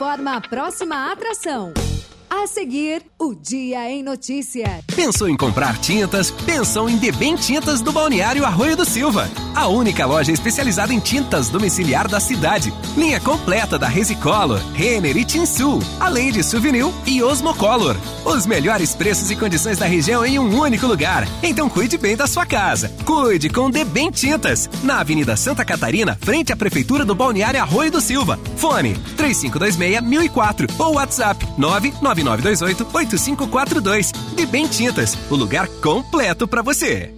[0.00, 1.72] Forma a próxima atração.
[2.30, 4.84] A seguir, o Dia em Notícia.
[4.94, 6.30] Pensou em comprar tintas?
[6.30, 9.28] Pensou em Debem Tintas do Balneário Arroio do Silva.
[9.58, 12.72] A única loja especializada em tintas domiciliar da cidade.
[12.96, 17.96] Linha completa da Resicolor, Renner e Tinsul, além de Souvenir e Osmocolor.
[18.24, 21.26] Os melhores preços e condições da região em um único lugar.
[21.42, 22.92] Então cuide bem da sua casa.
[23.04, 24.70] Cuide com Debem Tintas.
[24.84, 28.38] Na Avenida Santa Catarina, frente à Prefeitura do Balneário Arroio do Silva.
[28.54, 34.14] Fone 3526-1004 ou WhatsApp 999 9928-8542.
[34.36, 37.17] De Bem Tintas, o lugar completo para você.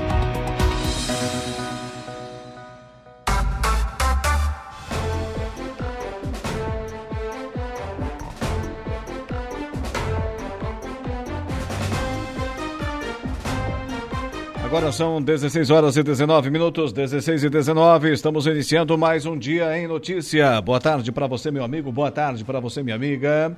[14.91, 18.11] São 16 horas e 19 minutos, 16 e 19.
[18.11, 20.59] Estamos iniciando mais um dia em notícia.
[20.59, 21.91] Boa tarde para você, meu amigo.
[21.91, 23.55] Boa tarde para você, minha amiga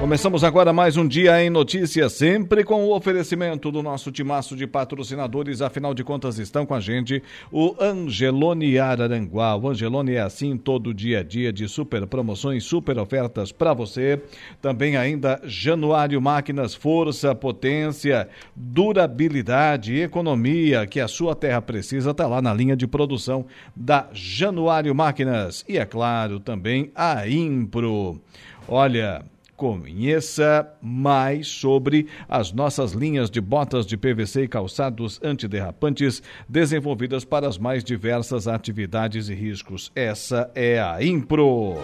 [0.00, 4.64] Começamos agora mais um dia em notícias, sempre com o oferecimento do nosso timaço de
[4.64, 5.60] patrocinadores.
[5.60, 9.56] Afinal de contas, estão com a gente o Angelone Araranguá.
[9.56, 14.22] O Angelone é assim todo dia a dia de super promoções, super ofertas para você.
[14.62, 22.40] Também ainda Januário Máquinas, força, potência, durabilidade, economia que a sua terra precisa, está lá
[22.40, 25.64] na linha de produção da Januário Máquinas.
[25.68, 28.20] E é claro, também a Impro.
[28.68, 29.24] Olha,
[29.58, 37.48] Conheça mais sobre as nossas linhas de botas de PVC e calçados antiderrapantes desenvolvidas para
[37.48, 39.90] as mais diversas atividades e riscos.
[39.96, 41.74] Essa é a Impro.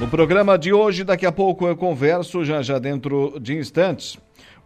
[0.00, 4.18] No programa de hoje, daqui a pouco eu converso já já dentro de instantes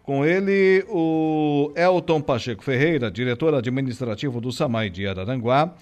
[0.03, 5.73] com ele, o Elton Pacheco Ferreira, diretor administrativo do SAMAI de Araranguá,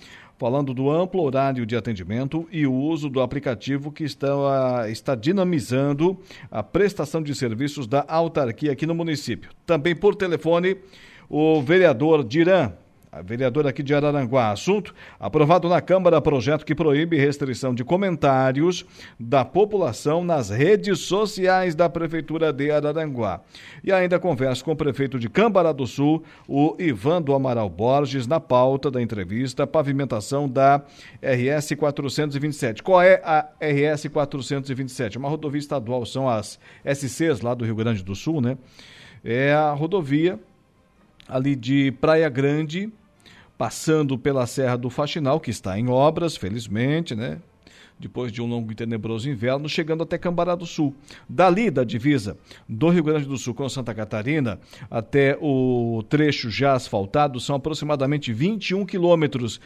[0.42, 6.18] falando do amplo horário de atendimento e o uso do aplicativo que está, está dinamizando
[6.50, 9.52] a prestação de serviços da autarquia aqui no município.
[9.68, 10.78] Também por telefone,
[11.30, 12.74] o vereador Diran
[13.12, 14.52] a vereadora aqui de Araranguá.
[14.52, 18.86] Assunto: aprovado na Câmara projeto que proíbe restrição de comentários
[19.20, 23.42] da população nas redes sociais da Prefeitura de Araranguá.
[23.84, 28.28] E ainda conversa com o prefeito de Câmara do Sul, o Ivan do Amaral Borges,
[28.28, 30.82] na pauta da entrevista pavimentação da
[31.22, 32.82] RS 427.
[32.82, 35.18] Qual é a RS 427?
[35.18, 38.58] Uma rodovia estadual, são as SCs lá do Rio Grande do Sul, né?
[39.24, 40.40] É a rodovia
[41.28, 42.92] ali de Praia Grande
[43.62, 47.40] passando pela Serra do Faxinal, que está em obras, felizmente, né?
[48.00, 50.96] Depois de um longo e tenebroso inverno, chegando até Cambará do Sul.
[51.30, 52.36] Dali da divisa
[52.68, 58.34] do Rio Grande do Sul com Santa Catarina até o trecho já asfaltado são aproximadamente
[58.34, 59.62] 21 quilômetros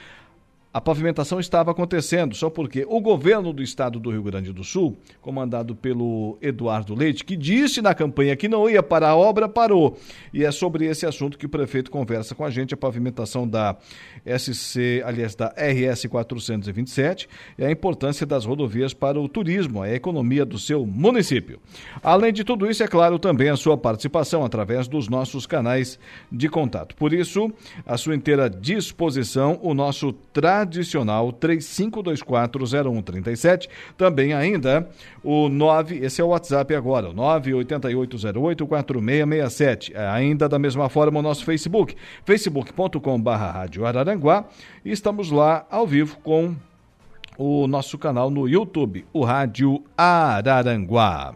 [0.75, 4.97] a pavimentação estava acontecendo, só porque o governo do estado do Rio Grande do Sul,
[5.21, 9.97] comandado pelo Eduardo Leite, que disse na campanha que não ia parar a obra, parou.
[10.33, 13.77] E é sobre esse assunto que o prefeito conversa com a gente, a pavimentação da
[14.25, 20.43] SC, aliás, da RS 427 e a importância das rodovias para o turismo, a economia
[20.43, 21.57] do seu município.
[22.03, 25.97] Além de tudo isso, é claro, também a sua participação através dos nossos canais
[26.29, 26.97] de contato.
[26.97, 27.49] Por isso,
[27.85, 33.67] a sua inteira disposição, o nosso tradicional tradicional 35240137.
[33.97, 34.87] Também ainda
[35.23, 39.91] o 9, esse é o WhatsApp agora, o 988084667.
[39.93, 41.95] É ainda da mesma forma o nosso Facebook,
[42.25, 44.45] facebook.com/barra Rádio Araranguá.
[44.83, 46.53] E estamos lá ao vivo com
[47.37, 51.33] o nosso canal no YouTube, o Rádio Araranguá.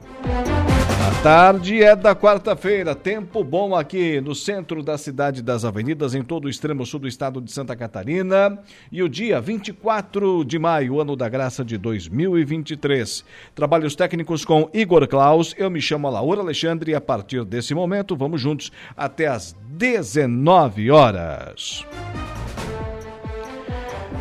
[1.10, 6.22] A tarde é da quarta-feira, tempo bom aqui no centro da cidade das avenidas, em
[6.22, 8.60] todo o extremo sul do estado de Santa Catarina.
[8.92, 13.26] E o dia 24 de maio, ano da graça de 2023.
[13.56, 15.56] Trabalhos técnicos com Igor Klaus.
[15.58, 20.92] Eu me chamo Laura Alexandre e a partir desse momento vamos juntos até às 19
[20.92, 21.88] horas.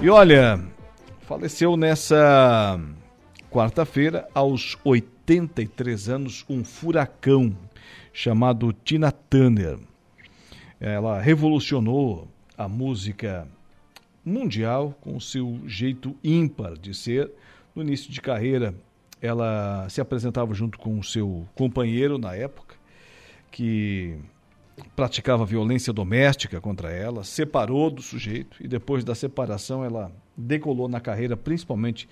[0.00, 0.58] E olha,
[1.20, 2.80] faleceu nessa
[3.50, 7.54] quarta-feira aos 80 83 anos, um furacão
[8.14, 9.78] chamado Tina Turner.
[10.80, 12.26] Ela revolucionou
[12.56, 13.46] a música
[14.24, 17.30] mundial com seu jeito ímpar de ser.
[17.74, 18.74] No início de carreira,
[19.20, 22.76] ela se apresentava junto com o seu companheiro na época,
[23.50, 24.16] que
[24.96, 31.00] praticava violência doméstica contra ela, separou do sujeito e depois da separação ela decolou na
[31.00, 32.08] carreira, principalmente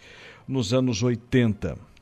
[0.47, 1.96] nos anos 80.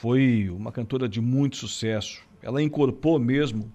[0.00, 2.22] Foi uma cantora de muito sucesso.
[2.42, 3.70] Ela incorporou mesmo,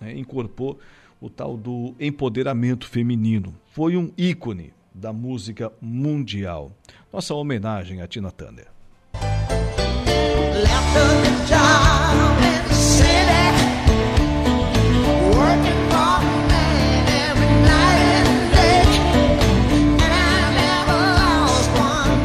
[0.00, 0.78] né, incorporou
[1.20, 3.54] o tal do empoderamento feminino.
[3.72, 6.72] Foi um ícone da música mundial.
[7.12, 8.68] Nossa homenagem a Tina Turner.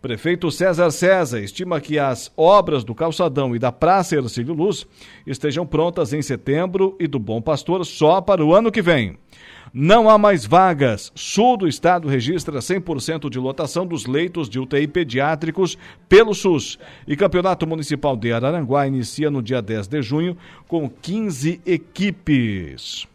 [0.00, 4.86] Prefeito César César estima que as obras do calçadão e da Praça Ercílio Luz
[5.26, 9.18] estejam prontas em setembro e do Bom Pastor só para o ano que vem.
[9.74, 11.12] Não há mais vagas.
[11.14, 15.76] Sul do estado registra 100% de lotação dos leitos de UTI pediátricos
[16.08, 16.78] pelo SUS.
[17.06, 20.34] E Campeonato Municipal de Araranguá inicia no dia 10 de junho
[20.66, 23.06] com 15 equipes.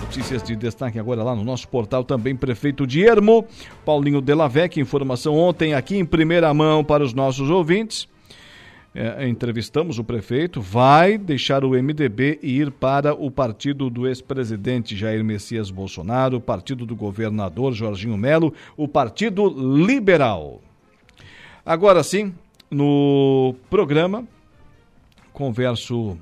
[0.00, 3.46] Notícias de destaque agora lá no nosso portal também, prefeito de Ermo,
[3.84, 8.08] Paulinho Delavec, informação ontem aqui em primeira mão para os nossos ouvintes
[8.94, 14.96] é, entrevistamos o prefeito, vai deixar o MDB e ir para o partido do ex-presidente
[14.96, 20.60] Jair Messias Bolsonaro, o partido do governador Jorginho Melo, o Partido Liberal.
[21.66, 22.32] Agora sim,
[22.70, 24.24] no programa,
[25.32, 26.16] converso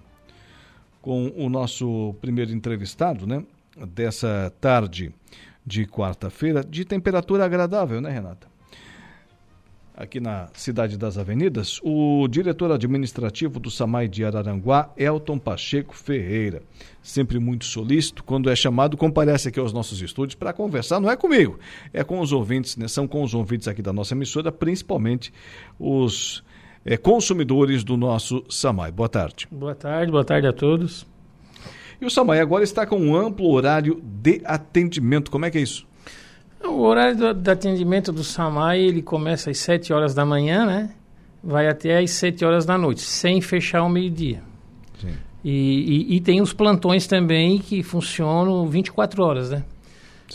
[1.02, 3.44] com o nosso primeiro entrevistado, né?
[3.88, 5.12] Dessa tarde
[5.66, 8.52] de quarta-feira, de temperatura agradável, né, Renata?
[9.94, 16.62] aqui na Cidade das Avenidas, o diretor administrativo do SAMAI de Araranguá, Elton Pacheco Ferreira.
[17.02, 21.16] Sempre muito solícito, quando é chamado, comparece aqui aos nossos estúdios para conversar, não é
[21.16, 21.58] comigo,
[21.92, 22.88] é com os ouvintes, né?
[22.88, 25.32] são com os ouvintes aqui da nossa emissora, principalmente
[25.78, 26.42] os
[26.84, 28.90] é, consumidores do nosso SAMAI.
[28.90, 29.46] Boa tarde.
[29.50, 31.06] Boa tarde, boa tarde a todos.
[32.00, 35.60] E o SAMAI agora está com um amplo horário de atendimento, como é que é
[35.60, 35.86] isso?
[36.64, 40.90] O horário do, do, atendimento do SAMAI, ele começa às 7 horas da manhã, né?
[41.42, 44.42] Vai até às 7 horas da noite, sem fechar ao meio-dia.
[45.44, 49.64] E, e, e, tem os plantões também que funcionam 24 horas, né?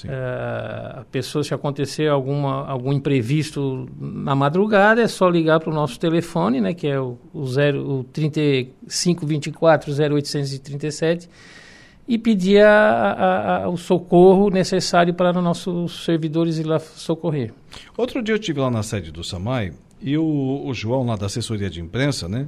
[0.06, 5.74] Uh, a pessoa, se acontecer alguma, algum imprevisto na madrugada, é só ligar para o
[5.74, 6.74] nosso telefone, né?
[6.74, 11.30] Que é o, o, zero, o 3524 0837
[12.08, 17.54] e pedir a, a, a, o socorro necessário para os nossos servidores ir lá socorrer.
[17.98, 21.26] Outro dia eu estive lá na sede do SAMAI e o, o João, lá da
[21.26, 22.48] assessoria de imprensa, né?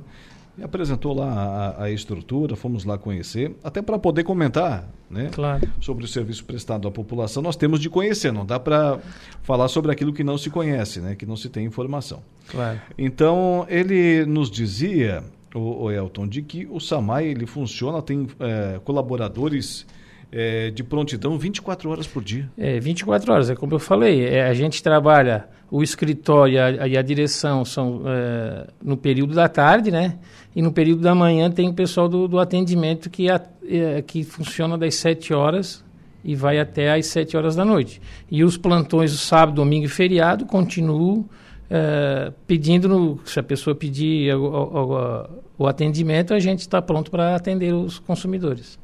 [0.60, 5.66] Me apresentou lá a, a, estrutura, fomos lá conhecer, até para poder comentar né, claro.
[5.80, 7.42] sobre o serviço prestado à população.
[7.42, 9.00] Nós temos de conhecer, não dá para
[9.42, 12.22] falar sobre aquilo que não se conhece, né, que não se tem informação.
[12.50, 12.78] Claro.
[12.98, 15.24] Então, ele nos dizia
[15.56, 19.86] o, o Elton, de que o SAMAI ele funciona, tem é, colaboradores
[20.32, 22.50] é, de prontidão 24 horas por dia.
[22.58, 26.60] É, 24 horas, é como eu falei, é, a gente trabalha, o escritório e
[26.98, 30.18] a, a direção são é, no período da tarde, né?
[30.56, 34.24] E no período da manhã tem o pessoal do, do atendimento que, a, é, que
[34.24, 35.84] funciona das 7 horas
[36.24, 38.02] e vai até às 7 horas da noite.
[38.30, 41.26] E os plantões do sábado, domingo e feriado continuam
[41.70, 47.12] é, pedindo, no, se a pessoa pedir o, o, o atendimento, a gente está pronto
[47.12, 48.80] para atender os consumidores.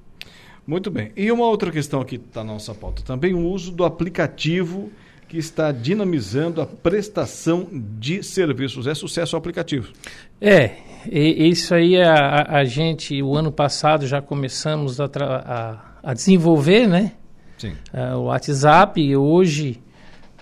[0.65, 1.11] Muito bem.
[1.15, 4.91] E uma outra questão aqui está na nossa pauta também, o uso do aplicativo
[5.27, 8.87] que está dinamizando a prestação de serviços.
[8.87, 9.91] É sucesso o aplicativo.
[10.39, 10.71] É,
[11.11, 16.87] isso aí a, a, a gente, o ano passado já começamos a, a, a desenvolver,
[16.87, 17.13] né?
[17.57, 17.73] Sim.
[17.93, 19.81] Uh, o WhatsApp e hoje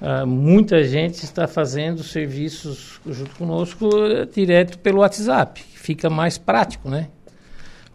[0.02, 5.62] uh, muita gente está fazendo serviços junto conosco uh, direto pelo WhatsApp.
[5.62, 7.10] Fica mais prático, né?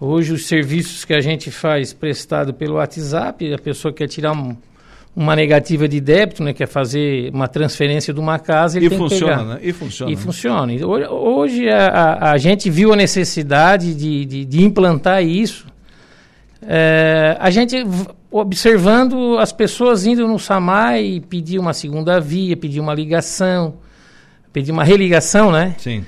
[0.00, 4.56] Hoje os serviços que a gente faz prestado pelo WhatsApp, a pessoa quer tirar um,
[5.14, 8.98] uma negativa de débito, né, quer fazer uma transferência de uma casa, ele e tem
[8.98, 9.54] funciona, que pegar.
[9.54, 9.60] né?
[9.62, 10.12] E funciona.
[10.12, 10.86] E funciona.
[11.10, 15.66] Hoje a, a, a gente viu a necessidade de, de, de implantar isso.
[16.62, 17.76] É, a gente
[18.30, 23.74] observando as pessoas indo no SAMAI pedir uma segunda via, pedir uma ligação,
[24.52, 25.74] pedir uma religação, né?
[25.78, 26.04] Sim.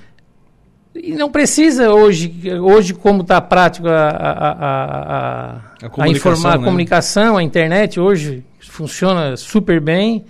[0.94, 5.60] E não precisa hoje, hoje como está prático a, a, a,
[5.98, 6.64] a, informar, a né?
[6.64, 10.24] comunicação, a internet hoje funciona super bem.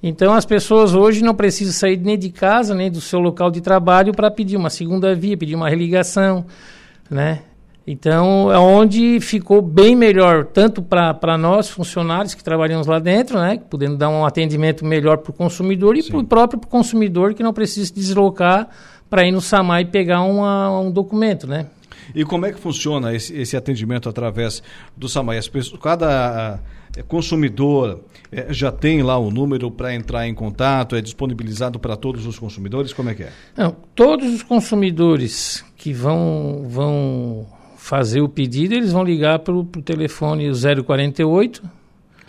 [0.00, 3.60] Então as pessoas hoje não precisam sair nem de casa, nem do seu local de
[3.60, 6.44] trabalho para pedir uma segunda via, pedir uma religação,
[7.10, 7.40] né?
[7.86, 13.60] Então, é onde ficou bem melhor, tanto para nós, funcionários que trabalhamos lá dentro, né,
[13.68, 17.52] podendo dar um atendimento melhor para o consumidor, e para o próprio consumidor que não
[17.52, 18.70] precisa se deslocar
[19.14, 21.66] para ir no SAMAI e pegar uma, um documento, né?
[22.12, 24.60] E como é que funciona esse, esse atendimento através
[24.96, 25.38] do SAMAI?
[25.38, 26.58] As pessoas, cada
[26.96, 28.00] é, consumidor
[28.32, 30.96] é, já tem lá o número para entrar em contato?
[30.96, 32.92] É disponibilizado para todos os consumidores?
[32.92, 33.32] Como é que é?
[33.56, 39.64] Não, todos os consumidores que vão, vão fazer o pedido, eles vão ligar para o
[39.64, 40.50] telefone
[40.84, 41.62] 048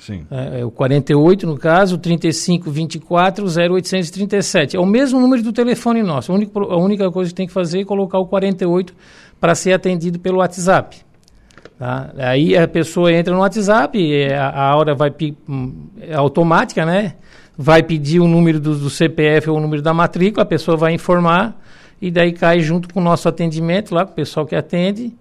[0.05, 0.27] Sim.
[0.29, 4.77] É, é, o 48, no caso, 3524 0837.
[4.77, 6.31] É o mesmo número do telefone nosso.
[6.31, 8.93] A única, a única coisa que tem que fazer é colocar o 48
[9.39, 10.97] para ser atendido pelo WhatsApp.
[11.79, 12.11] Tá?
[12.19, 13.97] Aí a pessoa entra no WhatsApp,
[14.31, 15.11] a, a hora vai
[15.49, 17.15] hum, é automática, né?
[17.57, 20.93] Vai pedir o número do, do CPF ou o número da matrícula, a pessoa vai
[20.93, 21.59] informar
[21.99, 25.15] e daí cai junto com o nosso atendimento lá, com o pessoal que atende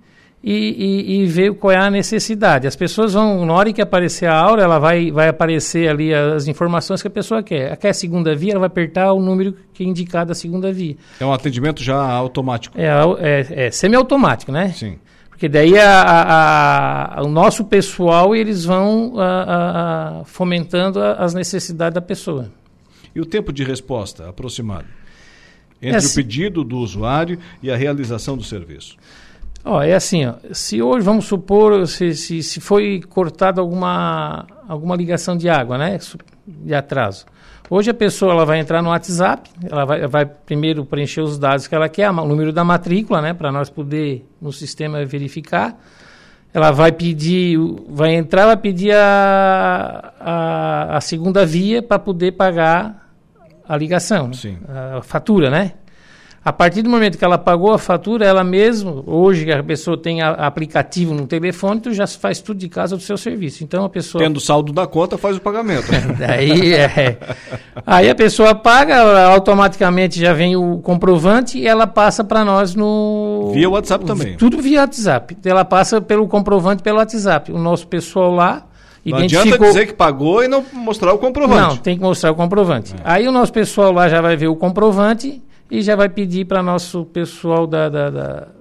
[0.47, 2.67] e, e, e, ver qual é a necessidade.
[2.67, 6.47] As pessoas vão, na hora que aparecer a aura, ela vai, vai aparecer ali as
[6.47, 7.69] informações que a pessoa quer.
[7.69, 10.71] Ela quer a segunda via, ela vai apertar o número que é indicado a segunda
[10.71, 10.97] via.
[11.19, 12.79] É um atendimento já automático?
[12.79, 14.69] É, é, é semiautomático, né?
[14.77, 14.99] Sim.
[15.31, 19.15] Porque daí a, a, a, o nosso pessoal, eles vão
[20.27, 22.53] fomentando as necessidades da pessoa.
[23.15, 24.87] E o tempo de resposta aproximado?
[25.81, 28.97] Entre é, o pedido do usuário e a realização do serviço?
[29.65, 34.95] Ó, é assim, ó, se hoje, vamos supor, se, se, se foi cortada alguma, alguma
[34.95, 35.99] ligação de água, né,
[36.47, 37.25] de atraso.
[37.71, 41.67] Hoje a pessoa ela vai entrar no WhatsApp, ela vai, vai primeiro preencher os dados
[41.67, 45.81] que ela quer, o número da matrícula, né, para nós poder no sistema verificar.
[46.53, 53.11] Ela vai pedir, vai entrar, vai pedir a, a, a segunda via para poder pagar
[53.67, 54.59] a ligação, Sim.
[54.69, 55.73] a fatura, né?
[56.45, 60.21] A partir do momento que ela pagou a fatura, ela mesma, hoje a pessoa tem
[60.21, 63.65] a, aplicativo no telefone, tu já faz tudo de casa do seu serviço.
[63.65, 64.23] Então a pessoa.
[64.23, 65.87] Tendo saldo da conta, faz o pagamento.
[66.19, 67.17] Daí é.
[67.87, 73.51] Aí a pessoa paga, automaticamente já vem o comprovante e ela passa para nós no.
[73.55, 74.37] Via WhatsApp também.
[74.37, 75.39] Tudo via WhatsApp.
[75.43, 77.53] Ela passa pelo comprovante pelo WhatsApp.
[77.53, 78.67] O nosso pessoal lá.
[79.03, 81.61] Não adianta dizer que pagou e não mostrar o comprovante.
[81.61, 82.95] Não, tem que mostrar o comprovante.
[82.95, 82.99] É.
[83.05, 86.63] Aí o nosso pessoal lá já vai ver o comprovante e já vai pedir para
[86.63, 88.11] nosso pessoal da, da,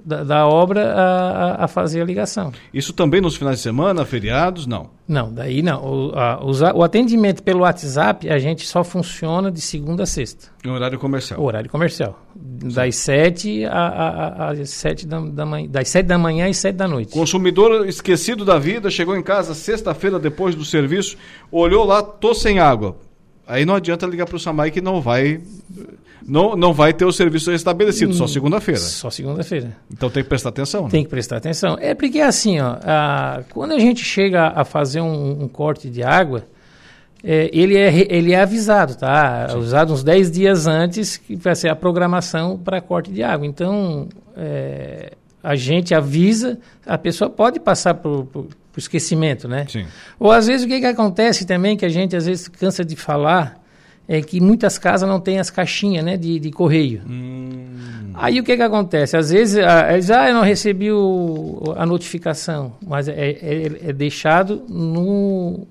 [0.06, 2.52] da, da obra a, a, fazer a ligação.
[2.74, 4.66] Isso também nos finais de semana, feriados?
[4.66, 4.90] Não.
[5.08, 5.84] Não, daí não.
[5.84, 6.40] O, a,
[6.74, 10.48] o atendimento pelo WhatsApp, a gente só funciona de segunda a sexta.
[10.66, 11.40] Em horário comercial?
[11.40, 12.20] O horário comercial.
[12.36, 12.70] Sim.
[12.70, 17.12] Das sete às sete da, da manhã, das sete da manhã e sete da noite.
[17.12, 21.18] Consumidor esquecido da vida, chegou em casa sexta-feira depois do serviço,
[21.52, 22.96] olhou lá, tô sem água.
[23.46, 25.42] Aí não adianta ligar para o Samai que não vai
[26.28, 28.80] não, não vai ter o serviço estabelecido, só hum, segunda-feira.
[28.80, 29.76] Só segunda-feira.
[29.92, 30.90] Então tem que prestar atenção, né?
[30.90, 31.78] Tem que prestar atenção.
[31.80, 36.04] É porque assim, ó, a, quando a gente chega a fazer um, um corte de
[36.04, 36.46] água,
[37.24, 39.48] é, ele, é, ele é avisado, tá?
[39.50, 39.58] Sim.
[39.58, 43.48] Avisado uns 10 dias antes que vai ser a programação para corte de água.
[43.48, 49.66] Então, é, a gente avisa, a pessoa pode passar por, por, por esquecimento, né?
[49.70, 49.86] Sim.
[50.20, 52.96] Ou às vezes o que, que acontece também, que a gente às vezes cansa de
[52.98, 53.63] falar,
[54.08, 57.02] é que muitas casas não têm as caixinhas né, de, de correio.
[57.10, 58.12] Hum.
[58.14, 59.18] Aí o que, que acontece?
[59.18, 63.94] Às vezes a, eles, ah, eu não recebi o, a notificação, mas é, é, é,
[63.94, 65.66] deixado no,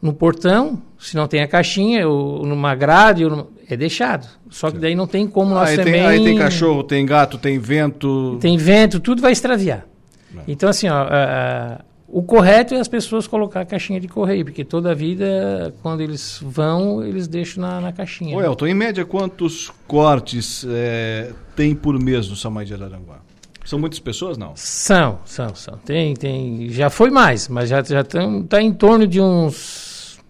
[0.00, 4.26] no portão, se não tem a caixinha, ou numa grade, ou é deixado.
[4.48, 5.92] Só que daí não tem como nós aí também...
[5.94, 8.38] Tem, aí tem cachorro, tem gato, tem vento...
[8.40, 9.84] Tem vento, tudo vai extraviar.
[10.32, 10.44] Não.
[10.48, 11.80] Então assim, ó, a,
[12.12, 16.02] o correto é as pessoas colocar a caixinha de correio, porque toda a vida, quando
[16.02, 18.36] eles vão, eles deixam na, na caixinha.
[18.36, 18.46] Ô, né?
[18.46, 23.20] Elton, em média, quantos cortes é, tem por mês no Samai de Araranguá?
[23.64, 24.52] São muitas pessoas, não?
[24.56, 25.78] São, são, são.
[25.78, 26.68] Tem, tem.
[26.68, 30.20] Já foi mais, mas já já está em torno de uns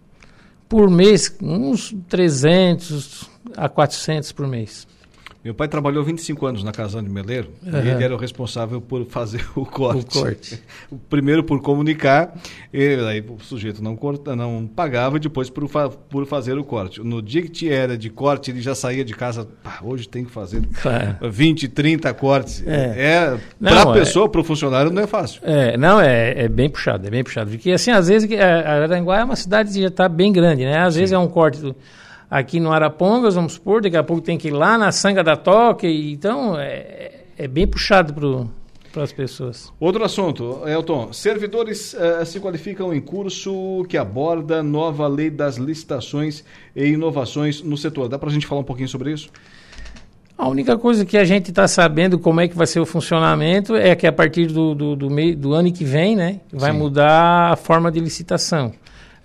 [0.68, 4.86] por mês, uns 300 a 400 por mês.
[5.44, 7.72] Meu pai trabalhou 25 anos na Casão de Meleiro uhum.
[7.72, 10.18] e ele era o responsável por fazer o corte.
[10.18, 10.62] O corte.
[11.10, 12.32] Primeiro por comunicar,
[12.72, 16.64] e aí o sujeito não, corta, não pagava e depois por, fa por fazer o
[16.64, 17.00] corte.
[17.00, 19.48] No dia que era de corte, ele já saía de casa,
[19.82, 21.16] hoje tem que fazer claro.
[21.28, 22.62] 20, 30 cortes.
[22.64, 25.40] É, é para a é pessoa, é, para o funcionário, não é fácil.
[25.44, 27.50] É, não, é, é bem puxado, é bem puxado.
[27.50, 30.78] Porque assim, às vezes, a Aranguá é uma cidade que já está bem grande, né?
[30.78, 31.00] Às Sim.
[31.00, 31.60] vezes é um corte...
[31.60, 31.74] Do,
[32.32, 35.36] aqui no Arapongas, vamos supor, daqui a pouco tem que ir lá na Sanga da
[35.36, 38.50] Toque, então é, é bem puxado
[38.90, 39.70] para as pessoas.
[39.78, 41.12] Outro assunto, Elton.
[41.12, 46.42] Servidores uh, se qualificam em curso que aborda nova lei das licitações
[46.74, 48.08] e inovações no setor.
[48.08, 49.28] Dá para a gente falar um pouquinho sobre isso?
[50.36, 53.76] A única coisa que a gente está sabendo como é que vai ser o funcionamento
[53.76, 56.78] é que a partir do, do, do, meio, do ano que vem, né, vai Sim.
[56.78, 58.72] mudar a forma de licitação.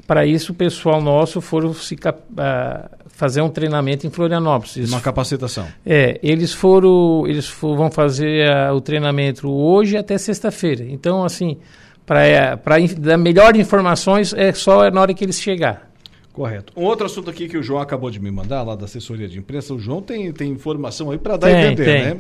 [0.07, 4.89] Para isso, o pessoal nosso foram se, uh, fazer um treinamento em Florianópolis.
[4.89, 5.67] Uma capacitação.
[5.85, 10.85] É, eles foram, eles for, vão fazer uh, o treinamento hoje até sexta-feira.
[10.87, 11.57] Então, assim,
[12.05, 15.91] para dar melhor informações é só na hora que eles chegar.
[16.31, 16.71] Correto.
[16.77, 19.39] Um outro assunto aqui que o João acabou de me mandar, lá da assessoria de
[19.39, 22.03] imprensa, o João tem, tem informação aí para dar tem, a entender, tem.
[22.03, 22.17] né?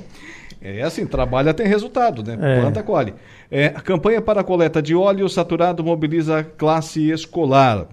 [0.61, 2.37] É assim, trabalha tem resultado, né?
[2.39, 2.61] É.
[2.61, 3.13] Planta colhe.
[3.49, 7.87] É, a campanha para a coleta de óleo saturado mobiliza a classe escolar.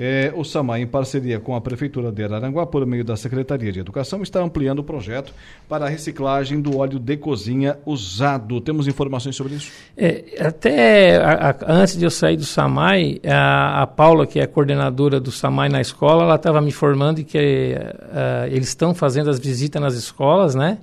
[0.00, 3.80] É, o SAMAI, em parceria com a Prefeitura de Araranguá, por meio da Secretaria de
[3.80, 5.34] Educação, está ampliando o projeto
[5.68, 8.60] para a reciclagem do óleo de cozinha usado.
[8.60, 9.72] Temos informações sobre isso?
[9.96, 14.46] É, até a, a, antes de eu sair do SAMAI, a, a, Paula, que é
[14.46, 17.36] coordenadora do SAMAI na escola, ela estava me informando que
[17.76, 20.78] uh, eles estão fazendo as visitas nas escolas, né?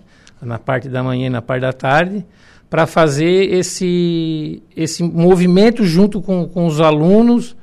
[0.45, 2.25] Na parte da manhã e na parte da tarde,
[2.69, 7.55] para fazer esse, esse movimento junto com, com os alunos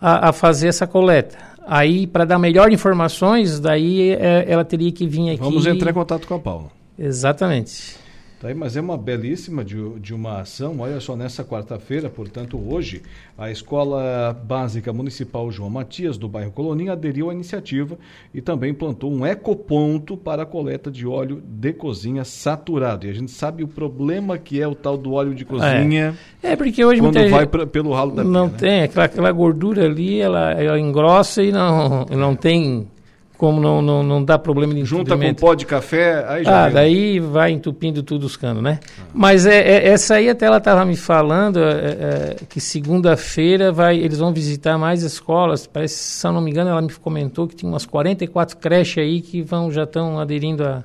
[0.00, 1.36] a, a fazer essa coleta.
[1.66, 5.40] Aí, para dar melhor informações, daí é, ela teria que vir aqui.
[5.40, 6.70] Vamos entrar em contato com a Paula.
[6.98, 7.96] Exatamente.
[8.40, 10.76] Tá aí, mas é uma belíssima de, de uma ação.
[10.78, 13.02] Olha só, nessa quarta-feira, portanto, hoje,
[13.36, 17.98] a Escola Básica Municipal João Matias, do bairro Coloninha, aderiu à iniciativa
[18.32, 23.06] e também plantou um ecoponto para a coleta de óleo de cozinha saturado.
[23.06, 26.14] E a gente sabe o problema que é o tal do óleo de cozinha.
[26.40, 28.58] É, é porque hoje quando vai pra, pelo ralo da Não pia, né?
[28.58, 32.86] tem, aquela, aquela gordura ali, ela, ela engrossa e não, não tem
[33.38, 36.64] como não, não, não dá problema de Junta com pó de café, aí já.
[36.64, 38.80] Ah, daí vai entupindo tudo os canos, né?
[38.82, 39.02] Ah.
[39.14, 43.96] Mas é, é, essa aí até ela estava me falando é, é, que segunda-feira vai,
[43.96, 45.68] eles vão visitar mais escolas.
[45.68, 49.20] Parece, se eu não me engano, ela me comentou que tinha umas 44 creches aí
[49.20, 50.82] que vão, já estão aderindo a.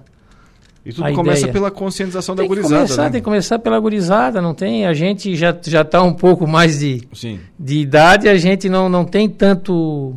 [0.86, 1.54] E tudo começa ideia.
[1.54, 2.76] pela conscientização tem da gurizada.
[2.76, 3.10] Começar, né?
[3.10, 4.86] Tem que começar pela gurizada, não tem?
[4.86, 7.40] A gente já está um pouco mais de, Sim.
[7.58, 10.16] de idade, a gente não, não tem tanto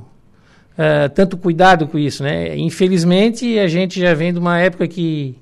[0.79, 2.57] uh, tanto cuidado com isso, né?
[2.57, 5.37] Infelizmente, a gente já vem de uma época que,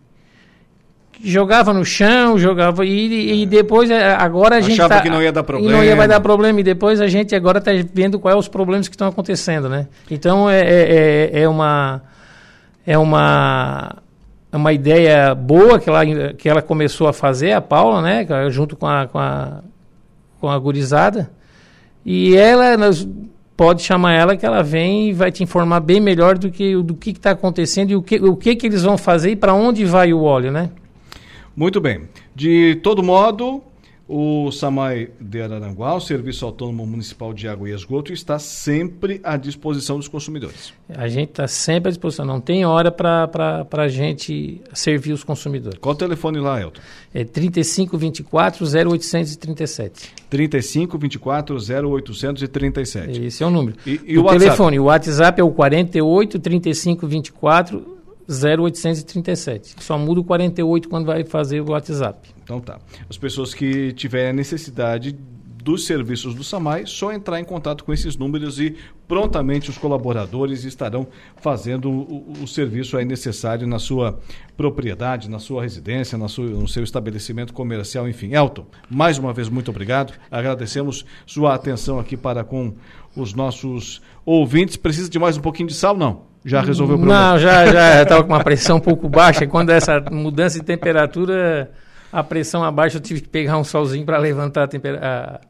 [1.12, 5.02] que jogava no chão, jogava e, e depois eh, agora a Achava gente Achava tá,
[5.02, 5.72] que não ia dar problema.
[5.72, 8.48] E não ia vai dar problema e depois a gente agora está vendo quais os
[8.48, 9.88] problemas que estão acontecendo, né?
[10.10, 12.02] Então é, é, é, é uma
[12.86, 14.02] é uma
[14.54, 18.24] é uma ideia boa que ela, que ela começou a fazer, a Paula, né?
[18.50, 19.62] Junto com a, com a,
[20.40, 21.28] com a gurizada.
[22.06, 23.04] E ela, nós,
[23.56, 26.94] pode chamar ela que ela vem e vai te informar bem melhor do que do
[26.94, 29.84] que está acontecendo e o que, o que, que eles vão fazer e para onde
[29.84, 30.70] vai o óleo, né?
[31.56, 32.02] Muito bem.
[32.34, 33.62] De todo modo,
[34.06, 39.36] o SAMAI de Araranguá, o Serviço Autônomo Municipal de Água e Esgoto, está sempre à
[39.36, 40.74] disposição dos consumidores.
[40.88, 45.78] A gente está sempre à disposição, não tem hora para a gente servir os consumidores.
[45.78, 46.80] Qual o telefone lá, Elton?
[47.14, 50.12] É 3524 0837.
[50.28, 53.24] 3524 0837.
[53.24, 53.76] Esse é o número.
[53.86, 57.93] E, e o, o telefone, o WhatsApp é o 48 3524
[58.28, 59.76] 0837.
[59.80, 62.30] Só muda o 48 quando vai fazer o WhatsApp.
[62.42, 62.78] Então tá.
[63.08, 65.16] As pessoas que tiverem necessidade
[65.64, 68.76] dos serviços do SAMAI, só entrar em contato com esses números e
[69.08, 71.06] prontamente os colaboradores estarão
[71.37, 74.20] fazendo o, o serviço aí necessário na sua
[74.58, 78.34] propriedade, na sua residência, na sua, no seu estabelecimento comercial, enfim.
[78.34, 80.12] Elton, mais uma vez, muito obrigado.
[80.30, 82.74] Agradecemos sua atenção aqui para com
[83.16, 84.76] os nossos ouvintes.
[84.76, 85.96] Precisa de mais um pouquinho de sal?
[85.96, 86.33] Não.
[86.44, 87.30] Já resolveu o problema?
[87.30, 89.46] Não, já já estava com uma pressão um pouco baixa.
[89.46, 91.70] Quando essa mudança de temperatura,
[92.12, 95.40] a pressão abaixo, eu tive que pegar um solzinho para levantar a temperatura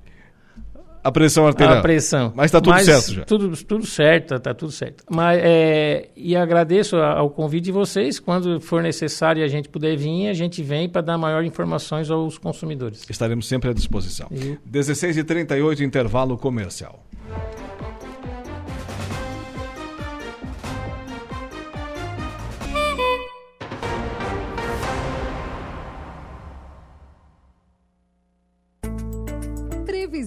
[1.05, 1.79] a pressão arterial.
[1.79, 2.33] A pressão.
[2.35, 3.25] Mas está tudo Mas certo já.
[3.25, 5.05] Tudo, tudo certo, está tudo certo.
[5.11, 8.19] Mas, é, e agradeço ao convite de vocês.
[8.19, 12.11] Quando for necessário e a gente puder vir, a gente vem para dar maior informações
[12.11, 13.05] aos consumidores.
[13.11, 14.29] Estaremos sempre à disposição.
[14.31, 14.57] E...
[14.67, 17.05] 16h38, intervalo comercial.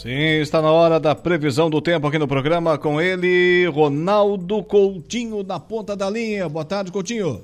[0.00, 5.42] Sim, está na hora da previsão do tempo aqui no programa com ele, Ronaldo Coutinho,
[5.42, 6.48] na ponta da linha.
[6.48, 7.42] Boa tarde, Coutinho.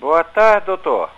[0.00, 1.10] Boa tarde, doutor.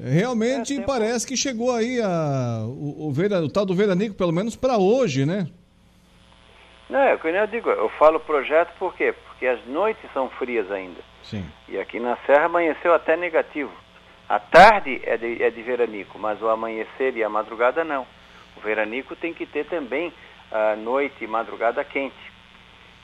[0.00, 4.30] Realmente é, parece que chegou aí a, o, o, vera, o tal do veranico, pelo
[4.30, 5.48] menos para hoje, né?
[6.88, 9.12] Não, é o que eu digo, eu falo projeto por quê?
[9.12, 11.00] Porque as noites são frias ainda.
[11.24, 11.44] Sim.
[11.68, 13.72] E aqui na Serra amanheceu até negativo.
[14.28, 18.06] A tarde é de, é de veranico, mas o amanhecer e a madrugada não.
[18.60, 20.12] O veranico tem que ter também
[20.52, 22.14] a noite e madrugada quente.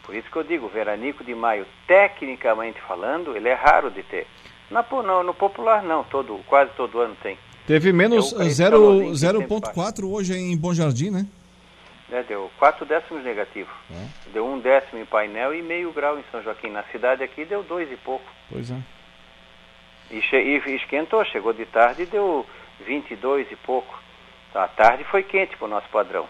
[0.03, 4.03] Por isso que eu digo, o veranico de maio, tecnicamente falando, ele é raro de
[4.03, 4.27] ter.
[4.71, 7.39] Na, no, no popular não, todo, quase todo ano tem.
[7.67, 11.27] Teve menos é 0,4 hoje em Bom Jardim, né?
[12.13, 13.71] É, deu 4 décimos negativo.
[13.91, 14.31] É.
[14.33, 16.69] Deu um décimo em painel e meio grau em São Joaquim.
[16.69, 18.25] Na cidade aqui deu dois e pouco.
[18.51, 18.79] Pois é.
[20.11, 22.47] E, e esquentou, chegou de tarde e deu
[22.87, 24.06] 22 e pouco.
[24.57, 26.27] A tarde foi quente para o nosso padrão,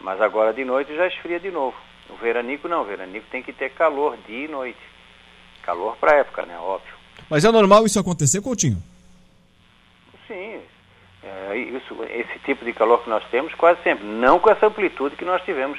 [0.00, 1.76] mas agora de noite já esfria de novo.
[2.08, 4.80] O veranico não, o veranico tem que ter calor dia e noite.
[5.62, 6.56] Calor para época, né?
[6.58, 6.94] Óbvio.
[7.28, 8.82] Mas é normal isso acontecer, Coutinho?
[10.26, 10.60] Sim.
[11.22, 14.06] É, isso, esse tipo de calor que nós temos quase sempre.
[14.06, 15.78] Não com essa amplitude que nós tivemos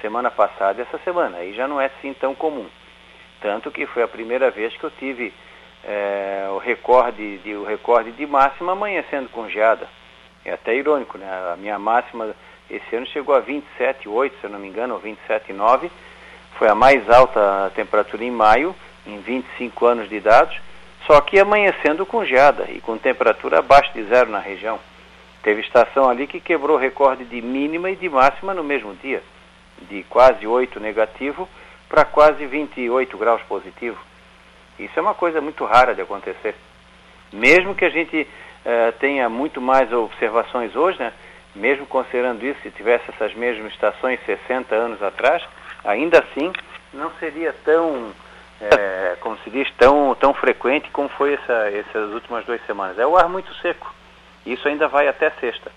[0.00, 1.38] semana passada e essa semana.
[1.38, 2.66] Aí já não é assim tão comum.
[3.40, 5.32] Tanto que foi a primeira vez que eu tive
[5.84, 9.88] é, o, recorde de, o recorde de máxima amanhecendo com geada.
[10.44, 11.26] É até irônico, né?
[11.52, 12.34] A minha máxima
[12.70, 15.90] esse ano chegou a 27,8, se eu não me engano, ou 27,9.
[16.58, 18.74] Foi a mais alta temperatura em maio,
[19.06, 20.58] em 25 anos de dados,
[21.06, 24.78] só que amanhecendo com geada e com temperatura abaixo de zero na região.
[25.42, 29.22] Teve estação ali que quebrou recorde de mínima e de máxima no mesmo dia,
[29.82, 31.48] de quase 8 negativo
[31.88, 33.98] para quase 28 graus positivo.
[34.78, 36.54] Isso é uma coisa muito rara de acontecer.
[37.32, 38.26] Mesmo que a gente
[38.64, 41.12] uh, tenha muito mais observações hoje, né?
[41.54, 45.42] mesmo considerando isso, se tivesse essas mesmas estações 60 anos atrás,
[45.84, 46.52] ainda assim
[46.92, 48.12] não seria tão,
[48.60, 52.98] é, como se diz, tão, tão frequente como foi essa, essas últimas duas semanas.
[52.98, 53.92] É o ar muito seco.
[54.46, 55.70] Isso ainda vai até sexta.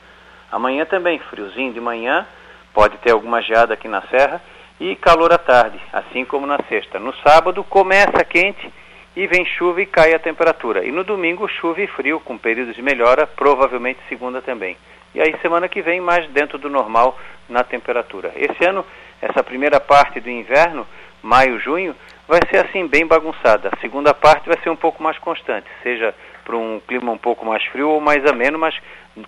[0.52, 2.26] Amanhã também, friozinho de manhã,
[2.74, 4.42] pode ter alguma geada aqui na serra
[4.80, 7.00] e calor à tarde, assim como na sexta.
[7.00, 8.72] No sábado começa quente
[9.16, 10.86] e vem chuva e cai a temperatura.
[10.86, 14.78] E no domingo, chuva e frio, com períodos de melhora, provavelmente segunda também.
[15.14, 17.20] E aí, semana que vem, mais dentro do normal
[17.50, 18.32] na temperatura.
[18.36, 18.86] Esse ano,
[19.22, 20.88] essa primeira parte do inverno,
[21.22, 21.96] maio, junho,
[22.28, 23.70] vai ser assim, bem bagunçada.
[23.72, 27.46] A segunda parte vai ser um pouco mais constante, seja para um clima um pouco
[27.46, 28.76] mais frio ou mais ameno, mas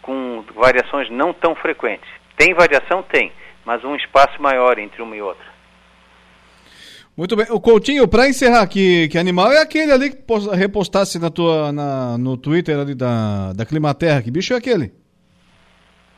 [0.01, 2.09] com variações não tão frequentes.
[2.37, 3.03] Tem variação?
[3.03, 3.31] Tem,
[3.65, 5.52] mas um espaço maior entre uma e outra.
[7.15, 7.45] Muito bem.
[7.51, 10.23] O Coutinho, para encerrar aqui, que animal é aquele ali que
[10.55, 14.21] repostasse na tua, na, no Twitter ali da, da Climaterra?
[14.21, 14.91] Que bicho é aquele?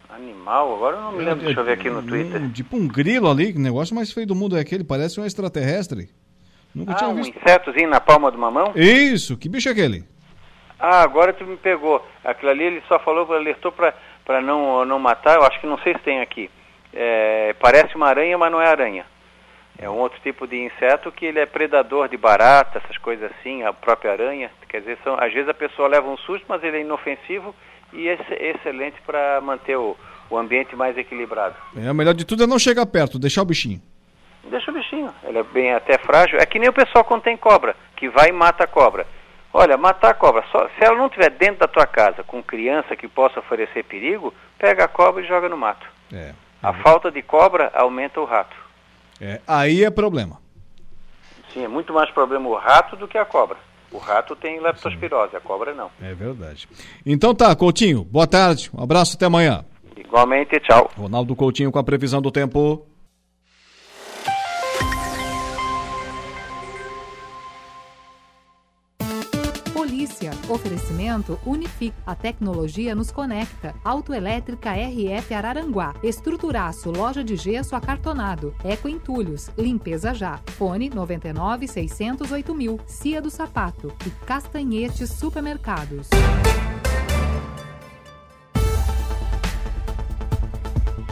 [0.10, 0.74] Animal?
[0.74, 1.42] Agora eu não me lembro.
[1.42, 2.42] É, Deixa eu ver aqui no Twitter.
[2.42, 4.86] Um, tipo um grilo ali, que negócio mais feio do mundo é aquele.
[4.86, 6.10] Parece um extraterrestre.
[6.74, 7.36] Nunca ah, tinha visto.
[7.36, 8.72] um insetozinho na palma de uma mão?
[8.74, 9.38] Isso.
[9.38, 10.06] Que bicho é aquele?
[10.80, 12.06] Ah, agora tu me pegou.
[12.24, 15.36] Aquilo ali ele só falou, alertou para não, não matar.
[15.36, 16.50] Eu acho que não sei se tem aqui.
[16.94, 19.06] É, parece uma aranha, mas não é aranha.
[19.78, 23.64] É um outro tipo de inseto que ele é predador de barata, essas coisas assim,
[23.64, 24.50] a própria aranha.
[24.70, 27.54] Quer dizer, são, às vezes a pessoa leva um susto, mas ele é inofensivo
[27.92, 29.98] e é excelente para manter o,
[30.30, 31.56] o ambiente mais equilibrado.
[31.78, 33.82] É, o melhor de tudo é não chegar perto, deixar o bichinho.
[34.50, 36.38] Deixa o bichinho, ele é bem até frágil.
[36.40, 39.06] É que nem o pessoal quando tem cobra, que vai e mata a cobra.
[39.52, 42.94] Olha, matar a cobra, só, se ela não estiver dentro da tua casa com criança
[42.94, 45.88] que possa oferecer perigo, pega a cobra e joga no mato.
[46.14, 46.34] É.
[46.62, 48.65] A falta de cobra aumenta o rato.
[49.20, 50.40] É, aí é problema.
[51.54, 53.58] Sim, é muito mais problema o rato do que a cobra.
[53.92, 55.90] O rato tem leptospirose, a cobra não.
[56.02, 56.68] É verdade.
[57.06, 59.64] Então tá, Coutinho, boa tarde, um abraço, até amanhã.
[59.96, 60.92] Igualmente, tchau.
[60.98, 62.86] Ronaldo Coutinho com a previsão do tempo.
[70.56, 71.94] Oferecimento Unific.
[72.06, 73.76] A tecnologia nos conecta.
[73.84, 75.94] Autoelétrica RF Araranguá.
[76.02, 76.92] Estruturaço.
[76.92, 78.56] Loja de gesso acartonado.
[78.64, 79.50] Eco Entulhos.
[79.58, 80.40] Limpeza já.
[80.58, 82.80] Fone 99 608 mil.
[82.88, 83.94] Cia do Sapato.
[84.06, 86.10] E Castanhetes Supermercados.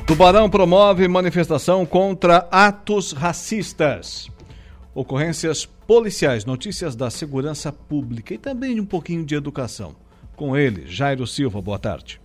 [0.07, 4.32] Tubarão promove manifestação contra atos racistas.
[4.95, 9.95] Ocorrências policiais, notícias da segurança pública e também um pouquinho de educação.
[10.35, 12.21] Com ele, Jairo Silva, boa tarde.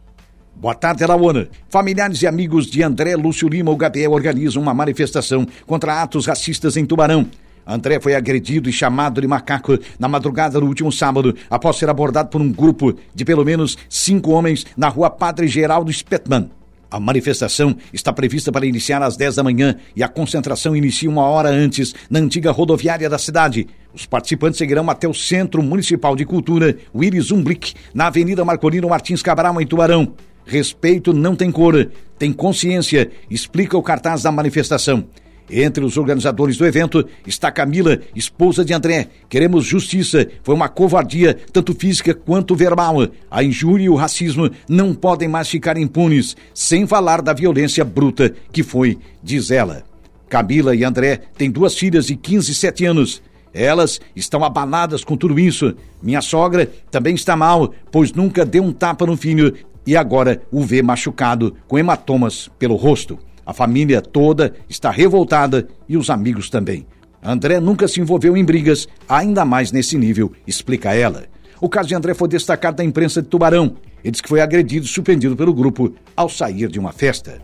[0.55, 1.49] Boa tarde, Laona.
[1.71, 6.77] Familiares e amigos de André Lúcio Lima, o Gabriel, organizam uma manifestação contra atos racistas
[6.77, 7.27] em Tubarão.
[7.67, 12.29] André foi agredido e chamado de macaco na madrugada do último sábado, após ser abordado
[12.29, 16.51] por um grupo de pelo menos cinco homens na rua Padre Geraldo Spetman.
[16.91, 21.25] A manifestação está prevista para iniciar às 10 da manhã e a concentração inicia uma
[21.25, 23.67] hora antes na antiga rodoviária da cidade.
[23.93, 29.23] Os participantes seguirão até o Centro Municipal de Cultura Willis Umblick, na Avenida Marcolino Martins
[29.23, 30.15] Cabral, em Tubarão.
[30.47, 35.05] Respeito não tem cor, tem consciência, explica o cartaz da manifestação.
[35.51, 39.09] Entre os organizadores do evento está Camila, esposa de André.
[39.29, 40.27] Queremos justiça.
[40.43, 43.09] Foi uma covardia, tanto física quanto verbal.
[43.31, 48.35] A injúria e o racismo não podem mais ficar impunes, sem falar da violência bruta
[48.53, 49.85] que foi, diz ela.
[50.29, 53.23] Camila e André têm duas filhas de 15 e 7 anos.
[53.55, 55.75] Elas estão abaladas com tudo isso.
[56.03, 59.55] Minha sogra também está mal, pois nunca deu um tapa no filho
[59.87, 63.19] e agora o vê machucado com hematomas pelo rosto.
[63.49, 66.87] A família toda está revoltada e os amigos também.
[67.25, 71.25] André nunca se envolveu em brigas, ainda mais nesse nível, explica ela.
[71.59, 73.75] O caso de André foi destacado na imprensa de Tubarão.
[74.05, 77.41] Ele diz que foi agredido e surpreendido pelo grupo ao sair de uma festa.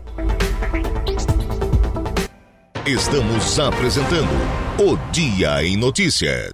[2.85, 4.29] Estamos apresentando
[4.77, 6.51] o Dia em Notícias.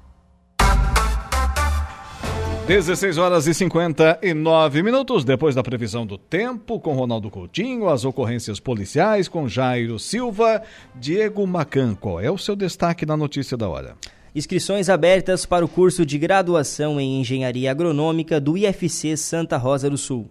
[2.67, 8.59] 16 horas e 59 minutos depois da previsão do tempo, com Ronaldo Coutinho, as ocorrências
[8.59, 10.61] policiais com Jairo Silva,
[10.95, 11.95] Diego Macan.
[11.95, 13.95] Qual é o seu destaque na notícia da hora?
[14.33, 19.97] Inscrições abertas para o curso de graduação em Engenharia Agronômica do IFC Santa Rosa do
[19.97, 20.29] Sul.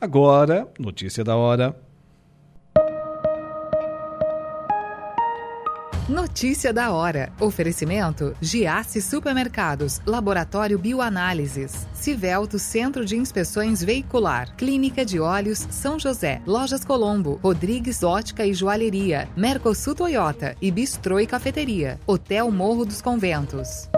[0.00, 1.76] Agora, notícia da hora.
[6.08, 7.30] Notícia da hora.
[7.38, 16.40] Oferecimento: Giasse Supermercados, Laboratório Bioanálises, Civelto Centro de Inspeções Veicular, Clínica de Olhos São José,
[16.46, 23.02] Lojas Colombo, Rodrigues Ótica e Joalheria, Mercosul Toyota e Bistrô e Cafeteria, Hotel Morro dos
[23.02, 23.90] Conventos.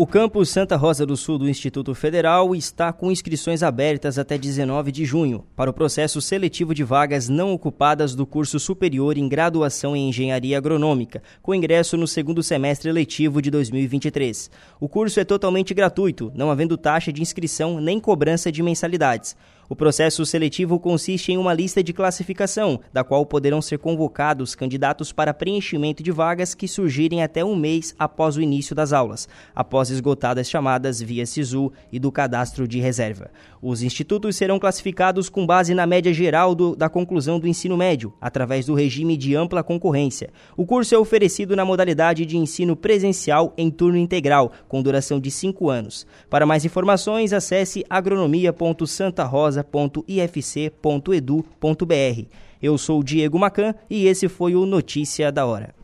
[0.00, 4.90] O campus Santa Rosa do Sul do Instituto Federal está com inscrições abertas até 19
[4.90, 9.94] de junho para o processo seletivo de vagas não ocupadas do curso superior em graduação
[9.94, 14.50] em Engenharia Agronômica, com ingresso no segundo semestre letivo de 2023.
[14.80, 19.36] O curso é totalmente gratuito, não havendo taxa de inscrição nem cobrança de mensalidades.
[19.70, 25.12] O processo seletivo consiste em uma lista de classificação, da qual poderão ser convocados candidatos
[25.12, 29.88] para preenchimento de vagas que surgirem até um mês após o início das aulas, após
[29.88, 33.30] esgotadas chamadas via SISU e do cadastro de reserva.
[33.62, 38.12] Os institutos serão classificados com base na média geral do, da conclusão do ensino médio,
[38.20, 40.30] através do regime de ampla concorrência.
[40.56, 45.30] O curso é oferecido na modalidade de ensino presencial em turno integral, com duração de
[45.30, 46.04] cinco anos.
[46.28, 52.26] Para mais informações, acesse agronomia.santarosa casa.ifc.edu.br.
[52.62, 55.74] Eu sou Diego Macan e esse foi o Notícia da Hora.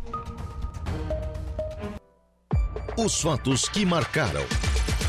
[2.98, 4.42] Os fatos que marcaram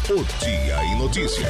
[0.10, 1.47] o Dia em Notícia.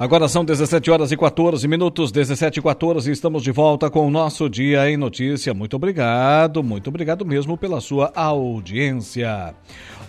[0.00, 4.10] Agora são 17 horas e 14 minutos, 17 e 14, estamos de volta com o
[4.12, 5.52] nosso Dia em Notícia.
[5.52, 9.56] Muito obrigado, muito obrigado mesmo pela sua audiência.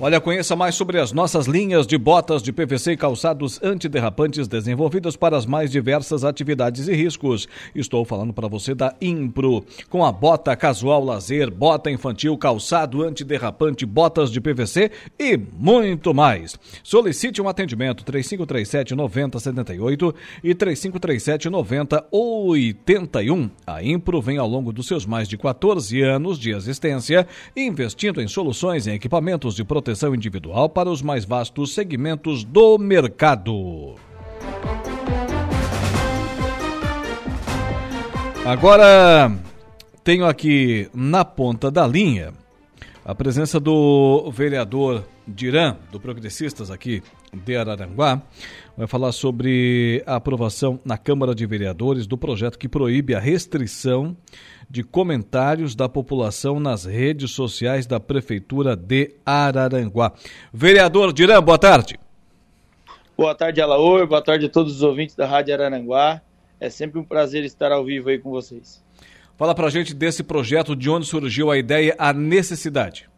[0.01, 5.17] Olha, conheça mais sobre as nossas linhas de botas de PVC e calçados antiderrapantes desenvolvidas
[5.17, 7.49] para as mais diversas atividades e riscos.
[7.75, 13.85] Estou falando para você da Impro, com a bota casual lazer, bota infantil, calçado antiderrapante,
[13.85, 16.57] botas de PVC e muito mais.
[16.81, 23.49] Solicite um atendimento 3537 9078 e 3537 9081.
[23.65, 28.27] A Impro vem ao longo dos seus mais de 14 anos de existência investindo em
[28.27, 33.95] soluções e equipamentos de proteção individual para os mais vastos segmentos do mercado.
[38.45, 39.31] Agora
[40.03, 42.33] tenho aqui na ponta da linha
[43.05, 48.21] a presença do vereador Dirã, do Progressistas aqui de Araranguá,
[48.79, 54.15] vai falar sobre a aprovação na Câmara de Vereadores do projeto que proíbe a restrição
[54.69, 60.13] de comentários da população nas redes sociais da Prefeitura de Araranguá.
[60.53, 61.99] Vereador Dirã, boa tarde.
[63.17, 64.07] Boa tarde, Alaor.
[64.07, 66.21] Boa tarde a todos os ouvintes da Rádio Araranguá.
[66.57, 68.81] É sempre um prazer estar ao vivo aí com vocês.
[69.35, 73.08] Fala pra gente desse projeto, de onde surgiu a ideia, a necessidade.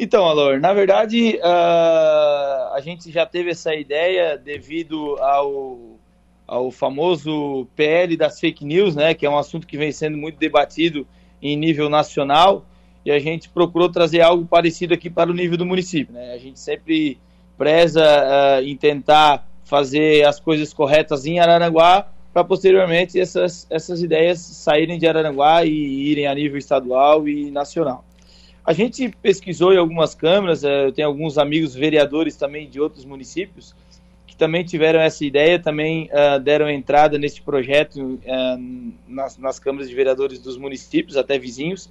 [0.00, 5.98] Então, Alor, na verdade, uh, a gente já teve essa ideia devido ao
[6.46, 10.38] ao famoso PL das fake news, né, que é um assunto que vem sendo muito
[10.38, 11.06] debatido
[11.42, 12.64] em nível nacional,
[13.04, 16.14] e a gente procurou trazer algo parecido aqui para o nível do município.
[16.14, 16.32] Né?
[16.32, 17.18] A gente sempre
[17.58, 24.38] preza uh, em tentar fazer as coisas corretas em Araranguá, para posteriormente essas, essas ideias
[24.38, 28.07] saírem de Araranguá e irem a nível estadual e nacional.
[28.68, 33.02] A gente pesquisou em algumas câmaras, eh, eu tenho alguns amigos vereadores também de outros
[33.02, 33.74] municípios,
[34.36, 39.94] também tiveram essa ideia, também uh, deram entrada nesse projeto uh, nas, nas, câmaras de
[39.94, 41.90] vereadores dos municípios, até vizinhos,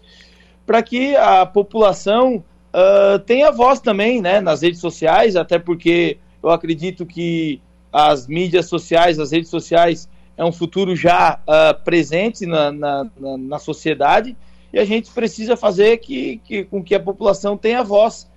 [0.68, 6.52] para que a população uh, tenha voz também né, nas redes sociais, até porque eu
[6.52, 7.60] acredito que
[7.92, 11.40] as mídias sociais, as redes sociais, é um futuro já
[11.84, 14.38] presente na, na, na, na, sociedade
[14.78, 18.30] e a gente precisa fazer que, que, com que a população tenha voz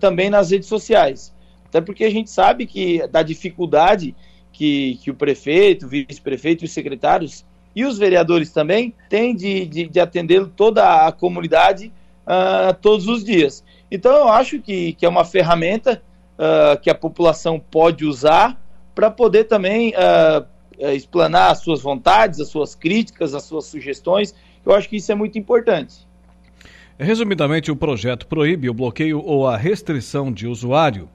[0.00, 1.32] também nas redes sociais.
[1.66, 4.14] Até porque a gente sabe que da dificuldade
[4.52, 9.66] que, que o prefeito, o vice-prefeito e os secretários e os vereadores também têm de,
[9.66, 11.92] de, de atender toda a comunidade
[12.26, 13.64] uh, todos os dias.
[13.90, 16.02] Então eu acho que, que é uma ferramenta
[16.38, 18.60] uh, que a população pode usar
[18.94, 20.46] para poder também uh,
[20.94, 24.34] explanar as suas vontades, as suas críticas, as suas sugestões.
[24.64, 26.06] Eu acho que isso é muito importante.
[26.98, 31.08] Resumidamente, o projeto proíbe o bloqueio ou a restrição de usuário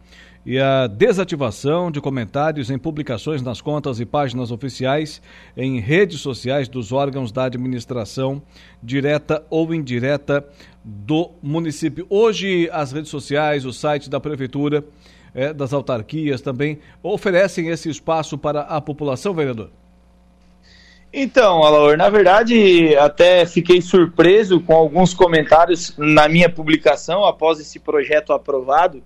[0.46, 5.22] e a desativação de comentários em publicações nas contas e páginas oficiais
[5.56, 8.42] em redes sociais dos órgãos da administração
[8.82, 10.46] direta ou indireta
[10.84, 12.08] do município.
[12.10, 14.86] Hoje, as redes sociais, o site da prefeitura,
[15.34, 19.70] é, das autarquias também oferecem esse espaço para a população, vereador?
[21.12, 27.80] Então, Alaor, na verdade, até fiquei surpreso com alguns comentários na minha publicação após esse
[27.80, 29.02] projeto aprovado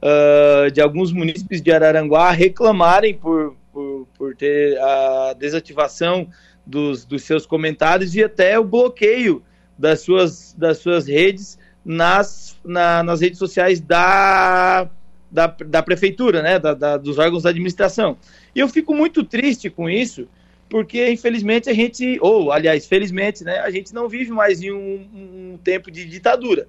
[0.00, 6.28] uh, de alguns munícipes de Araranguá reclamarem por, por, por ter a desativação
[6.64, 9.42] dos, dos seus comentários e até o bloqueio
[9.76, 14.88] das suas, das suas redes nas, na, nas redes sociais da,
[15.30, 18.16] da, da prefeitura, né, da, da, dos órgãos da administração.
[18.54, 20.28] E eu fico muito triste com isso,
[20.70, 25.52] porque infelizmente a gente, ou aliás, felizmente, né, a gente não vive mais em um,
[25.52, 26.68] um tempo de ditadura.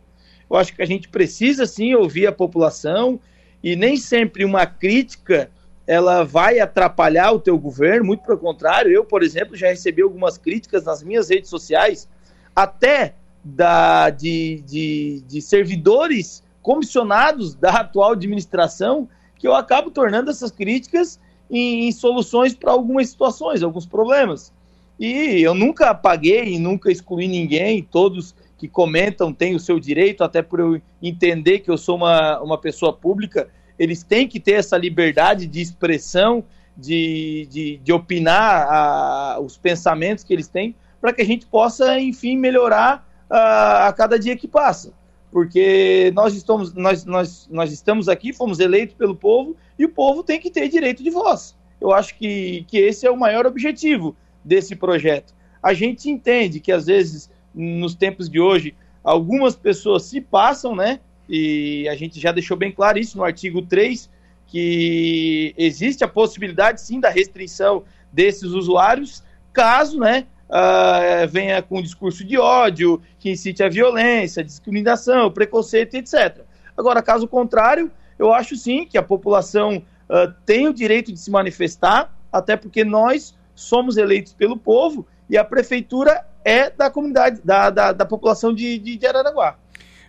[0.49, 3.19] Eu acho que a gente precisa sim ouvir a população
[3.63, 5.51] e nem sempre uma crítica
[5.85, 8.91] ela vai atrapalhar o teu governo, muito pelo contrário.
[8.91, 12.09] Eu, por exemplo, já recebi algumas críticas nas minhas redes sociais,
[12.55, 20.51] até da, de, de, de servidores comissionados da atual administração, que eu acabo tornando essas
[20.51, 21.19] críticas
[21.51, 24.53] em, em soluções para algumas situações, alguns problemas.
[24.99, 30.23] E eu nunca apaguei e nunca excluí ninguém, todos que comentam têm o seu direito,
[30.23, 34.53] até por eu entender que eu sou uma, uma pessoa pública, eles têm que ter
[34.53, 36.43] essa liberdade de expressão,
[36.77, 41.99] de, de, de opinar a, os pensamentos que eles têm, para que a gente possa,
[41.99, 44.93] enfim, melhorar a, a cada dia que passa.
[45.31, 50.23] Porque nós estamos, nós, nós, nós estamos aqui, fomos eleitos pelo povo, e o povo
[50.23, 51.57] tem que ter direito de voz.
[51.79, 54.15] Eu acho que, que esse é o maior objetivo
[54.45, 55.33] desse projeto.
[55.61, 60.99] A gente entende que, às vezes, nos tempos de hoje, algumas pessoas se passam, né?
[61.27, 64.07] E a gente já deixou bem claro isso no artigo 3,
[64.45, 72.23] que existe a possibilidade sim da restrição desses usuários, caso né, uh, venha com discurso
[72.23, 76.41] de ódio, que incite a violência, discriminação, preconceito, etc.
[76.77, 77.89] Agora, caso contrário,
[78.21, 82.85] eu acho sim que a população uh, tem o direito de se manifestar, até porque
[82.85, 88.53] nós somos eleitos pelo povo e a prefeitura é da comunidade, da, da, da população
[88.53, 89.57] de, de, de Araranguá.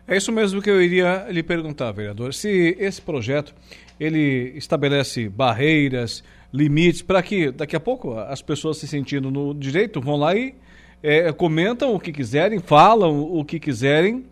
[0.07, 2.35] É isso mesmo que eu iria lhe perguntar, vereador.
[2.35, 3.55] Se esse projeto
[3.99, 10.03] ele estabelece barreiras, limites, para que daqui a pouco as pessoas se sentindo no direito
[10.03, 10.55] vão lá e
[11.03, 14.27] é, comentam o que quiserem, falam o que quiserem,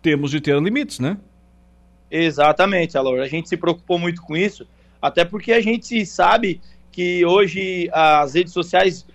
[0.00, 1.18] temos de ter limites, né?
[2.10, 3.20] Exatamente, Alor.
[3.20, 4.66] A gente se preocupou muito com isso,
[5.00, 6.60] até porque a gente sabe
[6.92, 9.06] que hoje as redes sociais,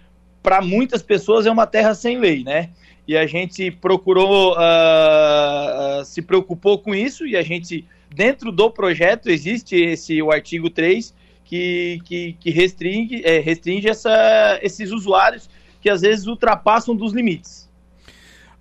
[0.44, 2.70] para muitas pessoas, é uma terra sem lei, né?
[3.08, 9.30] E a gente procurou, uh, se preocupou com isso e a gente dentro do projeto
[9.30, 11.14] existe esse o artigo 3
[11.44, 15.50] que, que, que restringe, é, restringe essa, esses usuários
[15.82, 17.61] que às vezes ultrapassam dos limites.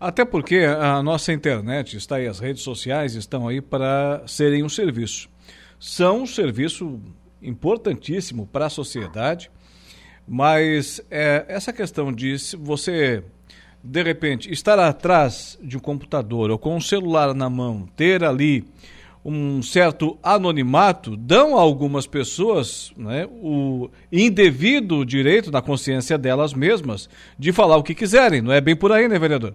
[0.00, 4.68] Até porque a nossa internet está aí, as redes sociais estão aí para serem um
[4.68, 5.28] serviço.
[5.78, 6.98] São um serviço
[7.42, 9.50] importantíssimo para a sociedade,
[10.26, 13.22] mas é, essa questão de você,
[13.84, 18.64] de repente, estar atrás de um computador ou com um celular na mão, ter ali
[19.22, 27.06] um certo anonimato, dão a algumas pessoas né, o indevido direito da consciência delas mesmas
[27.38, 28.40] de falar o que quiserem.
[28.40, 29.54] Não é bem por aí, né, vereador?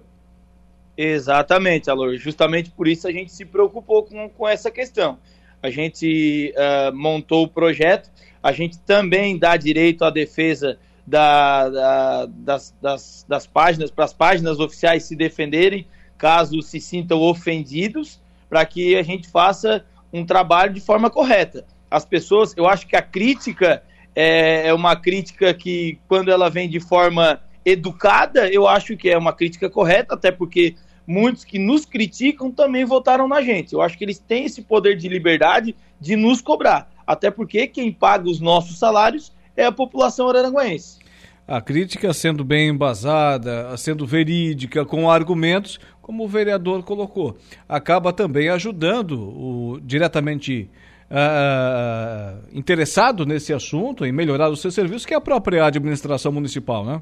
[0.97, 2.15] Exatamente, Alor.
[2.17, 5.17] Justamente por isso a gente se preocupou com, com essa questão.
[5.61, 8.09] A gente uh, montou o projeto,
[8.41, 14.13] a gente também dá direito à defesa da, da, das, das, das páginas, para as
[14.13, 15.87] páginas oficiais se defenderem,
[16.17, 21.65] caso se sintam ofendidos para que a gente faça um trabalho de forma correta.
[21.89, 23.83] As pessoas, eu acho que a crítica
[24.15, 29.18] é, é uma crítica que, quando ela vem de forma educada, eu acho que é
[29.18, 30.76] uma crítica correta, até porque
[31.07, 33.74] muitos que nos criticam também votaram na gente.
[33.74, 37.91] Eu acho que eles têm esse poder de liberdade de nos cobrar, até porque quem
[37.91, 40.99] paga os nossos salários é a população araranguense
[41.47, 47.38] a crítica sendo bem embasada, sendo verídica, com argumentos, como o vereador colocou,
[47.68, 50.70] acaba também ajudando o diretamente
[51.09, 56.86] uh, interessado nesse assunto, em melhorar o seu serviço, que é a própria administração municipal,
[56.86, 57.01] né?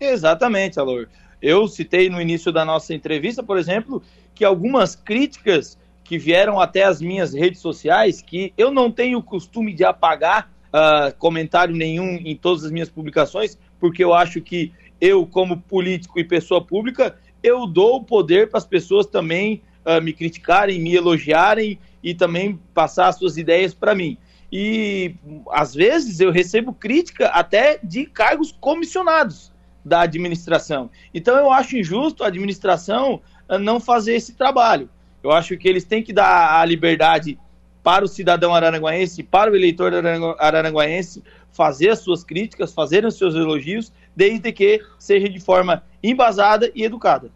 [0.00, 1.08] Exatamente, Alor.
[1.42, 4.02] Eu citei no início da nossa entrevista, por exemplo,
[4.34, 9.22] que algumas críticas que vieram até as minhas redes sociais, que eu não tenho o
[9.22, 14.72] costume de apagar uh, comentário nenhum em todas as minhas publicações, porque eu acho que
[15.00, 20.02] eu, como político e pessoa pública, eu dou o poder para as pessoas também uh,
[20.02, 24.18] me criticarem, me elogiarem e também passar as suas ideias para mim.
[24.52, 25.14] E
[25.52, 29.52] às vezes eu recebo crítica até de cargos comissionados
[29.90, 30.88] da administração.
[31.12, 34.88] Então eu acho injusto a administração uh, não fazer esse trabalho.
[35.22, 37.36] Eu acho que eles têm que dar a liberdade
[37.82, 39.92] para o cidadão araranguaense, para o eleitor
[40.38, 46.70] araranguaense, fazer as suas críticas, fazer os seus elogios, desde que seja de forma embasada
[46.72, 47.30] e educada.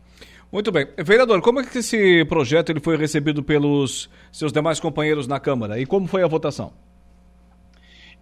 [0.52, 0.86] Muito bem.
[0.98, 5.80] Vereador, como é que esse projeto ele foi recebido pelos seus demais companheiros na Câmara
[5.80, 6.72] e como foi a votação?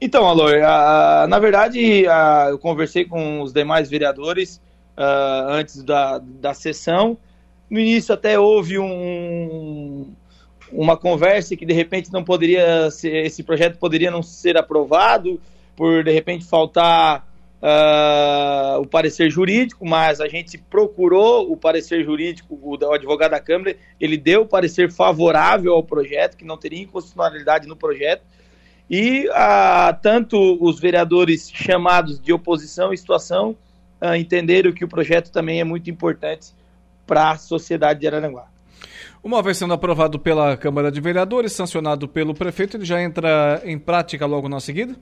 [0.04, 0.58] Então, Alor,
[1.28, 2.02] na verdade,
[2.50, 4.60] eu conversei com os demais vereadores
[4.98, 7.16] uh, antes da, da sessão.
[7.70, 10.12] No início até houve um,
[10.72, 15.40] uma conversa que de repente não poderia ser, esse projeto poderia não ser aprovado
[15.76, 17.24] por de repente faltar
[17.62, 23.40] uh, o parecer jurídico, mas a gente procurou o parecer jurídico, o, o advogado da
[23.40, 28.24] Câmara, ele deu o parecer favorável ao projeto, que não teria inconstitucionalidade no projeto,
[28.90, 33.56] e uh, tanto os vereadores chamados de oposição e situação
[34.00, 36.52] uh, entenderam que o projeto também é muito importante
[37.06, 38.46] para a sociedade de Araranguá.
[39.22, 43.78] Uma vez sendo aprovado pela Câmara de Vereadores, sancionado pelo prefeito, ele já entra em
[43.78, 44.96] prática logo na seguida?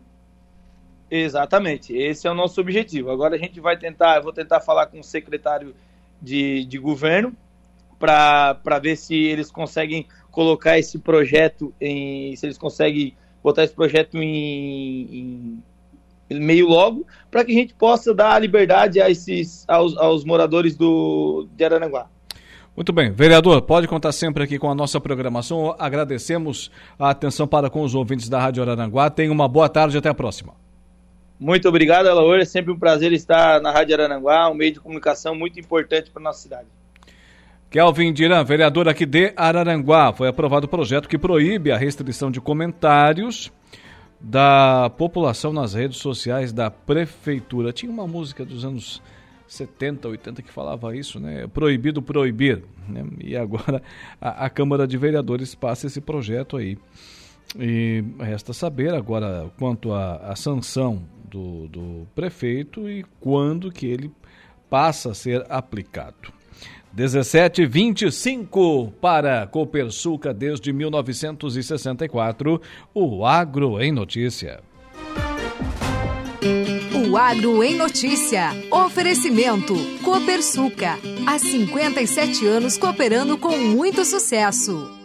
[1.11, 3.11] Exatamente, esse é o nosso objetivo.
[3.11, 5.75] Agora a gente vai tentar, eu vou tentar falar com o secretário
[6.23, 7.35] de, de governo
[7.99, 12.37] para ver se eles conseguem colocar esse projeto em.
[12.37, 15.63] se eles conseguem botar esse projeto em,
[16.31, 20.77] em meio logo, para que a gente possa dar liberdade a esses, aos, aos moradores
[20.77, 22.07] do, de Araranguá.
[22.77, 23.11] Muito bem.
[23.11, 25.75] Vereador, pode contar sempre aqui com a nossa programação.
[25.79, 29.11] Agradecemos a atenção para com os ouvintes da Rádio Araranguá.
[29.11, 30.55] Tenha uma boa tarde e até a próxima.
[31.39, 32.39] Muito obrigado, Alaor.
[32.39, 36.23] É sempre um prazer estar na Rádio Araranguá, um meio de comunicação muito importante para
[36.23, 36.69] a nossa cidade.
[37.71, 40.13] Kelvin Diran, vereador aqui de Araranguá.
[40.13, 43.53] Foi aprovado o projeto que proíbe a restrição de comentários
[44.21, 47.73] da população nas redes sociais da prefeitura.
[47.73, 49.01] Tinha uma música dos anos
[49.47, 51.47] 70, 80 que falava isso, né?
[51.47, 52.65] Proibido proibir.
[52.89, 53.05] Né?
[53.21, 53.81] E agora
[54.21, 56.77] a, a, Câmara de Vereadores passa esse projeto aí.
[57.57, 64.11] E resta saber agora quanto à sanção do, do prefeito e quando que ele
[64.69, 66.40] passa a ser aplicado.
[66.93, 72.61] 1725 para Copersuca desde 1964.
[72.93, 74.61] O Agro em Notícia.
[76.93, 78.51] O Agro em Notícia.
[78.71, 79.75] Oferecimento.
[80.03, 80.99] Copersuca.
[81.27, 85.00] Há 57 anos cooperando com muito sucesso.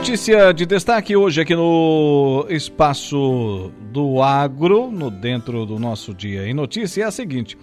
[0.00, 6.54] Notícia de destaque hoje aqui no Espaço do Agro, no dentro do nosso dia em
[6.54, 7.58] notícia, é a seguinte.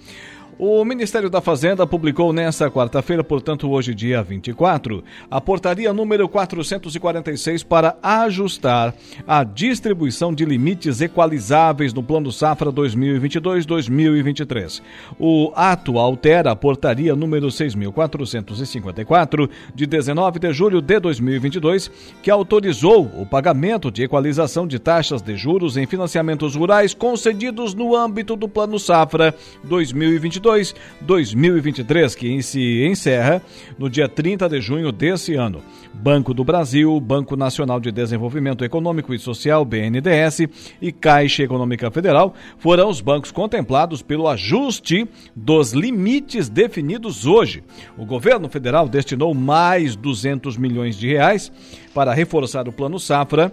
[0.59, 7.61] O Ministério da Fazenda publicou nesta quarta-feira, portanto hoje dia 24, a portaria número 446
[7.61, 8.95] para ajustar
[9.27, 14.81] a distribuição de limites equalizáveis no Plano Safra 2022-2023.
[15.19, 21.91] O ato altera a portaria número 6454 de 19 de julho de 2022,
[22.23, 27.95] que autorizou o pagamento de equalização de taxas de juros em financiamentos rurais concedidos no
[27.95, 33.41] âmbito do Plano Safra 2022 2022-2023, que se encerra
[33.77, 35.61] no dia 30 de junho desse ano.
[35.93, 40.47] Banco do Brasil, Banco Nacional de Desenvolvimento Econômico e Social, BNDES,
[40.81, 47.63] e Caixa Econômica Federal foram os bancos contemplados pelo ajuste dos limites definidos hoje.
[47.97, 51.51] O governo federal destinou mais 200 milhões de reais
[51.93, 53.51] para reforçar o Plano Safra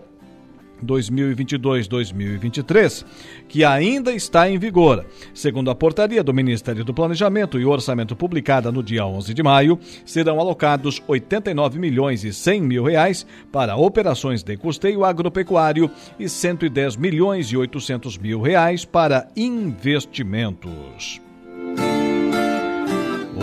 [0.85, 3.05] 2022-2023,
[3.49, 5.05] que ainda está em vigor.
[5.33, 9.79] Segundo a portaria do Ministério do Planejamento e Orçamento publicada no dia 11 de maio,
[10.05, 16.97] serão alocados 89 milhões e 100 mil reais para operações de custeio agropecuário e 110
[16.97, 21.24] milhões e 800 mil reais para investimentos.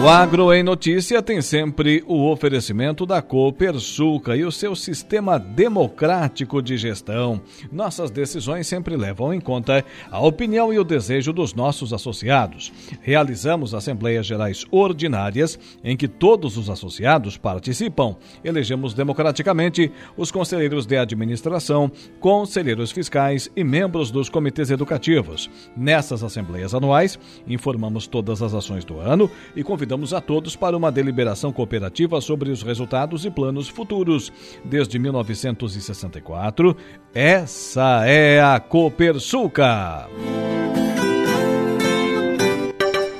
[0.02, 6.60] O Agro em Notícia tem sempre o oferecimento da Copersuca e o seu sistema democrático
[6.60, 7.40] de gestão.
[7.72, 12.74] Nossas decisões sempre levam em conta a opinião e o desejo dos nossos associados.
[13.00, 18.16] Realizamos assembleias gerais ordinárias em que todos os associados participam.
[18.44, 25.48] Elegemos democraticamente os conselheiros de administração, conselheiros fiscais e membros dos comitês educativos.
[25.78, 30.78] Nessas assembleias anuais, informamos todas as ações do ano e convidamos convidamos a todos para
[30.78, 34.32] uma deliberação cooperativa sobre os resultados e planos futuros.
[34.64, 36.78] Desde 1964,
[37.14, 40.08] essa é a Copersuca.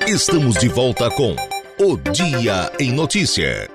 [0.08, 1.36] Estamos de volta com
[1.78, 3.70] O Dia em Notícia.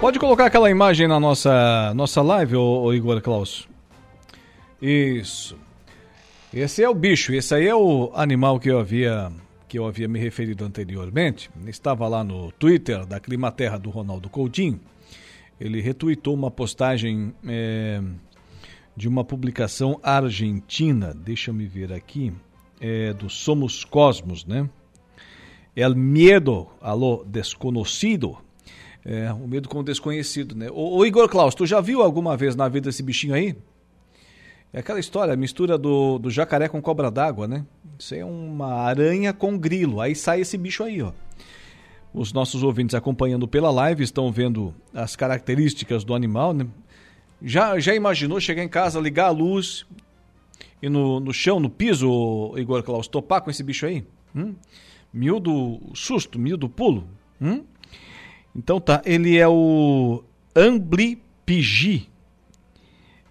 [0.00, 3.68] Pode colocar aquela imagem na nossa, nossa live, ô, ô Igor Klaus?
[4.82, 5.67] Isso.
[6.52, 9.30] Esse é o bicho, esse aí é o animal que eu havia
[9.68, 11.50] que eu havia me referido anteriormente.
[11.66, 14.80] Estava lá no Twitter da Climaterra do Ronaldo Coutinho.
[15.60, 18.00] Ele retuitou uma postagem é,
[18.96, 21.12] de uma publicação argentina.
[21.12, 22.32] Deixa me ver aqui.
[22.80, 24.70] É, do Somos Cosmos, né?
[25.76, 28.38] El miedo a lo desconocido.
[29.04, 30.70] É, o medo com o desconhecido, né?
[30.70, 33.54] Ô, ô Igor Klaus, tu já viu alguma vez na vida esse bichinho aí?
[34.72, 37.64] É aquela história, a mistura do, do jacaré com cobra d'água, né?
[37.98, 40.00] Isso é uma aranha com grilo.
[40.00, 41.12] Aí sai esse bicho aí, ó.
[42.12, 46.66] Os nossos ouvintes acompanhando pela live estão vendo as características do animal, né?
[47.42, 49.86] Já, já imaginou chegar em casa, ligar a luz
[50.82, 54.04] e no, no chão, no piso, Igor Klaus, topar com esse bicho aí?
[54.34, 54.54] Hum?
[55.12, 57.08] Miúdo susto, miúdo pulo.
[57.40, 57.64] Hum?
[58.54, 60.22] Então tá, ele é o
[60.54, 62.08] Amblipigi.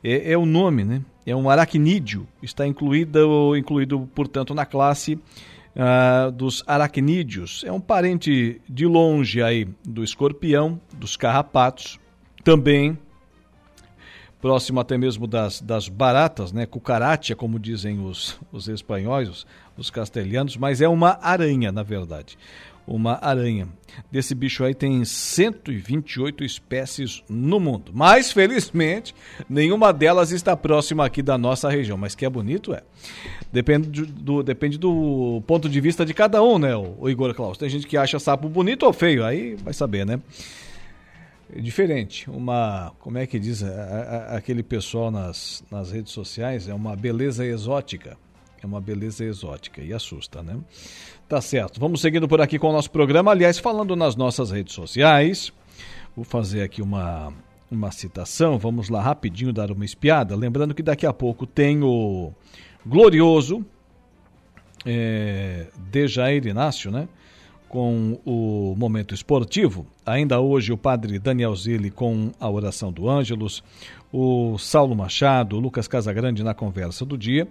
[0.03, 1.03] É, é o nome, né?
[1.27, 7.63] É um aracnídeo, está incluído, incluído portanto, na classe uh, dos aracnídeos.
[7.65, 11.99] É um parente de longe aí do escorpião, dos carrapatos,
[12.45, 12.97] também
[14.41, 16.65] próximo até mesmo das, das baratas, né?
[16.65, 22.37] Cucaracha, como dizem os, os espanhóis, os, os castelhanos, mas é uma aranha, na verdade.
[22.87, 23.67] Uma aranha.
[24.11, 27.91] Desse bicho aí tem 128 espécies no mundo.
[27.93, 29.13] Mas, felizmente,
[29.49, 31.97] nenhuma delas está próxima aqui da nossa região.
[31.97, 32.81] Mas que é bonito, é.
[33.51, 37.57] Depende do, depende do ponto de vista de cada um, né, o, Igor Klaus.
[37.57, 40.19] Tem gente que acha sapo bonito ou feio, aí vai saber, né?
[41.53, 42.29] É diferente.
[42.29, 46.67] Uma, como é que diz a, a, aquele pessoal nas, nas redes sociais?
[46.67, 48.17] É uma beleza exótica.
[48.61, 50.57] É uma beleza exótica e assusta, né?
[51.27, 51.79] Tá certo.
[51.79, 53.31] Vamos seguindo por aqui com o nosso programa.
[53.31, 55.51] Aliás, falando nas nossas redes sociais,
[56.15, 57.33] vou fazer aqui uma,
[57.69, 58.57] uma citação.
[58.57, 60.35] Vamos lá rapidinho dar uma espiada.
[60.35, 62.31] Lembrando que daqui a pouco tem o
[62.85, 63.65] glorioso
[64.85, 67.07] é, Dejair Inácio, né?
[67.67, 69.85] Com o momento esportivo.
[70.05, 73.61] Ainda hoje o padre Daniel Zilli com a oração do Ângelos,
[74.11, 77.47] o Saulo Machado, o Lucas Casagrande na conversa do dia.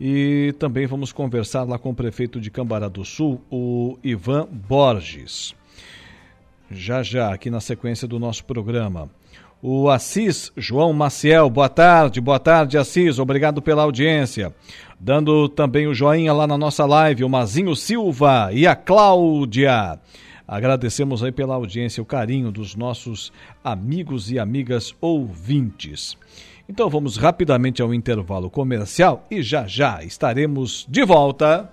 [0.00, 5.54] E também vamos conversar lá com o prefeito de Cambará do Sul, o Ivan Borges.
[6.70, 9.10] Já já, aqui na sequência do nosso programa.
[9.60, 14.54] O Assis João Maciel, boa tarde, boa tarde, Assis, obrigado pela audiência.
[15.00, 19.98] Dando também o joinha lá na nossa live, o Mazinho Silva e a Cláudia.
[20.46, 23.32] Agradecemos aí pela audiência, o carinho dos nossos
[23.64, 26.16] amigos e amigas ouvintes.
[26.68, 31.72] Então vamos rapidamente ao intervalo comercial e já já estaremos de volta.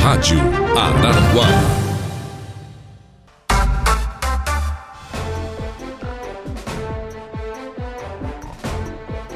[0.00, 0.38] Rádio
[0.78, 1.85] Araranguá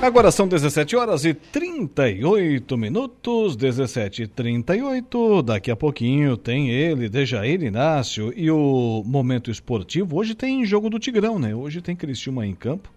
[0.03, 5.43] Agora são 17 horas e 38 minutos, 17 e 38.
[5.43, 10.17] Daqui a pouquinho tem ele, Dejair Inácio e o Momento Esportivo.
[10.17, 11.55] Hoje tem jogo do Tigrão, né?
[11.55, 12.91] Hoje tem Cristiúma em campo.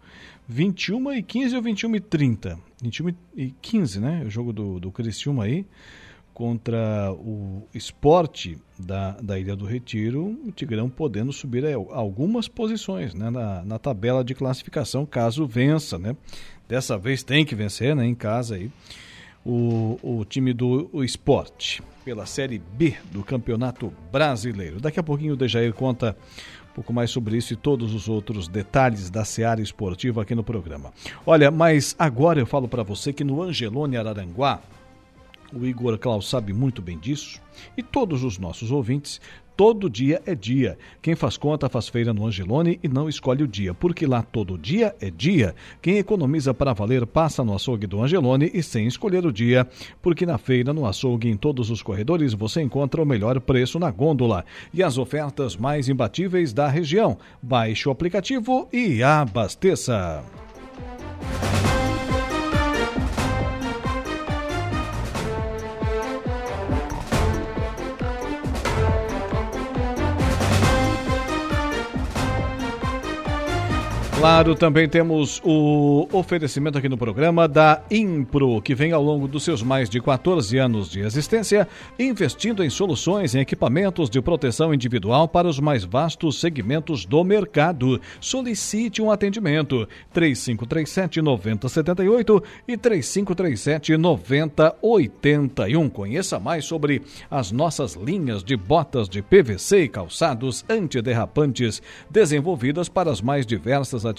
[0.47, 2.59] 21 e 15 ou 21 e 30?
[2.81, 4.23] 21 e 15, né?
[4.25, 5.65] O jogo do, do Cristiúma aí
[6.33, 13.29] contra o esporte da, da Ilha do Retiro, o Tigrão podendo subir algumas posições né,
[13.29, 16.15] na, na tabela de classificação, caso vença, né?
[16.67, 18.71] Dessa vez tem que vencer, né, em casa aí,
[19.45, 24.79] o, o time do o esporte, pela Série B do Campeonato Brasileiro.
[24.79, 26.15] Daqui a pouquinho o Dejair conta
[26.71, 30.43] um pouco mais sobre isso e todos os outros detalhes da Seara Esportiva aqui no
[30.43, 30.91] programa.
[31.25, 34.61] Olha, mas agora eu falo para você que no Angelone Araranguá,
[35.53, 37.39] o Igor Klaus sabe muito bem disso,
[37.77, 39.21] e todos os nossos ouvintes
[39.63, 40.77] todo dia é dia.
[41.01, 44.57] Quem faz conta faz feira no Angelone e não escolhe o dia, porque lá todo
[44.57, 45.55] dia é dia.
[45.81, 49.65] Quem economiza para valer passa no açougue do Angelone e sem escolher o dia,
[50.01, 53.89] porque na feira, no açougue, em todos os corredores você encontra o melhor preço na
[53.89, 54.43] gôndola
[54.73, 57.17] e as ofertas mais imbatíveis da região.
[57.41, 60.42] Baixe o aplicativo e abasteça.
[74.23, 79.43] Claro, também temos o oferecimento aqui no programa da Impro, que vem ao longo dos
[79.43, 81.67] seus mais de 14 anos de existência,
[81.99, 87.99] investindo em soluções e equipamentos de proteção individual para os mais vastos segmentos do mercado.
[88.21, 95.89] Solicite um atendimento 3537 9078 e 3537 9081.
[95.89, 103.11] Conheça mais sobre as nossas linhas de botas de PVC e calçados antiderrapantes desenvolvidas para
[103.11, 104.12] as mais diversas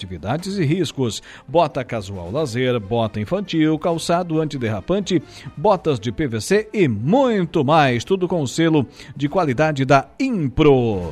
[0.57, 1.23] e riscos.
[1.47, 5.21] Bota casual lazer, bota infantil, calçado antiderrapante,
[5.55, 8.03] botas de PVC e muito mais.
[8.03, 8.85] Tudo com o selo
[9.15, 11.11] de qualidade da Impro.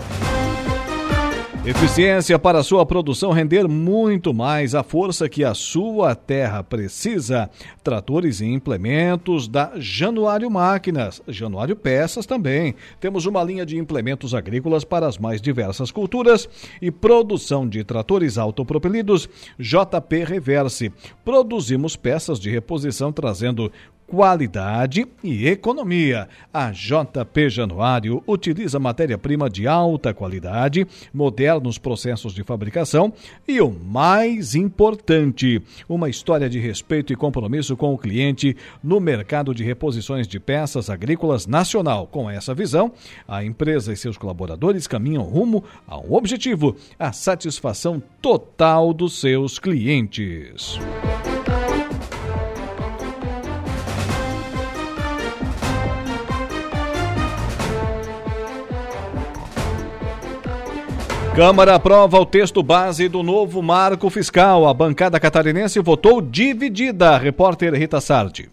[1.65, 7.49] Eficiência para sua produção render muito mais a força que a sua terra precisa.
[7.81, 12.75] Tratores e implementos da Januário Máquinas, Januário Peças também.
[12.99, 16.49] Temos uma linha de implementos agrícolas para as mais diversas culturas
[16.81, 20.91] e produção de tratores autopropelidos JP Reverse.
[21.23, 23.71] Produzimos peças de reposição trazendo
[24.13, 26.29] qualidade e economia.
[26.53, 33.11] A JP Januário utiliza matéria-prima de alta qualidade, modernos processos de fabricação
[33.47, 35.59] e o mais importante,
[35.89, 40.91] uma história de respeito e compromisso com o cliente no mercado de reposições de peças
[40.91, 42.05] agrícolas nacional.
[42.05, 42.91] Com essa visão,
[43.27, 49.57] a empresa e seus colaboradores caminham rumo a um objetivo: a satisfação total dos seus
[49.57, 50.79] clientes.
[61.35, 64.67] Câmara aprova o texto base do novo marco fiscal.
[64.67, 67.17] A bancada catarinense votou dividida.
[67.17, 68.51] Repórter Rita Sardi.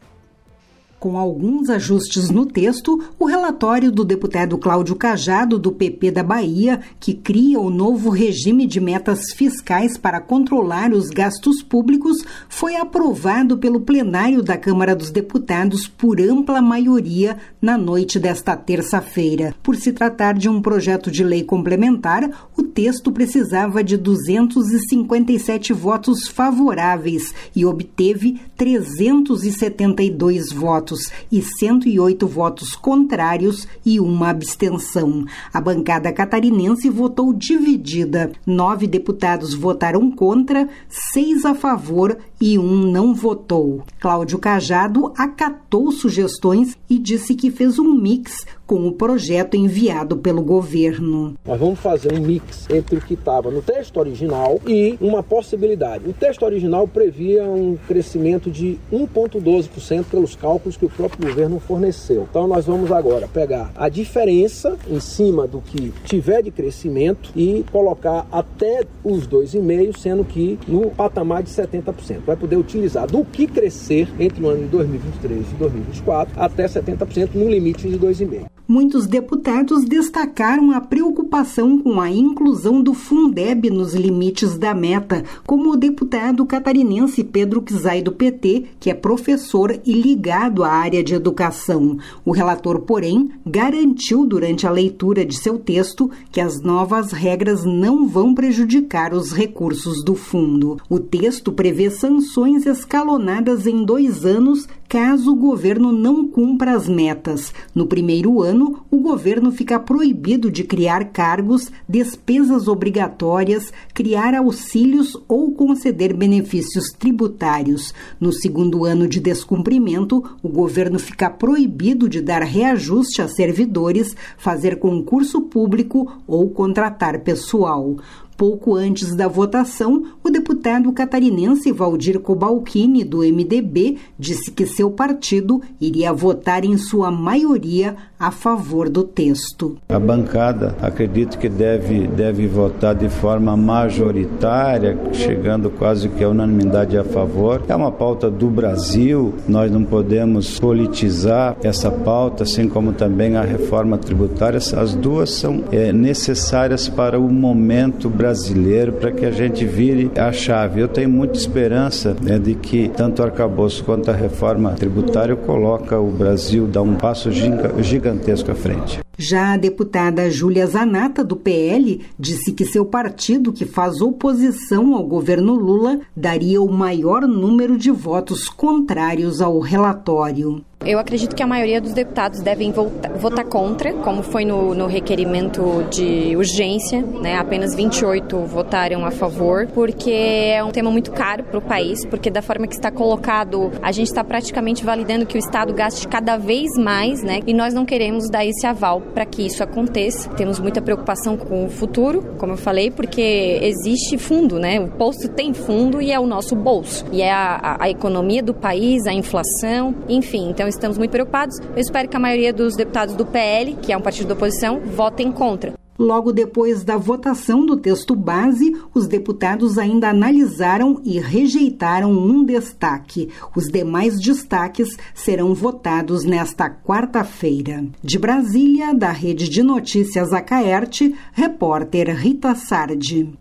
[1.01, 6.83] Com alguns ajustes no texto, o relatório do deputado Cláudio Cajado, do PP da Bahia,
[7.01, 13.57] que cria o novo regime de metas fiscais para controlar os gastos públicos, foi aprovado
[13.57, 19.55] pelo plenário da Câmara dos Deputados por ampla maioria na noite desta terça-feira.
[19.63, 26.29] Por se tratar de um projeto de lei complementar, o texto precisava de 257 votos
[26.29, 35.25] favoráveis e obteve 372 votos votos e 108 votos contrários e uma abstenção.
[35.53, 38.33] A bancada catarinense votou dividida.
[38.47, 43.85] Nove deputados votaram contra, seis a favor e um não votou.
[44.01, 50.43] Cláudio Cajado acatou sugestões e disse que fez um mix com o projeto enviado pelo
[50.43, 51.35] governo.
[51.45, 56.09] Nós vamos fazer um mix entre o que estava no texto original e uma possibilidade.
[56.09, 62.29] O texto original previa um crescimento de 1,12% pelos cálculos que o próprio governo forneceu.
[62.31, 67.65] Então nós vamos agora pegar a diferença em cima do que tiver de crescimento e
[67.73, 72.21] colocar até os 2,5%, sendo que no patamar de 70%.
[72.25, 77.31] Vai poder utilizar do que crescer entre o ano de 2023 e 2024 até 70%
[77.35, 83.95] no limite de 2,5% muitos deputados destacaram a preocupação com a inclusão do Fundeb nos
[83.95, 89.93] limites da meta, como o deputado catarinense Pedro Kizai do PT, que é professor e
[89.93, 91.99] ligado à área de educação.
[92.25, 98.07] O relator, porém, garantiu durante a leitura de seu texto que as novas regras não
[98.07, 100.79] vão prejudicar os recursos do fundo.
[100.89, 107.55] O texto prevê sanções escalonadas em dois anos caso o governo não cumpra as metas.
[107.73, 108.60] No primeiro ano,
[108.91, 117.95] o governo fica proibido de criar cargos, despesas obrigatórias, criar auxílios ou conceder benefícios tributários.
[118.21, 124.79] No segundo ano de descumprimento, o governo fica proibido de dar reajuste a servidores, fazer
[124.79, 127.97] concurso público ou contratar pessoal.
[128.41, 135.61] Pouco antes da votação, o deputado catarinense Valdir Cobalcini, do MDB, disse que seu partido
[135.79, 139.77] iria votar em sua maioria a favor do texto.
[139.91, 146.97] A bancada acredito que deve, deve votar de forma majoritária, chegando quase que a unanimidade
[146.97, 147.63] a favor.
[147.69, 153.43] É uma pauta do Brasil, nós não podemos politizar essa pauta, assim como também a
[153.43, 154.57] reforma tributária.
[154.57, 160.11] As duas são é, necessárias para o momento brasileiro brasileiro para que a gente vire
[160.17, 160.81] a chave.
[160.81, 165.99] Eu tenho muita esperança né, de que tanto o arcabouço quanto a reforma tributária coloca
[165.99, 169.01] o Brasil dar um passo gigantesco à frente.
[169.23, 175.07] Já a deputada Júlia Zanata, do PL, disse que seu partido, que faz oposição ao
[175.07, 180.65] governo Lula, daria o maior número de votos contrários ao relatório.
[180.83, 185.85] Eu acredito que a maioria dos deputados devem votar, contra, como foi no, no, requerimento
[185.91, 187.37] de urgência, né?
[187.37, 192.31] Apenas 28 votaram a favor, porque é um tema muito caro para o país, porque
[192.31, 196.39] da forma que está colocado, a gente está praticamente validando que o Estado gaste cada
[196.39, 197.41] vez mais, né?
[197.47, 200.29] E nós não queremos dar esse aval para que isso aconteça.
[200.31, 204.81] Temos muita preocupação com o futuro, como eu falei, porque existe fundo, né?
[204.81, 207.05] O posto tem fundo e é o nosso bolso.
[207.13, 210.51] E é a, a, economia do país, a inflação, enfim.
[210.51, 211.59] Então estamos muito preocupados.
[211.75, 214.81] Eu espero que a maioria dos deputados do PL, que é um partido da oposição,
[214.81, 215.80] votem contra.
[216.01, 223.29] Logo depois da votação do texto base, os deputados ainda analisaram e rejeitaram um destaque.
[223.55, 227.85] Os demais destaques serão votados nesta quarta-feira.
[228.03, 233.35] De Brasília, da Rede de Notícias Acaerte, repórter Rita Sardi.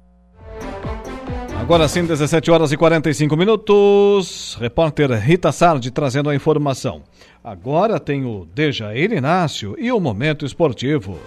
[1.61, 4.57] Agora sim, 17 horas e 45 minutos.
[4.59, 7.03] Repórter Rita Sardi trazendo a informação.
[7.41, 11.17] Agora tem o Dejair Inácio e o Momento Esportivo.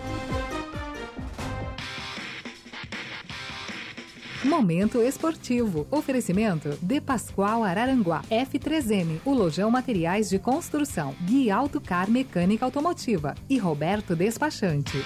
[4.45, 5.86] Momento esportivo.
[5.88, 8.22] Oferecimento de Pascoal Araranguá.
[8.28, 11.14] F3M, o Lojão Materiais de Construção.
[11.22, 13.36] Gui Autocar Mecânica Automotiva.
[13.49, 14.99] E Roberto Despachante.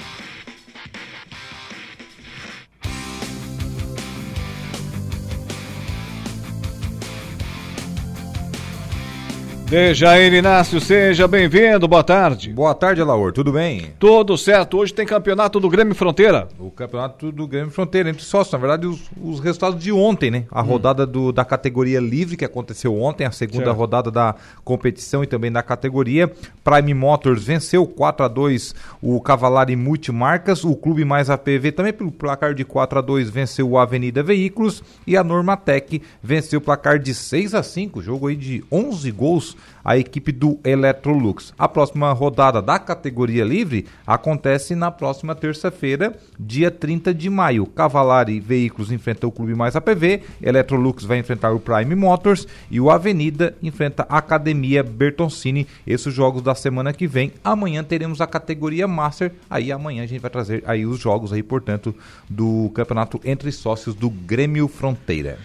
[9.68, 12.52] Dejair Inácio, seja bem-vindo, boa tarde.
[12.52, 13.90] Boa tarde, Alaor, tudo bem?
[13.98, 16.46] Tudo certo, hoje tem campeonato do Grêmio Fronteira.
[16.56, 20.44] O campeonato do Grêmio Fronteira, entre sócios, na verdade, os, os resultados de ontem, né?
[20.52, 20.66] A hum.
[20.66, 23.76] rodada do, da categoria livre que aconteceu ontem, a segunda certo.
[23.76, 26.32] rodada da competição e também da categoria.
[26.62, 32.12] Prime Motors venceu 4 a 2 o Cavalari Multimarcas, o Clube Mais APV também pelo
[32.12, 37.00] placar de 4 a 2 venceu o Avenida Veículos e a Normatec venceu o placar
[37.00, 41.54] de 6 a 5, jogo aí de 11 gols a equipe do Electrolux.
[41.58, 47.66] A próxima rodada da categoria livre acontece na próxima terça-feira, dia 30 de maio.
[47.66, 52.90] Cavalari Veículos enfrenta o Clube Mais APV, Electrolux vai enfrentar o Prime Motors e o
[52.90, 55.66] Avenida enfrenta a Academia Bertoncini.
[55.86, 57.32] Esses jogos da semana que vem.
[57.44, 59.32] Amanhã teremos a categoria Master.
[59.48, 61.94] Aí amanhã a gente vai trazer aí os jogos aí, portanto,
[62.28, 65.38] do campeonato entre sócios do Grêmio Fronteira.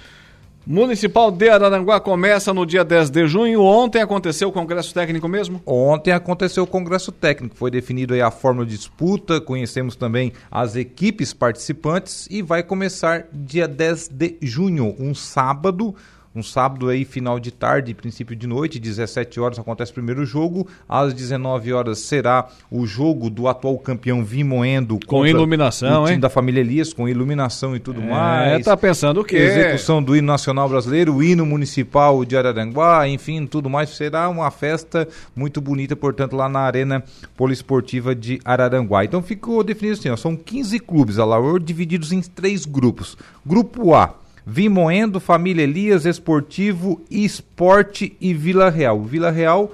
[0.65, 3.63] Municipal de Araranguá começa no dia 10 de junho.
[3.63, 5.59] Ontem aconteceu o Congresso Técnico mesmo?
[5.65, 7.55] Ontem aconteceu o Congresso Técnico.
[7.55, 13.25] Foi definido aí a fórmula de disputa, conhecemos também as equipes participantes e vai começar
[13.33, 15.95] dia 10 de junho, um sábado
[16.33, 20.65] um sábado aí, final de tarde, princípio de noite, 17 horas acontece o primeiro jogo.
[20.87, 26.19] Às 19 horas será o jogo do atual campeão Vimoendo com iluminação, o time hein?
[26.21, 28.65] da família Elias, com iluminação e tudo é, mais.
[28.65, 29.35] tá pensando o quê?
[29.35, 33.89] Execução do hino nacional brasileiro, o hino municipal de Araranguá, enfim, tudo mais.
[33.89, 37.03] Será uma festa muito bonita, portanto, lá na Arena
[37.35, 39.03] Poliesportiva de Araranguá.
[39.03, 43.17] Então ficou definido assim, ó, são 15 clubes, a Laur, divididos em três grupos.
[43.45, 44.15] Grupo A,
[44.45, 49.01] Vimoendo, Família Elias, Esportivo, Esporte e Vila Real.
[49.03, 49.71] Vila Real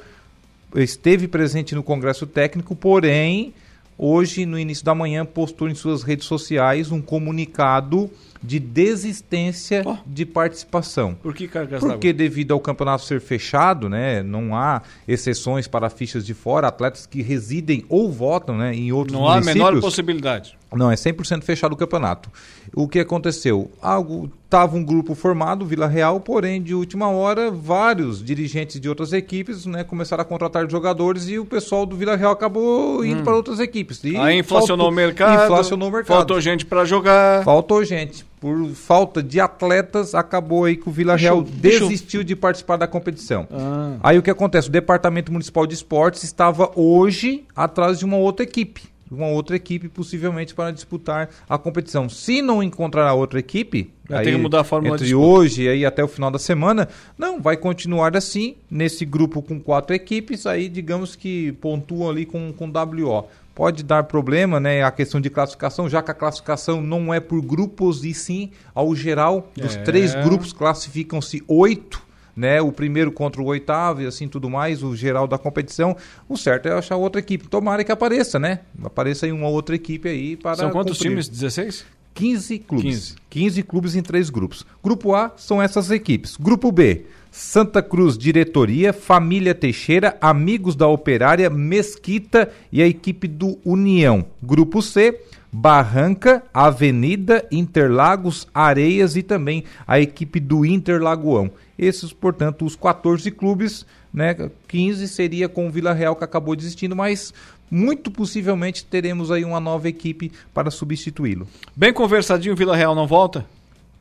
[0.76, 3.54] esteve presente no Congresso Técnico, porém,
[3.98, 8.10] hoje, no início da manhã, postou em suas redes sociais um comunicado
[8.42, 9.98] de desistência oh.
[10.06, 11.16] de participação.
[11.16, 16.26] Por que Cargas Porque devido ao campeonato ser fechado, né, não há exceções para fichas
[16.26, 19.56] de fora, atletas que residem ou votam, né, em outros não municípios.
[19.56, 20.58] Não há a menor possibilidade.
[20.72, 22.30] Não, é 100% fechado o campeonato.
[22.74, 23.72] O que aconteceu?
[23.82, 29.12] Algo estava um grupo formado, Vila Real, porém de última hora vários dirigentes de outras
[29.12, 33.24] equipes, né, começaram a contratar jogadores e o pessoal do Vila Real acabou indo hum.
[33.24, 34.04] para outras equipes.
[34.04, 35.44] E Aí inflacionou faltou, o mercado.
[35.44, 36.18] Inflacionou o mercado.
[36.18, 37.44] Faltou gente para jogar.
[37.44, 42.36] Faltou gente por falta de atletas, acabou aí que o Vila Real deixa, desistiu de
[42.36, 43.48] participar da competição.
[43.52, 43.96] Ah.
[44.02, 44.70] Aí o que acontece?
[44.70, 48.84] O Departamento Municipal de Esportes estava hoje atrás de uma outra equipe.
[49.10, 52.10] Uma outra equipe, possivelmente, para disputar a competição.
[52.10, 55.70] Se não encontrar a outra equipe, vai ter que mudar a fórmula entre hoje e
[55.70, 56.88] aí até o final da semana,
[57.18, 62.54] não, vai continuar assim, nesse grupo com quatro equipes, aí digamos que pontuam ali com,
[62.54, 63.28] com WO
[63.58, 64.84] pode dar problema, né?
[64.84, 68.96] A questão de classificação, já que a classificação não é por grupos e sim ao
[68.96, 69.50] geral.
[69.58, 69.82] Dos é.
[69.82, 72.06] três grupos classificam-se oito.
[72.38, 75.98] Né, o primeiro contra o oitavo e assim tudo mais, o geral da competição.
[76.30, 77.48] O certo é achar outra equipe.
[77.48, 78.60] Tomara que apareça, né?
[78.84, 80.58] Apareça aí uma outra equipe aí para.
[80.58, 81.10] São quantos cumprir.
[81.10, 81.28] times?
[81.28, 81.84] 16?
[82.18, 82.86] 15 clubes.
[82.86, 83.16] 15.
[83.30, 84.66] 15 clubes em três grupos.
[84.84, 86.36] Grupo A são essas equipes.
[86.36, 93.60] Grupo B, Santa Cruz Diretoria, Família Teixeira, Amigos da Operária, Mesquita e a equipe do
[93.64, 94.26] União.
[94.42, 95.22] Grupo C,
[95.52, 101.52] Barranca, Avenida, Interlagos, Areias e também a equipe do Interlagoão.
[101.78, 104.36] Esses, portanto, os 14 clubes, né?
[104.68, 107.34] 15 seria com o Vila Real que acabou desistindo, mas
[107.70, 111.48] muito possivelmente teremos aí uma nova equipe para substituí-lo.
[111.76, 113.46] Bem conversadinho, Vila Real não volta?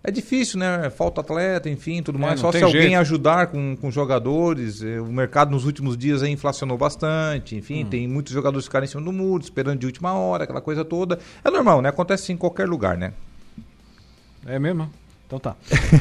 [0.06, 0.88] É difícil, né?
[0.88, 2.38] Falta atleta, enfim, tudo é, mais.
[2.38, 2.98] Só se alguém jeito.
[2.98, 4.80] ajudar com, com jogadores.
[4.80, 7.56] Eh, o mercado nos últimos dias aí inflacionou bastante.
[7.56, 7.88] Enfim, hum.
[7.88, 10.84] tem muitos jogadores que ficaram em cima do muro, esperando de última hora, aquela coisa
[10.84, 11.18] toda.
[11.42, 11.88] É normal, né?
[11.88, 13.12] Acontece em qualquer lugar, né?
[14.46, 14.88] É mesmo?
[15.26, 15.56] Então tá.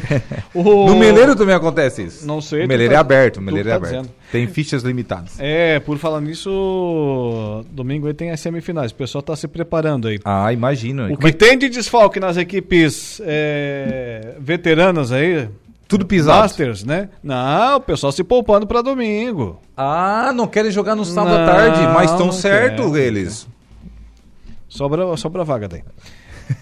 [0.54, 0.86] o...
[0.86, 2.28] No Meleiro também acontece isso.
[2.28, 2.66] Não sei.
[2.66, 3.94] O Meleiro tá, é aberto, o Meleiro é tá aberto.
[3.94, 4.14] Dizendo.
[4.32, 5.40] Tem fichas limitadas.
[5.40, 8.92] É, por falar nisso, domingo aí tem as semifinais.
[8.92, 10.20] O pessoal tá se preparando aí.
[10.24, 11.12] Ah, imagino.
[11.12, 11.32] O que é...
[11.32, 15.50] tem de desfalque nas equipes é, veteranas aí,
[15.88, 16.42] tudo pisado.
[16.42, 17.10] Masters, né?
[17.24, 19.60] Não, o pessoal se poupando para domingo.
[19.76, 23.00] Ah, não querem jogar no sábado à tarde, mas estão certo quer.
[23.00, 23.48] eles.
[24.70, 25.84] Sobra, sobra vaga daí.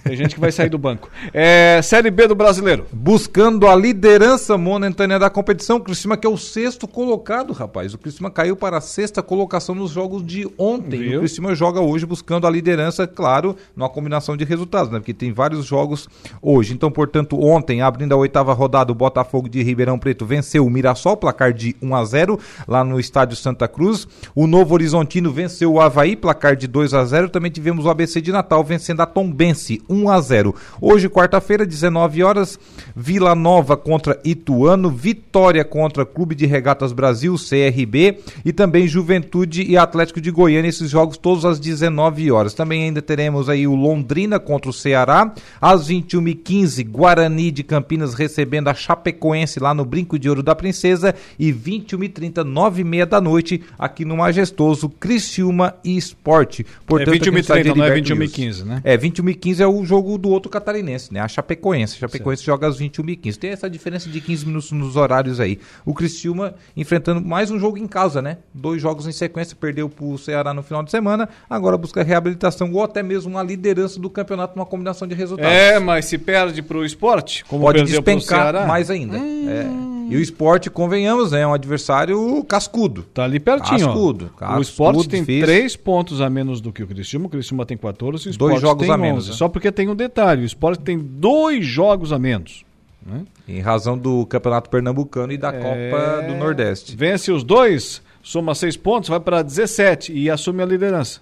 [0.04, 1.10] Tem gente que vai sair do banco.
[1.34, 2.86] É, série B do brasileiro.
[2.92, 7.94] Buscando a liderança momentânea da competição, o Criciúma que é o sexto colocado, rapaz.
[7.94, 11.00] O Criciúma caiu para a sexta colocação nos jogos de ontem.
[11.00, 11.18] Viu?
[11.18, 15.00] O Criciúma joga hoje buscando a liderança, claro, numa combinação de resultados, né?
[15.00, 16.08] Porque tem vários jogos
[16.42, 16.74] hoje.
[16.74, 21.18] Então, portanto, ontem, abrindo a oitava rodada, o Botafogo de Ribeirão Preto venceu o Mirassol,
[21.18, 24.08] placar de 1 a 0 lá no estádio Santa Cruz.
[24.36, 28.22] O Novo Horizontino venceu o Havaí, placar de 2 a 0 Também tivemos o ABC
[28.22, 30.56] de Natal vencendo a Tombense Tombense 1 a 0.
[30.82, 32.60] Hoje, quarta-feira, 19 horas,
[32.96, 39.78] Vila Nova contra Ituano, Vitória contra Clube de Regatas Brasil, CRB, e também Juventude e
[39.78, 42.54] Atlético de Goiânia, esses jogos todos às 19 horas.
[42.54, 48.68] Também ainda teremos aí o Londrina contra o Ceará, às 21h15, Guarani de Campinas recebendo
[48.68, 54.06] a Chapecoense lá no Brinco de Ouro da Princesa, e 21h30, 9h30 da noite, aqui
[54.06, 56.66] no Majestoso, Criciúma e Esporte.
[56.86, 58.82] Portanto, é 21h30, não é 21h15, né?
[58.84, 61.20] É, 21h15 é o jogo do outro catarinense, né?
[61.20, 61.96] A Chapecoense.
[61.96, 63.38] A Chapecoense joga às 21h15.
[63.38, 65.60] Tem essa diferença de 15 minutos nos horários aí.
[65.86, 68.38] O Criciúma enfrentando mais um jogo em casa, né?
[68.54, 72.84] Dois jogos em sequência, perdeu pro Ceará no final de semana, agora busca reabilitação ou
[72.84, 75.52] até mesmo uma liderança do campeonato, uma combinação de resultados.
[75.52, 79.18] É, mas se perde pro esporte, como pode despencar mais ainda.
[79.18, 79.50] Hum.
[79.50, 79.93] É.
[80.14, 83.04] E o esporte, convenhamos, né, é um adversário cascudo.
[83.14, 83.88] Tá ali pertinho.
[83.88, 84.30] Cascudo.
[84.38, 85.46] cascudo o esporte tem difícil.
[85.46, 87.26] três pontos a menos do que o Criciúma.
[87.26, 89.28] O Criciúma tem 14 e o esporte Dois jogos tem a menos.
[89.28, 89.34] Né?
[89.34, 92.64] Só porque tem um detalhe: o esporte tem dois jogos a menos.
[93.06, 93.24] Né?
[93.48, 95.60] Em razão do Campeonato Pernambucano e da é...
[95.60, 96.96] Copa do Nordeste.
[96.96, 101.20] Vence os dois, soma seis pontos, vai para 17 e assume a liderança.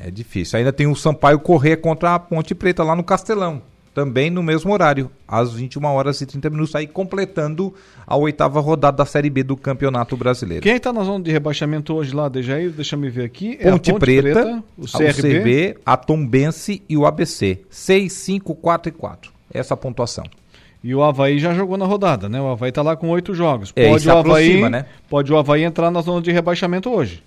[0.00, 0.58] É difícil.
[0.58, 3.62] Ainda tem o Sampaio correr contra a Ponte Preta lá no Castelão
[3.94, 7.74] também no mesmo horário, às 21 horas e 30 minutos, aí completando
[8.06, 10.62] a oitava rodada da Série B do Campeonato Brasileiro.
[10.62, 12.70] Quem está na zona de rebaixamento hoje lá, Dejair?
[12.70, 13.58] Deixa me ver aqui.
[13.60, 17.58] É Ponte, Ponte Preta, Preta, o CRB, o CB, a Tombense e o ABC.
[17.68, 19.32] 6, 5, 4 e 4.
[19.52, 20.24] Essa pontuação.
[20.82, 22.40] E o Havaí já jogou na rodada, né?
[22.40, 23.72] O Havaí está lá com oito jogos.
[23.76, 24.86] É, pode, é, o Havaí, aproxima, né?
[25.10, 27.22] pode o Havaí entrar na zona de rebaixamento hoje?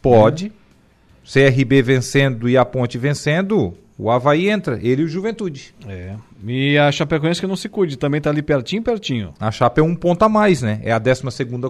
[0.00, 0.44] Pode.
[0.44, 1.50] Né?
[1.50, 5.74] CRB vencendo e a Ponte vencendo, o Havaí entra, ele e o Juventude.
[5.84, 6.14] É.
[6.46, 9.34] E a Chapecoense que não se cuide, também tá ali pertinho, pertinho.
[9.40, 10.80] A Chape é um ponto a mais, né?
[10.84, 11.24] É a 12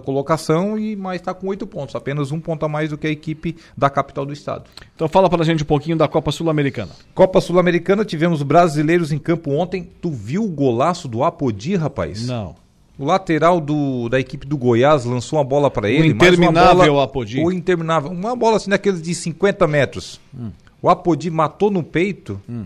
[0.05, 3.09] colocação, e mas está com oito pontos, apenas um ponto a mais do que a
[3.09, 4.65] equipe da capital do estado.
[4.95, 6.91] Então fala pra gente um pouquinho da Copa Sul-Americana.
[7.15, 9.89] Copa Sul-Americana, tivemos brasileiros em campo ontem.
[9.99, 12.27] Tu viu o golaço do Apodi, rapaz?
[12.27, 12.53] Não.
[12.99, 16.09] O lateral do, da equipe do Goiás lançou uma bola para ele.
[16.09, 17.39] O interminável bola, Apodi.
[17.39, 18.11] O interminável.
[18.11, 20.19] Uma bola assim daqueles de 50 metros.
[20.37, 20.51] Hum.
[20.81, 22.65] O Apodi matou no peito, hum.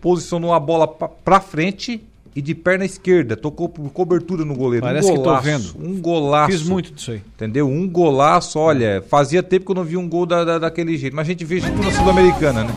[0.00, 2.02] posicionou a bola para frente
[2.38, 4.86] e de perna esquerda, tocou por cobertura no goleiro.
[4.86, 5.74] Parece um golaço, que tô vendo.
[5.88, 6.52] Um golaço.
[6.52, 7.22] Fiz muito disso aí.
[7.34, 7.68] Entendeu?
[7.68, 11.16] Um golaço, olha, fazia tempo que eu não vi um gol da, da daquele jeito.
[11.16, 12.70] Mas a gente vê tudo na Sul-Americana, né?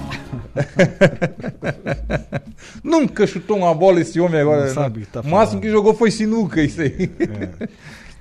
[2.84, 4.62] Nunca chutou uma bola esse homem agora.
[4.62, 4.74] Não né?
[4.74, 7.12] sabe, tá o máximo que jogou foi sinuca, isso aí.
[7.20, 7.68] É.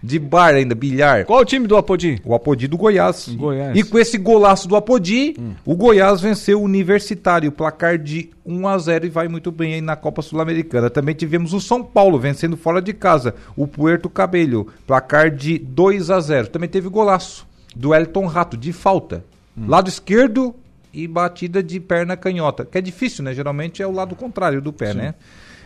[0.03, 1.25] de bar ainda, bilhar.
[1.27, 2.21] Qual o time do Apodi?
[2.25, 3.29] O Apodi do Goiás.
[3.29, 3.77] Goiás.
[3.77, 5.53] E com esse golaço do Apodi, hum.
[5.65, 9.81] o Goiás venceu o Universitário, placar de 1 a 0 e vai muito bem aí
[9.81, 10.89] na Copa Sul-Americana.
[10.89, 16.11] Também tivemos o São Paulo vencendo fora de casa, o Puerto Cabello, placar de 2
[16.11, 16.49] a 0.
[16.49, 17.47] Também teve golaço
[17.77, 19.25] do Elton Rato de falta.
[19.57, 19.67] Hum.
[19.69, 20.55] Lado esquerdo
[20.93, 23.33] e batida de perna canhota, que é difícil, né?
[23.33, 24.99] Geralmente é o lado contrário do pé, Sim.
[24.99, 25.15] né?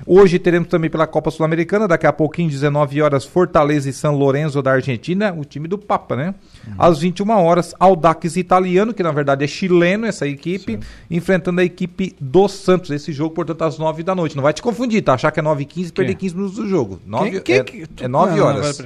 [0.07, 4.61] Hoje teremos também pela Copa Sul-Americana, daqui a pouquinho, 19 horas, Fortaleza e São Lourenço
[4.61, 6.35] da Argentina, o time do Papa, né?
[6.67, 6.75] Uhum.
[6.79, 10.81] Às 21 horas, Aldax italiano, que na verdade é chileno essa equipe, Sim.
[11.11, 12.91] enfrentando a equipe do Santos.
[12.91, 14.37] Esse jogo, portanto, às 9 da noite.
[14.37, 15.15] Não vai te confundir, tá?
[15.15, 17.01] Achar que é 9 e 15 e perder 15 minutos do jogo.
[17.07, 18.83] 9, quem, quem, é, é 9 horas.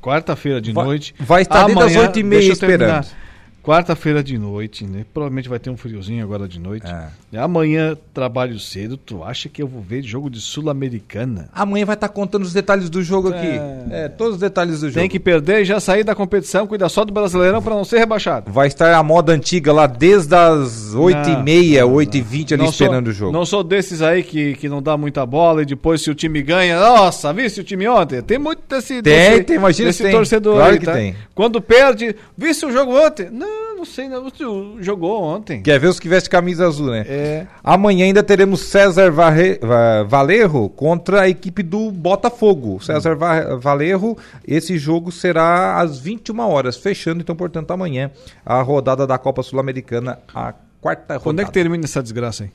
[0.00, 1.14] Quarta-feira de vai, noite.
[1.18, 2.78] Vai estar Amanhã, desde as 8h30 esperando.
[2.78, 3.25] Terminar.
[3.66, 5.04] Quarta-feira de noite, né?
[5.12, 6.86] Provavelmente vai ter um friozinho agora de noite.
[6.86, 7.36] É.
[7.36, 8.96] Amanhã trabalho cedo.
[8.96, 11.48] Tu acha que eu vou ver jogo de Sul-Americana?
[11.52, 13.36] Amanhã vai estar tá contando os detalhes do jogo é.
[13.36, 13.92] aqui.
[13.92, 15.00] É, todos os detalhes do jogo.
[15.00, 17.98] Tem que perder e já sair da competição, cuidar só do Brasileirão para não ser
[17.98, 18.52] rebaixado.
[18.52, 23.14] Vai estar a moda antiga lá desde as 8h30, 8h20 ali não esperando sou, o
[23.14, 23.32] jogo.
[23.32, 26.40] Não sou desses aí que, que não dá muita bola e depois se o time
[26.40, 28.22] ganha, nossa, viste o time ontem?
[28.22, 30.12] Tem muito desse, tem, desse, tem, imagina desse tem.
[30.12, 30.92] torcedor claro aí, que tá?
[30.92, 31.16] tem.
[31.34, 33.28] Quando perde, viste o jogo ontem?
[33.28, 34.22] Não não sei, não.
[34.24, 34.44] Você
[34.80, 35.62] jogou ontem.
[35.62, 37.04] Quer ver os que vestem camisa azul, né?
[37.08, 37.46] É.
[37.62, 39.60] Amanhã ainda teremos César Varre...
[40.08, 42.82] Valerro contra a equipe do Botafogo.
[42.82, 43.58] César hum.
[43.58, 48.10] Valerro, esse jogo será às 21 horas, fechando, então, portanto, amanhã
[48.44, 51.20] a rodada da Copa Sul-Americana, a quarta rodada.
[51.20, 52.50] Quando é que termina essa desgraça aí?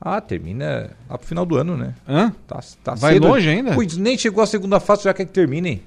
[0.00, 1.94] Ah, termina lá pro final do ano, né?
[2.08, 2.32] Hã?
[2.46, 3.26] Tá, tá Vai cedo.
[3.26, 3.74] longe ainda?
[3.74, 5.82] Pois nem chegou a segunda fase, já quer que termine.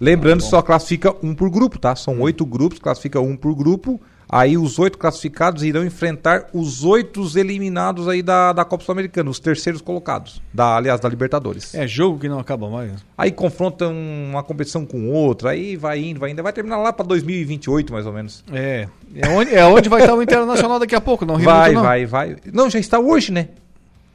[0.00, 1.94] Lembrando, ah, só classifica um por grupo, tá?
[1.96, 4.00] São oito grupos, classifica um por grupo.
[4.30, 9.40] Aí os oito classificados irão enfrentar os oito eliminados aí da, da Copa Sul-Americana, os
[9.40, 11.74] terceiros colocados, da, aliás, da Libertadores.
[11.74, 12.92] É jogo que não acaba mais.
[13.16, 17.06] Aí confrontam uma competição com outra, aí vai indo, vai indo, vai terminar lá para
[17.06, 18.44] 2028 mais ou menos.
[18.52, 18.86] É,
[19.16, 21.82] é onde, é onde vai estar o Internacional daqui a pouco, não Vai, muito, não.
[21.82, 22.36] vai, vai.
[22.52, 23.48] Não, já está hoje, né?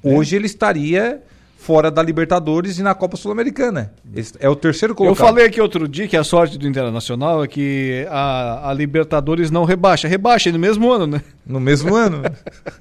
[0.04, 0.14] É.
[0.14, 1.24] Hoje ele estaria
[1.64, 3.94] fora da Libertadores e na Copa Sul-Americana.
[4.38, 5.18] É o terceiro colocado.
[5.18, 9.50] Eu falei aqui outro dia que a sorte do Internacional é que a, a Libertadores
[9.50, 10.06] não rebaixa.
[10.06, 11.22] Rebaixa no mesmo ano, né?
[11.48, 12.22] No mesmo ano.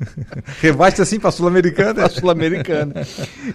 [0.61, 2.09] rebaixa assim para a Sul-Americana.
[2.09, 3.07] Sul-Americana.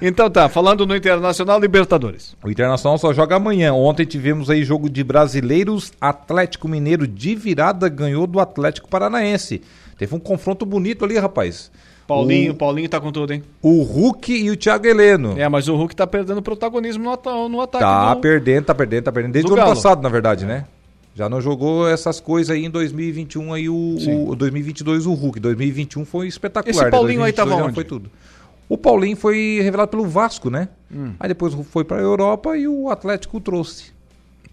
[0.01, 2.33] Então tá, falando no Internacional, Libertadores.
[2.41, 3.73] O Internacional só joga amanhã.
[3.73, 5.91] Ontem tivemos aí jogo de brasileiros.
[5.99, 9.61] Atlético Mineiro de virada ganhou do Atlético Paranaense.
[9.97, 11.69] Teve um confronto bonito ali, rapaz.
[12.07, 13.43] Paulinho, o Paulinho tá com tudo, hein?
[13.61, 15.37] O Hulk e o Thiago Heleno.
[15.37, 17.83] É, mas o Hulk tá perdendo protagonismo no, no ataque.
[17.83, 18.21] Tá do...
[18.21, 19.33] perdendo, tá perdendo, tá perdendo.
[19.33, 20.65] Desde o ano passado, na verdade, né?
[21.13, 23.97] Já não jogou essas coisas aí em 2021 aí o,
[24.29, 25.39] o 2022 o Hulk.
[25.39, 26.83] 2021 foi espetacular.
[26.83, 27.25] Esse Paulinho né?
[27.25, 27.73] aí tava onde?
[27.73, 28.09] Foi tudo.
[28.69, 30.69] O Paulinho foi revelado pelo Vasco, né?
[30.93, 31.13] Hum.
[31.19, 33.91] Aí depois foi pra Europa e o Atlético o trouxe.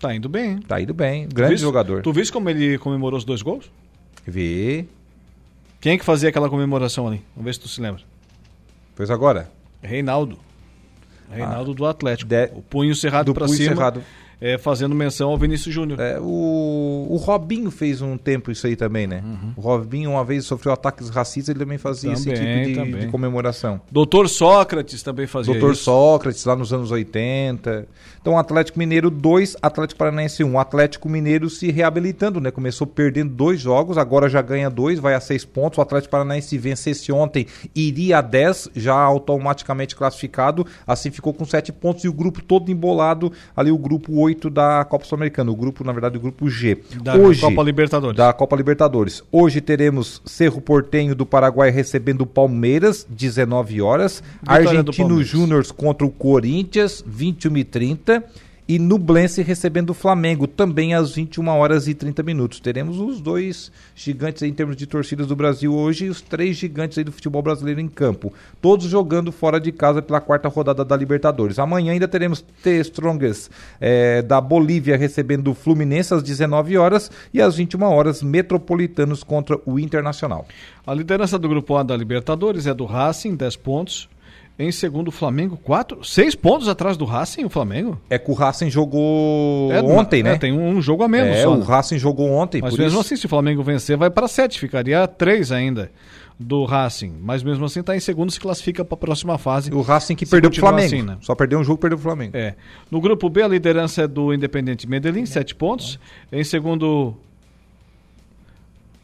[0.01, 0.59] Tá indo bem.
[0.59, 1.29] Tá indo bem.
[1.33, 2.03] Grande tu jogador.
[2.03, 3.71] Tu viste como ele comemorou os dois gols?
[4.27, 4.89] Vi.
[5.85, 7.23] Quem é que fazia aquela comemoração ali?
[7.37, 8.03] Vamos ver se tu se lembra.
[8.97, 9.51] Pois agora?
[9.83, 10.39] Reinaldo.
[11.31, 12.27] Reinaldo ah, do Atlético.
[12.27, 12.47] De...
[12.55, 13.75] O punho cerrado para cima.
[13.75, 14.03] Cerrado.
[14.41, 16.01] É, fazendo menção ao Vinícius Júnior.
[16.01, 19.23] É, o, o Robinho fez um tempo isso aí também, né?
[19.25, 19.53] Uhum.
[19.57, 23.07] O Robinho uma vez sofreu ataques racistas, ele também fazia também, esse tipo de, de,
[23.09, 23.81] comemoração.
[23.91, 25.85] Doutor Sócrates também fazia Doutor isso.
[25.85, 27.87] Sócrates, lá nos anos 80.
[28.21, 30.51] Então, Atlético Mineiro 2, Atlético Paranaense 1.
[30.51, 30.59] Um.
[30.59, 32.51] Atlético Mineiro se reabilitando, né?
[32.51, 35.79] Começou perdendo dois jogos, agora já ganha dois, vai a seis pontos.
[35.79, 40.67] O Atlético Paranaense vencesse ontem, iria a 10, já automaticamente classificado.
[40.87, 44.85] Assim ficou com sete pontos e o grupo todo embolado, ali o grupo 8 da
[44.85, 45.51] Copa Sul-Americana.
[45.51, 46.79] O grupo, na verdade, o grupo G.
[47.03, 48.17] Da Hoje, Copa Libertadores.
[48.17, 49.23] Da Copa Libertadores.
[49.31, 54.23] Hoje teremos Cerro Portenho do Paraguai recebendo o Palmeiras, 19 horas.
[54.41, 57.65] Vitória Argentino Júnior contra o Corinthians, 21
[58.67, 62.61] e 30 Nublense recebendo o Flamengo também às 21 horas e 30 minutos.
[62.61, 67.03] Teremos os dois gigantes em termos de torcidas do Brasil hoje e os três gigantes
[67.05, 71.59] do futebol brasileiro em campo, todos jogando fora de casa pela quarta rodada da Libertadores.
[71.59, 73.51] Amanhã ainda teremos The Strongest
[73.81, 79.59] é, da Bolívia recebendo o Fluminense às 19 horas e às 21 horas Metropolitanos contra
[79.67, 80.47] o Internacional.
[80.87, 84.09] A liderança do grupo A da Libertadores é do Racing, 10 pontos.
[84.57, 88.01] Em segundo, o Flamengo, quatro, seis pontos atrás do Racing, o Flamengo.
[88.09, 90.35] É que o Racing jogou é, ontem, né?
[90.35, 91.37] É, tem um, jogo a menos.
[91.37, 91.65] É, só, o né?
[91.67, 92.63] Racing jogou ontem.
[92.63, 93.01] Mas mesmo isso...
[93.01, 95.91] assim, se o Flamengo vencer, vai para sete, ficaria três ainda
[96.39, 97.15] do Racing.
[97.21, 99.73] Mas mesmo assim está em segundo, se classifica para a próxima fase.
[99.73, 100.87] O Racing que perdeu o Flamengo.
[100.87, 101.17] Assim, né?
[101.21, 102.37] Só perdeu um jogo, perdeu o Flamengo.
[102.37, 102.55] É.
[102.89, 105.99] No grupo B, a liderança é do Independente Medellín, sete pontos.
[106.31, 107.17] Em segundo.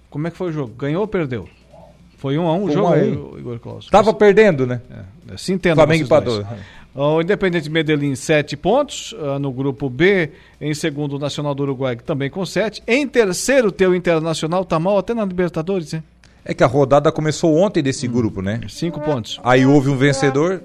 [0.09, 0.75] Como é que foi o jogo?
[0.77, 1.49] Ganhou ou perdeu?
[2.21, 2.93] Foi um a um o jogo, um.
[2.93, 3.87] Aí, Igor Claus.
[3.87, 4.83] Tava perdendo, né?
[5.33, 5.77] É, se entenda.
[5.77, 6.45] Flamengo empatou.
[6.95, 9.13] O Independente Medellín, 7 pontos.
[9.13, 12.83] Uh, no grupo B, em segundo, o Nacional do Uruguai, também com 7.
[12.87, 16.03] Em terceiro, teu Internacional tá mal até na Libertadores, hein?
[16.45, 18.61] É que a rodada começou ontem desse hum, grupo, né?
[18.69, 19.41] Cinco pontos.
[19.43, 20.63] Aí houve um vencedor.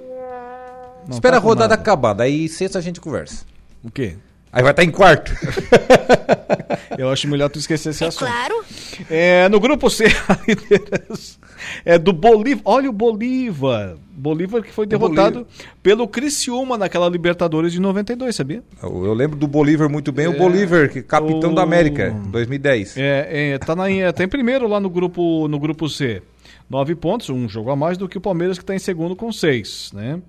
[1.08, 1.82] Não Espera tá a rodada nada.
[1.82, 3.46] acabar, daí sexta a gente conversa.
[3.82, 4.18] O quê?
[4.52, 5.32] Aí vai estar tá em quarto.
[6.98, 8.28] Eu acho melhor tu esquecer esse é assunto.
[8.28, 8.64] Claro.
[9.10, 11.38] É, no grupo C, a liderança
[11.84, 12.62] é do Bolívar.
[12.66, 13.96] Olha o Bolívar.
[14.12, 15.74] Bolívar que foi derrotado Bolívar.
[15.84, 18.64] pelo Criciúma naquela Libertadores de 92, sabia?
[18.82, 21.56] Eu, eu lembro do Bolívar muito bem, é, o Bolívar, que capitão o...
[21.56, 22.98] da América, 2010.
[22.98, 23.84] É, é tá, na,
[24.14, 26.22] tá em primeiro lá no grupo, no grupo C.
[26.70, 29.32] Nove pontos, um jogo a mais do que o Palmeiras que está em segundo com
[29.32, 30.20] seis, né?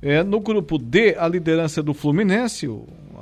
[0.00, 2.68] É, no grupo D, a liderança é do Fluminense,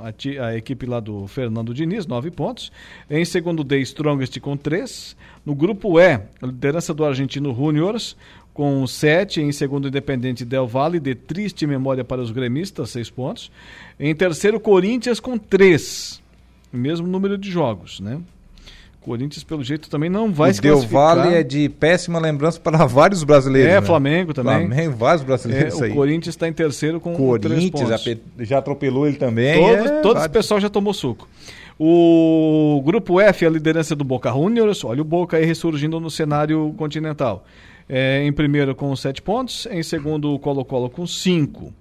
[0.03, 2.71] a, a, equipe lá do Fernando Diniz, nove pontos.
[3.09, 5.15] Em segundo D, Strongest com três.
[5.45, 8.15] No grupo E, a liderança do argentino Juniors
[8.53, 9.41] com sete.
[9.41, 13.51] Em segundo, Independente Del Valle, de triste memória para os gremistas, seis pontos.
[13.99, 16.21] Em terceiro, Corinthians com três.
[16.71, 18.21] Mesmo número de jogos, né?
[19.01, 22.85] Corinthians, pelo jeito, também não vai o se Del Valle é de péssima lembrança para
[22.85, 23.71] vários brasileiros.
[23.71, 23.85] É, né?
[23.85, 24.67] Flamengo também.
[24.67, 25.91] Flamengo, vários brasileiros é, aí.
[25.91, 27.97] O Corinthians está em terceiro com Corinthians já,
[28.39, 29.59] já, atropelou ele também.
[29.59, 31.27] Todo, é, todo esse pessoal já tomou suco.
[31.79, 34.83] O grupo F, a liderança do Boca Juniors.
[34.83, 37.43] Olha o Boca aí ressurgindo no cenário continental.
[37.89, 41.73] É, em primeiro com sete pontos, em segundo o Colo-Colo com cinco.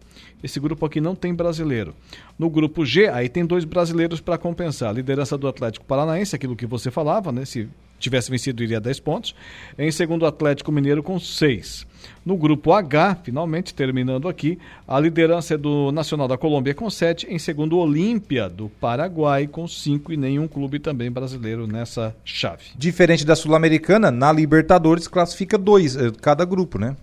[0.42, 1.94] Esse grupo aqui não tem brasileiro.
[2.38, 4.90] No grupo G, aí tem dois brasileiros para compensar.
[4.90, 7.44] A liderança do Atlético Paranaense, aquilo que você falava, né?
[7.44, 7.68] Se
[8.00, 9.34] tivesse vencido, iria 10 pontos.
[9.78, 11.86] Em segundo, o Atlético Mineiro com 6.
[12.24, 17.26] No grupo H, finalmente terminando aqui, a liderança é do Nacional da Colômbia com 7.
[17.28, 22.64] Em segundo, Olímpia do Paraguai com 5 e nenhum clube também brasileiro nessa chave.
[22.76, 26.96] Diferente da Sul-Americana, na Libertadores classifica dois, eh, cada grupo, né?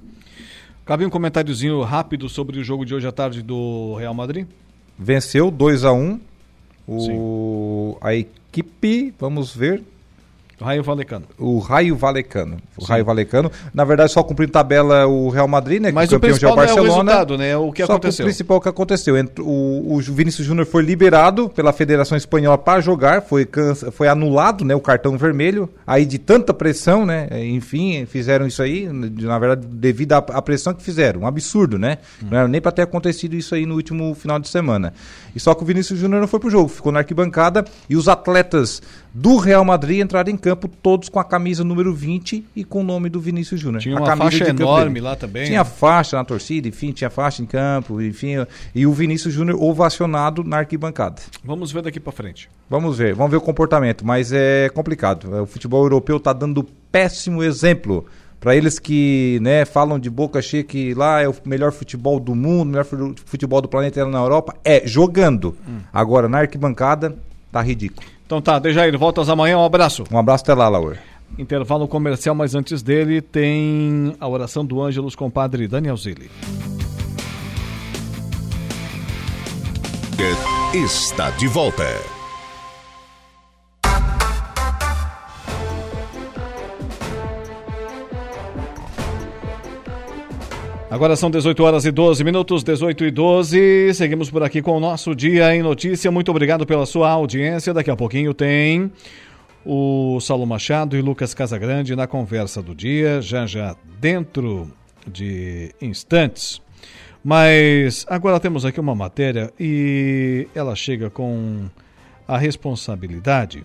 [0.88, 4.48] Cabe um comentáriozinho rápido sobre o jogo de hoje à tarde do Real Madrid?
[4.98, 6.20] Venceu 2 a 1
[6.88, 7.10] um.
[7.12, 7.98] o...
[8.00, 9.84] a equipe, vamos ver.
[10.60, 11.26] Raio Valecano.
[11.38, 12.58] O Raio Valecano.
[12.76, 12.88] O Sim.
[12.92, 13.52] Raio Valecano.
[13.72, 15.92] Na verdade, só cumprindo tabela o Real Madrid, né?
[15.92, 16.88] Mas o campeão já é o Barcelona.
[16.88, 17.58] É o resultado, né?
[17.58, 18.26] O que só aconteceu.
[18.26, 19.16] o principal que aconteceu.
[19.40, 23.48] O, o Vinícius Júnior foi liberado pela Federação Espanhola para jogar, foi,
[23.92, 24.74] foi anulado, né?
[24.74, 25.70] O cartão vermelho.
[25.86, 27.28] Aí de tanta pressão, né?
[27.46, 31.22] Enfim, fizeram isso aí, na verdade, devido à pressão que fizeram.
[31.22, 32.00] Um absurdo, né?
[32.24, 32.28] Hum.
[32.32, 34.92] Não era nem para ter acontecido isso aí no último final de semana.
[35.36, 38.08] E só que o Vinícius Júnior não foi pro jogo, ficou na arquibancada e os
[38.08, 38.82] atletas
[39.18, 42.84] do Real Madrid entraram em campo todos com a camisa número 20 e com o
[42.84, 43.82] nome do Vinícius Júnior.
[43.82, 45.46] Tinha uma faixa enorme lá também.
[45.46, 45.66] Tinha né?
[45.66, 48.46] faixa na torcida, enfim, tinha faixa em campo, enfim,
[48.76, 51.20] e o Vinícius Júnior ovacionado na arquibancada.
[51.44, 52.48] Vamos ver daqui para frente.
[52.70, 55.42] Vamos ver, vamos ver o comportamento, mas é complicado.
[55.42, 58.06] O futebol europeu está dando péssimo exemplo
[58.40, 62.36] para eles que né, falam de boca cheia que lá é o melhor futebol do
[62.36, 62.86] mundo, o melhor
[63.26, 65.58] futebol do planeta é na Europa, é jogando.
[65.68, 65.80] Hum.
[65.92, 67.16] Agora, na arquibancada,
[67.52, 68.06] tá ridículo.
[68.28, 70.04] Então tá, Dejair, voltas amanhã, um abraço.
[70.12, 71.00] Um abraço até lá, Laura.
[71.40, 76.30] Intervalo comercial, mas antes dele tem a oração do Ângelos com o padre Daniel Zilli.
[80.74, 82.17] Está de volta.
[90.90, 93.94] Agora são 18 horas e 12 minutos, 18 e 12.
[93.94, 96.10] Seguimos por aqui com o nosso Dia em Notícia.
[96.10, 97.74] Muito obrigado pela sua audiência.
[97.74, 98.90] Daqui a pouquinho tem
[99.66, 104.72] o Saulo Machado e Lucas Casagrande na conversa do dia, já já dentro
[105.06, 106.62] de instantes.
[107.22, 111.66] Mas agora temos aqui uma matéria e ela chega com
[112.26, 113.62] a responsabilidade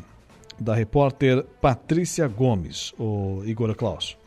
[0.59, 4.21] da repórter Patrícia Gomes, o Igor Klaus.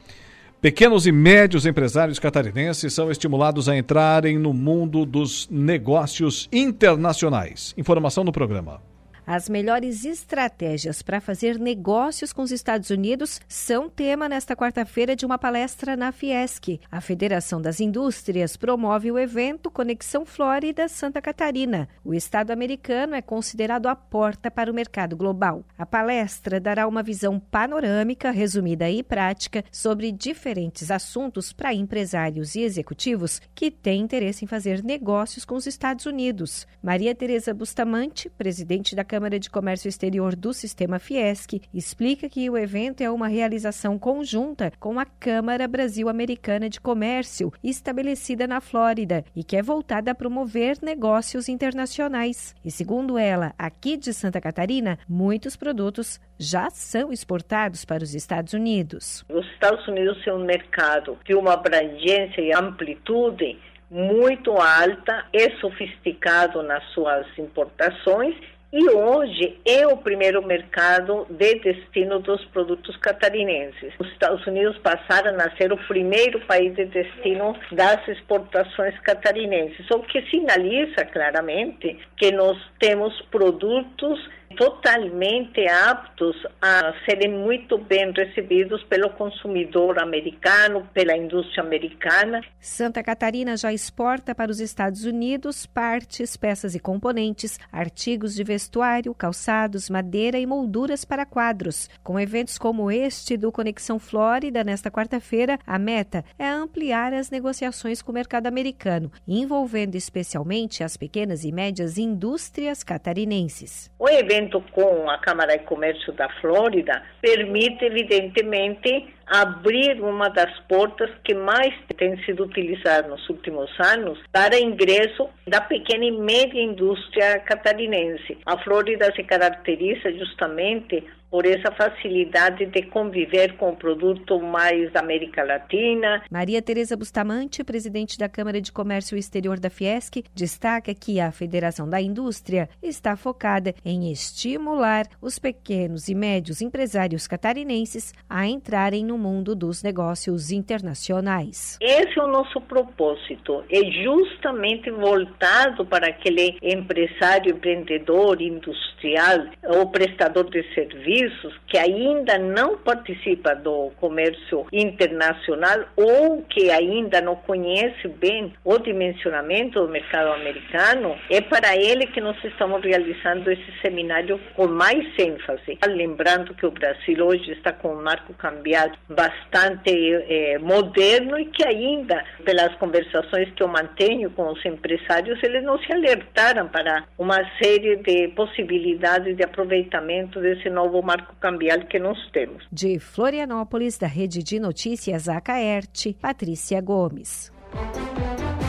[0.65, 7.71] Pequenos e médios empresários catarinenses são estimulados a entrarem no mundo dos negócios internacionais.
[7.77, 8.81] Informação no programa.
[9.27, 15.25] As melhores estratégias para fazer negócios com os Estados Unidos são tema nesta quarta-feira de
[15.25, 16.79] uma palestra na Fiesc.
[16.91, 21.89] A Federação das Indústrias promove o evento Conexão Flórida Santa Catarina.
[22.03, 25.65] O estado americano é considerado a porta para o mercado global.
[25.75, 32.61] A palestra dará uma visão panorâmica, resumida e prática sobre diferentes assuntos para empresários e
[32.61, 36.67] executivos que têm interesse em fazer negócios com os Estados Unidos.
[36.83, 42.57] Maria Tereza Bustamante, presidente da Câmara de Comércio Exterior do Sistema Fiesc, explica que o
[42.57, 49.43] evento é uma realização conjunta com a Câmara Brasil-Americana de Comércio, estabelecida na Flórida, e
[49.43, 52.53] que é voltada a promover negócios internacionais.
[52.63, 58.53] E segundo ela, aqui de Santa Catarina, muitos produtos já são exportados para os Estados
[58.53, 59.23] Unidos.
[59.29, 63.57] Os Estados Unidos é um mercado de uma abrangência e amplitude
[63.89, 68.35] muito alta, é sofisticado nas suas importações
[68.73, 73.93] e hoje é o primeiro mercado de destino dos produtos catarinenses.
[73.99, 79.99] Os Estados Unidos passaram a ser o primeiro país de destino das exportações catarinenses, o
[79.99, 84.19] que sinaliza claramente que nós temos produtos
[84.55, 92.41] totalmente aptos a serem muito bem recebidos pelo consumidor americano, pela indústria americana.
[92.59, 99.13] Santa Catarina já exporta para os Estados Unidos partes, peças e componentes, artigos de vestuário,
[99.13, 101.89] calçados, madeira e molduras para quadros.
[102.03, 108.01] Com eventos como este do Conexão Flórida nesta quarta-feira, a meta é ampliar as negociações
[108.01, 113.91] com o mercado americano, envolvendo especialmente as pequenas e médias indústrias catarinenses.
[113.97, 121.09] O evento com a Câmara de Comércio da Flórida permite, evidentemente, abrir uma das portas
[121.23, 127.39] que mais tem sido utilizada nos últimos anos para ingresso da pequena e média indústria
[127.39, 128.37] catarinense.
[128.45, 131.03] A Flórida se caracteriza justamente
[131.35, 136.23] por essa facilidade de conviver com o produto mais da América Latina.
[136.31, 141.89] Maria Tereza Bustamante, presidente da Câmara de Comércio Exterior da Fiesc, destaca que a Federação
[141.89, 149.14] da Indústria está focada em estimular os pequenos e médios empresários catarinenses a entrarem no
[149.17, 151.77] mundo dos negócios internacionais.
[151.81, 160.49] Esse é o nosso propósito, é justamente voltado para aquele empresário, empreendedor, industrial ou prestador
[160.49, 168.53] de serviços que ainda não participa do comércio internacional ou que ainda não conhece bem
[168.63, 174.67] o dimensionamento do mercado americano, é para ele que nós estamos realizando esse seminário com
[174.67, 175.77] mais ênfase.
[175.87, 181.63] Lembrando que o Brasil hoje está com um marco cambial bastante eh, moderno e que
[181.65, 187.37] ainda, pelas conversações que eu mantenho com os empresários, eles não se alertaram para uma
[187.61, 192.65] série de possibilidades de aproveitamento desse novo marco cambial que nós temos.
[192.71, 197.51] De Florianópolis, da Rede de Notícias Acaerte, Patrícia Gomes.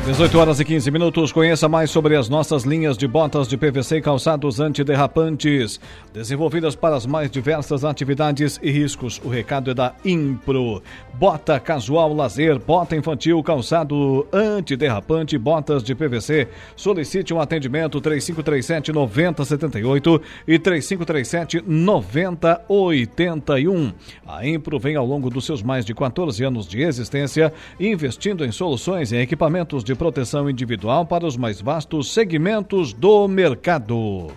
[0.06, 1.32] 18 horas e 15 minutos.
[1.32, 5.80] Conheça mais sobre as nossas linhas de botas de PVC e calçados antiderrapantes,
[6.14, 9.20] desenvolvidas para as mais diversas atividades e riscos.
[9.24, 10.80] O recado é da Impro.
[11.14, 16.46] Bota casual lazer, bota infantil, calçado antiderrapante, botas de PVC.
[16.76, 23.92] Solicite um atendimento 3537 9078 e 3537 9081.
[24.24, 28.52] A Impro vem ao longo dos seus mais de 14 anos de existência investindo em
[28.52, 34.28] soluções e equipamentos de proteção individual para os mais vastos segmentos do mercado.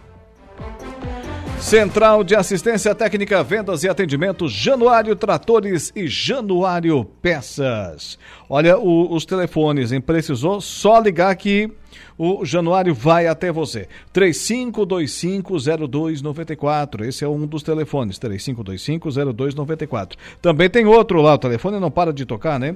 [1.59, 8.17] Central de Assistência Técnica, Vendas e Atendimento, Januário Tratores e Januário Peças.
[8.49, 10.01] Olha o, os telefones, hein?
[10.01, 11.71] Precisou só ligar que
[12.17, 13.87] o Januário vai até você.
[14.13, 17.07] 35250294.
[17.07, 20.17] Esse é um dos telefones, 35250294.
[20.41, 22.75] Também tem outro lá, o telefone não para de tocar, né?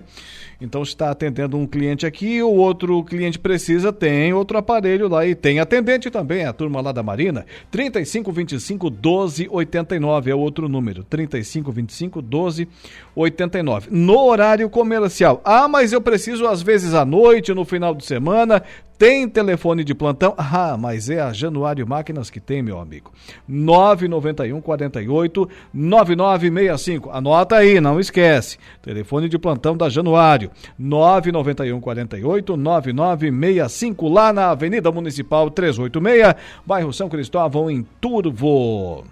[0.62, 5.36] Então está atendendo um cliente aqui, o outro cliente precisa, tem outro aparelho lá e
[5.36, 7.45] tem atendente também, a turma lá da Marina.
[7.70, 13.90] 3525 1289 é outro número, 3525 1289.
[13.91, 15.41] No horário comercial.
[15.44, 18.64] Ah, mas eu preciso às vezes à noite, no final de semana.
[18.98, 20.34] Tem telefone de plantão?
[20.38, 23.11] Ah, mas é a Januário Máquinas que tem, meu amigo.
[23.48, 27.10] 991 48 9965.
[27.10, 28.57] Anota aí, não esquece.
[28.81, 30.52] Telefone de plantão da Januário.
[30.77, 36.35] 991 48 9965 lá na Avenida Municipal 386,
[36.65, 39.03] bairro São Cristóvão em Turvo.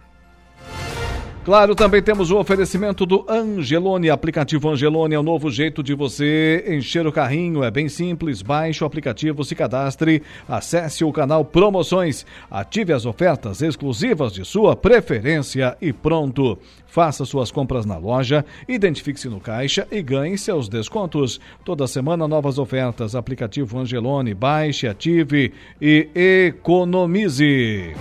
[1.44, 4.12] Claro, também temos o oferecimento do Angelone.
[4.12, 7.64] Aplicativo Angelone é o novo jeito de você encher o carrinho.
[7.64, 8.44] É bem simples.
[8.44, 14.76] Baixe o aplicativo, se cadastre, acesse o canal Promoções, ative as ofertas exclusivas de sua
[14.76, 16.60] preferência e pronto.
[16.86, 21.42] Faça suas compras na loja, identifique-se no caixa e ganhe seus descontos.
[21.66, 23.16] Toda semana novas ofertas.
[23.16, 24.36] Aplicativo Angelone.
[24.36, 27.96] Baixe, ative e economize.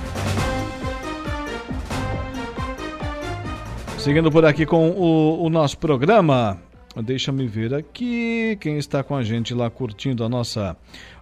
[4.01, 6.59] Seguindo por aqui com o, o nosso programa,
[6.97, 10.75] deixa-me ver aqui quem está com a gente lá curtindo a nossa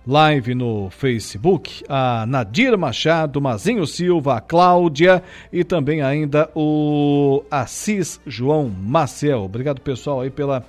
[0.06, 8.20] live no Facebook, a Nadir Machado, Mazinho Silva, a Cláudia e também ainda o Assis
[8.24, 9.42] João Maciel.
[9.42, 10.64] Obrigado pessoal aí pela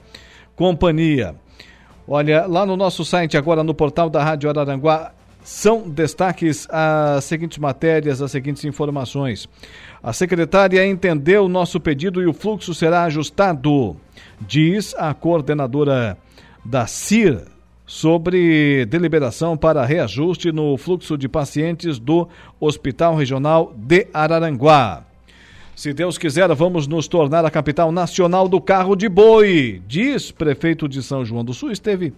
[0.56, 1.36] companhia.
[2.08, 5.14] Olha, lá no nosso site agora no portal da Rádio Araranguá
[5.44, 9.48] são destaques as seguintes matérias, as seguintes informações.
[10.02, 13.98] A secretária entendeu o nosso pedido e o fluxo será ajustado,
[14.40, 16.18] diz a coordenadora
[16.64, 17.44] da CIR
[17.86, 22.30] sobre deliberação para reajuste no fluxo de pacientes do
[22.60, 25.04] Hospital Regional de Araranguá.
[25.76, 30.88] Se Deus quiser, vamos nos tornar a capital nacional do carro de boi, diz prefeito
[30.90, 31.72] de São João do Sul.
[31.72, 32.14] Esteve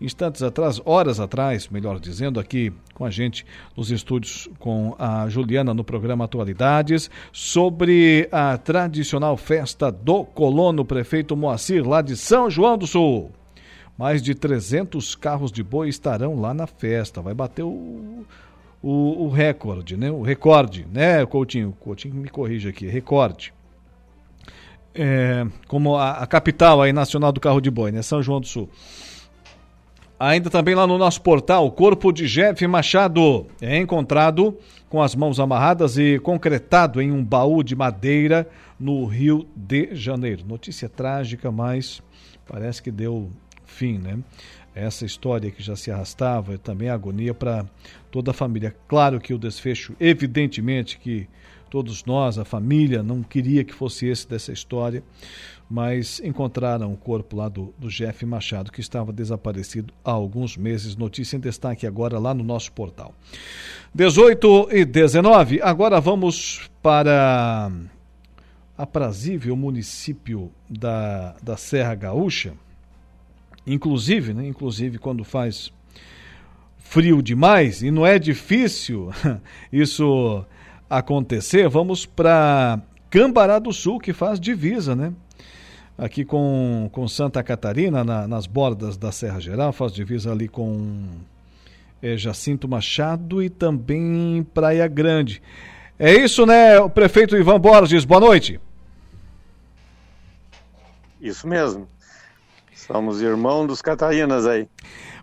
[0.00, 3.44] instantes atrás, horas atrás, melhor dizendo, aqui com a gente
[3.76, 11.36] nos estúdios com a Juliana no programa Atualidades, sobre a tradicional festa do colono prefeito
[11.36, 13.32] Moacir, lá de São João do Sul.
[13.98, 17.20] Mais de 300 carros de boi estarão lá na festa.
[17.20, 18.24] Vai bater o,
[18.82, 20.10] o, o recorde, né?
[20.10, 21.76] O recorde, né, Coutinho?
[21.78, 23.52] Coutinho me corrija aqui, recorde.
[24.94, 28.00] É, como a, a capital aí nacional do carro de boi, né?
[28.00, 28.70] São João do Sul.
[30.22, 34.54] Ainda também lá no nosso portal, o corpo de Jeff Machado é encontrado
[34.86, 38.46] com as mãos amarradas e concretado em um baú de madeira
[38.78, 40.44] no Rio de Janeiro.
[40.46, 42.02] Notícia trágica, mas
[42.46, 43.30] parece que deu
[43.64, 44.18] fim, né?
[44.74, 47.64] Essa história que já se arrastava, também agonia para
[48.10, 48.76] toda a família.
[48.86, 51.26] Claro que o desfecho, evidentemente que
[51.70, 55.02] todos nós, a família, não queria que fosse esse dessa história,
[55.70, 60.96] mas encontraram o corpo lá do, do Jeff Machado, que estava desaparecido há alguns meses.
[60.96, 63.14] Notícia em destaque agora lá no nosso portal.
[63.94, 65.62] 18 e 19.
[65.62, 67.70] Agora vamos para
[68.76, 72.54] aprazível município da, da Serra Gaúcha.
[73.64, 75.72] Inclusive, né, inclusive quando faz
[76.78, 79.12] frio demais, e não é difícil
[79.72, 80.44] isso
[80.88, 85.12] acontecer, vamos para Cambará do Sul, que faz divisa, né?
[86.00, 91.04] Aqui com, com Santa Catarina, na, nas bordas da Serra Geral, faz divisa ali com
[92.02, 95.42] é, Jacinto Machado e também Praia Grande.
[95.98, 98.58] É isso, né, o prefeito Ivan Borges, boa noite.
[101.20, 101.86] Isso mesmo.
[102.74, 104.66] Somos irmãos dos Catarinas aí.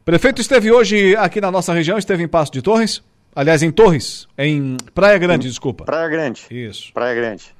[0.05, 3.03] Prefeito esteve hoje aqui na nossa região, esteve em Passo de Torres?
[3.35, 5.85] Aliás, em Torres, em Praia Grande, em desculpa.
[5.85, 6.45] Praia Grande.
[6.51, 6.93] Isso.
[6.93, 7.56] Praia Grande.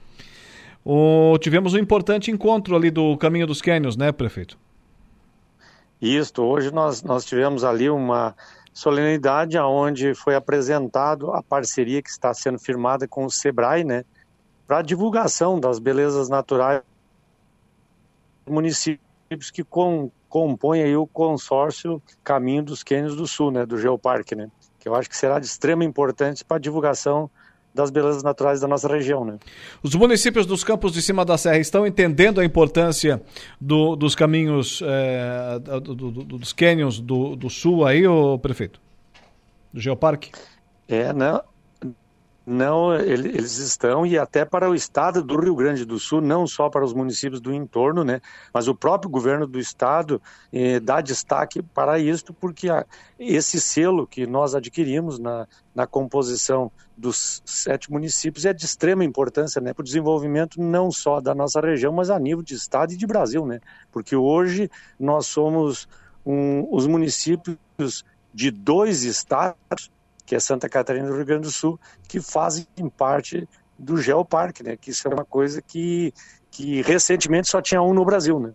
[0.89, 4.57] O, tivemos um importante encontro ali do Caminho dos Quênios, né, prefeito?
[6.01, 8.33] Isso, hoje nós, nós tivemos ali uma
[8.73, 14.05] solenidade onde foi apresentado a parceria que está sendo firmada com o SEBRAE, né,
[14.65, 16.81] para divulgação das belezas naturais
[18.47, 24.35] municípios que com, compõem aí o consórcio Caminho dos Quênios do Sul, né, do Geoparque,
[24.35, 24.49] né,
[24.79, 27.29] que eu acho que será de extrema importância para a divulgação
[27.77, 29.23] das belezas naturais da nossa região.
[29.23, 29.37] Né?
[29.83, 33.21] Os municípios dos campos de cima da serra estão entendendo a importância
[33.61, 38.81] do, dos caminhos, é, do, do, dos cânions do, sul aí, o prefeito?
[39.71, 40.31] Do Geoparque?
[40.87, 41.41] É, não,
[42.49, 46.69] não, eles estão, e até para o estado do Rio Grande do Sul, não só
[46.69, 48.21] para os municípios do entorno, né,
[48.53, 50.21] mas o próprio governo do estado
[50.53, 52.69] eh, dá destaque para isto, porque
[53.19, 55.45] esse selo que nós adquirimos na,
[55.75, 61.19] na composição dos sete municípios é de extrema importância né, para o desenvolvimento não só
[61.19, 63.59] da nossa região, mas a nível de estado e de Brasil, né,
[63.91, 65.85] porque hoje nós somos
[66.25, 69.91] um, os municípios de dois estados
[70.27, 72.67] que é Santa Catarina do Rio Grande do Sul, que fazem
[72.97, 73.47] parte
[73.79, 74.75] do Geoparque, né?
[74.75, 76.13] Que isso é uma coisa que,
[76.51, 78.51] que recentemente só tinha um no Brasil, né?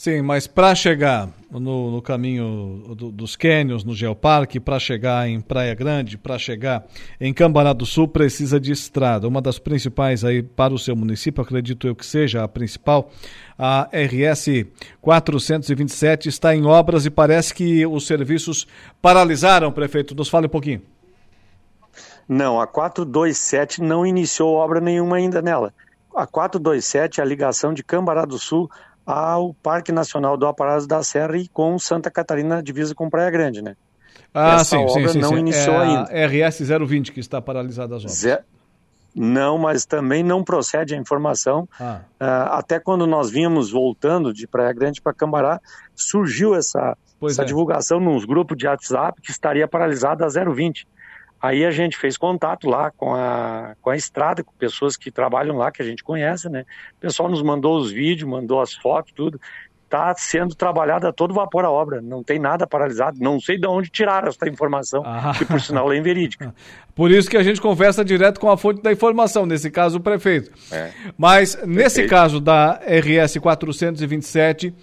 [0.00, 5.42] Sim, mas para chegar no, no caminho do, dos cânions, no Geoparque, para chegar em
[5.42, 6.86] Praia Grande, para chegar
[7.20, 9.28] em Cambará do Sul, precisa de estrada.
[9.28, 13.10] Uma das principais aí para o seu município, acredito eu que seja a principal,
[13.58, 14.64] a RS
[15.02, 18.66] 427 está em obras e parece que os serviços
[19.02, 20.14] paralisaram, prefeito.
[20.14, 20.80] Nos fale um pouquinho.
[22.26, 25.74] Não, a 427 não iniciou obra nenhuma ainda nela.
[26.16, 28.70] A 427 é a ligação de Cambará do Sul
[29.04, 33.62] ao Parque Nacional do Aparados da Serra e com Santa Catarina, divisa com Praia Grande,
[33.62, 33.76] né?
[34.32, 35.38] Ah, Essa sim, obra sim, sim, não sim.
[35.38, 36.48] iniciou é ainda.
[36.48, 38.18] RS 020 que está paralisada as obras.
[38.18, 38.44] Zé...
[39.14, 41.68] Não, mas também não procede a informação.
[41.80, 42.00] Ah.
[42.20, 45.60] Uh, até quando nós vínhamos voltando de Praia Grande para Cambará,
[45.96, 47.44] surgiu essa, essa é.
[47.44, 50.86] divulgação nos grupos de WhatsApp que estaria paralisada a 020.
[51.40, 55.56] Aí a gente fez contato lá com a, com a estrada, com pessoas que trabalham
[55.56, 56.66] lá, que a gente conhece, né?
[56.98, 59.40] O pessoal nos mandou os vídeos, mandou as fotos, tudo.
[59.84, 63.18] Está sendo trabalhada a todo vapor a obra, não tem nada paralisado.
[63.18, 65.32] Não sei de onde tiraram essa informação, ah.
[65.36, 66.54] que por sinal é inverídica.
[66.94, 70.00] Por isso que a gente conversa direto com a fonte da informação, nesse caso o
[70.00, 70.52] prefeito.
[70.70, 70.90] É.
[71.16, 74.74] Mas nesse caso da RS 427,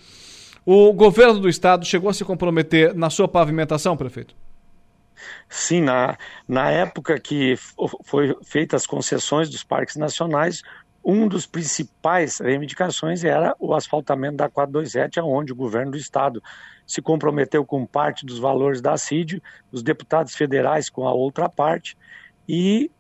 [0.65, 4.35] o governo do estado chegou a se comprometer na sua pavimentação, prefeito?
[5.49, 6.17] Sim, na,
[6.47, 7.55] na época que
[8.03, 10.61] foi feitas as concessões dos parques nacionais,
[11.03, 16.43] um dos principais reivindicações era o asfaltamento da 427, onde o governo do estado
[16.85, 19.41] se comprometeu com parte dos valores da CID,
[19.71, 21.97] os deputados federais com a outra parte,
[22.47, 22.91] e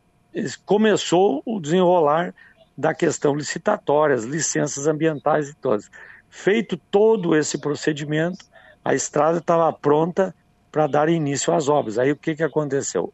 [0.65, 2.33] começou o desenrolar
[2.77, 5.89] da questão licitatória, as licenças ambientais e todas.
[6.29, 8.45] Feito todo esse procedimento,
[8.85, 10.33] a estrada estava pronta
[10.71, 11.97] para dar início às obras.
[11.97, 13.13] Aí o que, que aconteceu?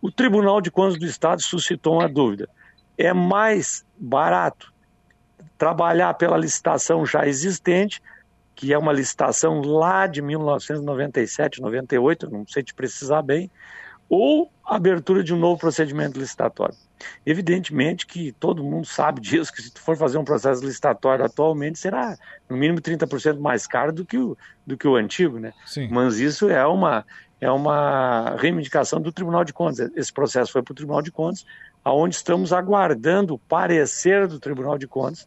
[0.00, 2.48] O Tribunal de Contas do Estado suscitou uma dúvida.
[2.96, 4.72] É mais barato
[5.58, 8.02] trabalhar pela licitação já existente,
[8.54, 13.50] que é uma licitação lá de 1997, 98, não sei te precisar bem,
[14.08, 16.74] ou abertura de um novo procedimento licitatório.
[17.24, 21.78] Evidentemente que todo mundo sabe disso, que se tu for fazer um processo licitatório atualmente,
[21.78, 22.16] será
[22.48, 25.52] no mínimo 30% mais caro do que o, do que o antigo, né?
[25.66, 25.88] Sim.
[25.90, 27.04] Mas isso é uma,
[27.40, 29.90] é uma reivindicação do Tribunal de Contas.
[29.94, 31.44] Esse processo foi para o Tribunal de Contas,
[31.84, 35.26] aonde estamos aguardando o parecer do Tribunal de Contas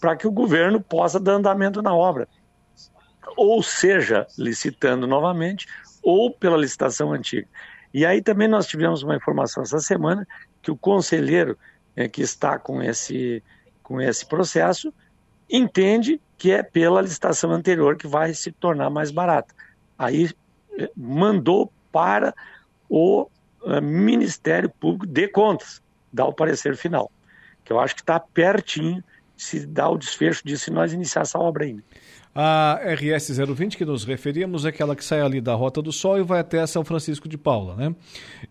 [0.00, 2.28] para que o governo possa dar andamento na obra.
[3.36, 5.66] Ou seja, licitando novamente,
[6.02, 7.48] ou pela licitação antiga.
[7.96, 10.28] E aí também nós tivemos uma informação essa semana
[10.60, 11.56] que o conselheiro
[11.96, 13.42] é, que está com esse,
[13.82, 14.92] com esse processo
[15.48, 19.54] entende que é pela licitação anterior que vai se tornar mais barata.
[19.98, 20.28] Aí
[20.78, 22.34] é, mandou para
[22.86, 23.30] o
[23.64, 25.80] é, Ministério Público de Contas
[26.12, 27.10] dar o parecer final,
[27.64, 29.02] que eu acho que está pertinho
[29.34, 31.82] se dar o desfecho disso se nós iniciar essa obra ainda.
[32.38, 36.18] A RS 020 que nos referimos é aquela que sai ali da Rota do Sol
[36.18, 37.94] e vai até São Francisco de Paula, né?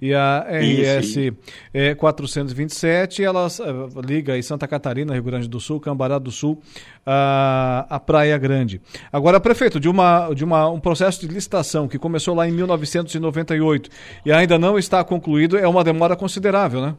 [0.02, 1.32] E a RS
[1.72, 6.60] é, 427, ela uh, liga aí Santa Catarina, Rio Grande do Sul, Cambará do Sul,
[7.06, 8.82] a, a Praia Grande.
[9.14, 13.92] Agora, prefeito, de, uma, de uma, um processo de licitação que começou lá em 1998
[14.26, 16.96] e ainda não está concluído, é uma demora considerável, né?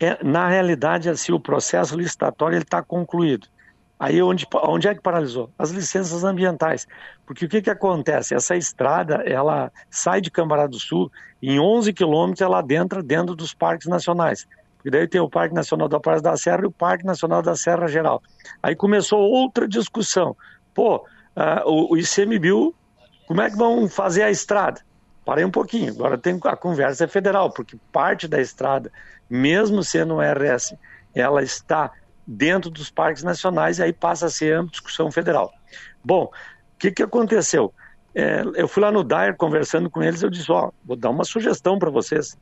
[0.00, 3.46] É, na realidade, assim, o processo licitatório está concluído.
[3.98, 5.50] Aí onde, onde é que paralisou?
[5.58, 6.86] As licenças ambientais.
[7.26, 8.34] Porque o que, que acontece?
[8.34, 11.10] Essa estrada, ela sai de Cambará do Sul,
[11.42, 14.46] em 11 quilômetros ela adentra dentro dos parques nacionais.
[14.76, 17.56] Porque daí tem o Parque Nacional da Praia da Serra e o Parque Nacional da
[17.56, 18.22] Serra Geral.
[18.62, 20.36] Aí começou outra discussão.
[20.72, 20.98] Pô,
[21.36, 22.72] uh, o, o ICMBio,
[23.26, 24.80] como é que vão fazer a estrada?
[25.24, 28.90] Parei um pouquinho, agora tem a conversa é federal, porque parte da estrada,
[29.28, 30.74] mesmo sendo um RS,
[31.14, 31.92] ela está
[32.30, 35.50] dentro dos parques nacionais e aí passa a ser discussão federal.
[36.04, 37.72] Bom, o que, que aconteceu?
[38.14, 41.24] É, eu fui lá no DAIR conversando com eles, eu disse, ó, vou dar uma
[41.24, 42.36] sugestão para vocês.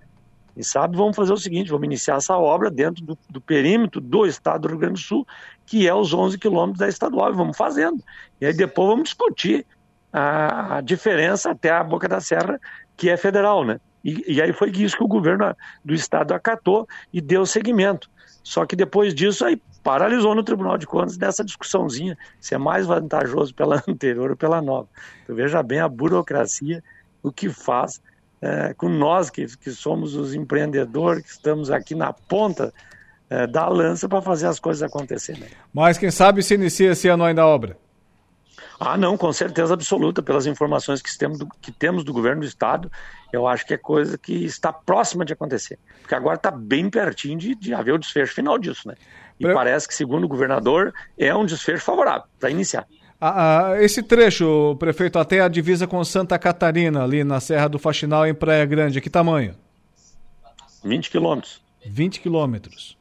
[0.57, 4.27] E sabe, vamos fazer o seguinte, vamos iniciar essa obra dentro do, do, perímetro do
[4.27, 5.27] estado do Rio Grande do Sul,
[5.65, 8.03] que é os 11 quilômetros da estadual, e vamos fazendo.
[8.41, 9.65] E aí depois vamos discutir
[10.13, 12.59] a, a diferença até a Boca da Serra,
[12.97, 13.79] que é federal, né?
[14.03, 15.55] E, e aí foi isso que o governo
[15.85, 18.11] do estado acatou e deu seguimento.
[18.47, 22.87] Só que depois disso aí paralisou no Tribunal de Contas dessa discussãozinha se é mais
[22.87, 24.87] vantajoso pela anterior ou pela nova.
[25.25, 26.81] Então veja bem a burocracia,
[27.25, 28.01] o que faz
[28.41, 32.73] é, com nós que, que somos os empreendedores, que estamos aqui na ponta
[33.29, 35.41] é, da lança para fazer as coisas acontecerem.
[35.41, 35.49] Né?
[35.75, 37.77] Mas quem sabe se inicia esse ano ainda a obra?
[38.79, 42.47] Ah, não, com certeza absoluta, pelas informações que temos, do, que temos do governo do
[42.47, 42.91] estado,
[43.33, 45.79] eu acho que é coisa que está próxima de acontecer.
[46.03, 48.95] Porque agora está bem pertinho de, de haver o desfecho final disso, né?
[49.39, 52.87] E parece que, segundo o governador, é um desfecho favorável para iniciar.
[53.21, 57.79] Ah, ah, esse trecho, prefeito, até a divisa com Santa Catarina, ali na Serra do
[57.79, 59.55] Faxinal, em Praia Grande, que tamanho?
[60.85, 61.63] 20 quilômetros.
[61.87, 62.97] 20 quilômetros.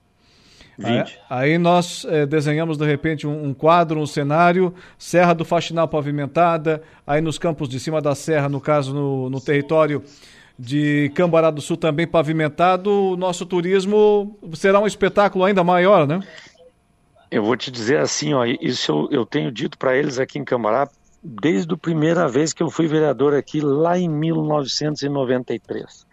[0.78, 0.90] 20.
[0.90, 5.88] Aí, aí nós é, desenhamos de repente um, um, quadro, um cenário, Serra do Faxinal
[5.88, 10.04] pavimentada, aí nos campos de cima da serra, no caso no, no território
[10.58, 16.20] de Cambará do Sul também pavimentado, o nosso turismo será um espetáculo ainda maior, né?
[17.30, 20.46] Eu vou te dizer assim, ó, isso eu, eu tenho dito para eles aqui em
[20.46, 20.88] Cambará
[21.22, 26.05] desde a primeira vez que eu fui vereador aqui, lá em 1993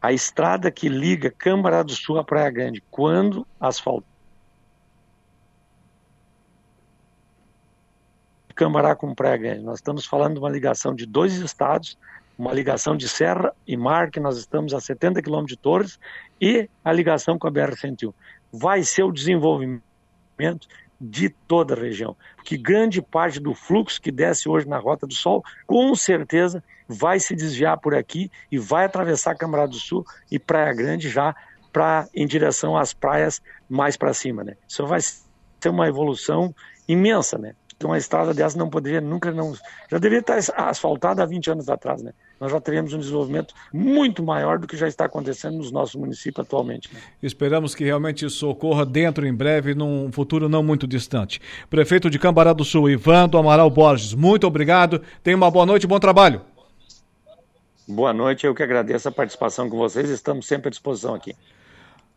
[0.00, 4.06] a estrada que liga Câmara do Sul a Praia Grande, quando asfaltada,
[8.54, 9.62] Câmara com Praia Grande.
[9.62, 11.96] Nós estamos falando de uma ligação de dois estados,
[12.36, 15.98] uma ligação de Serra e Mar, que nós estamos a 70 quilômetros de Torres,
[16.40, 18.12] e a ligação com a BR-101.
[18.52, 19.82] Vai ser o desenvolvimento
[21.00, 25.14] de toda a região, porque grande parte do fluxo que desce hoje na Rota do
[25.14, 30.38] Sol, com certeza vai se desviar por aqui e vai atravessar Câmara do Sul e
[30.38, 31.36] Praia Grande já
[31.72, 34.56] para em direção às praias mais para cima, né?
[34.66, 36.54] Isso vai ser uma evolução
[36.88, 37.54] imensa, né?
[37.78, 39.54] Então, uma estrada dessa não poderia nunca não
[39.88, 42.12] já deveria estar asfaltada há 20 anos atrás, né?
[42.40, 46.44] Nós já teríamos um desenvolvimento muito maior do que já está acontecendo nos nossos municípios
[46.44, 46.92] atualmente.
[46.92, 47.00] Né?
[47.22, 51.40] Esperamos que realmente isso ocorra dentro em breve, num futuro não muito distante.
[51.70, 55.00] Prefeito de Cambará do Sul, Ivan do Amaral Borges, muito obrigado.
[55.22, 56.40] Tenha uma boa noite e bom trabalho.
[57.86, 61.32] Boa noite, eu que agradeço a participação com vocês, estamos sempre à disposição aqui.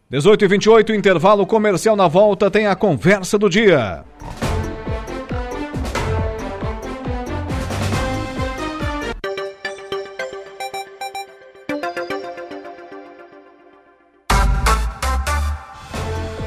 [0.10, 4.04] 18 e 28 intervalo comercial na volta, tem a conversa do dia.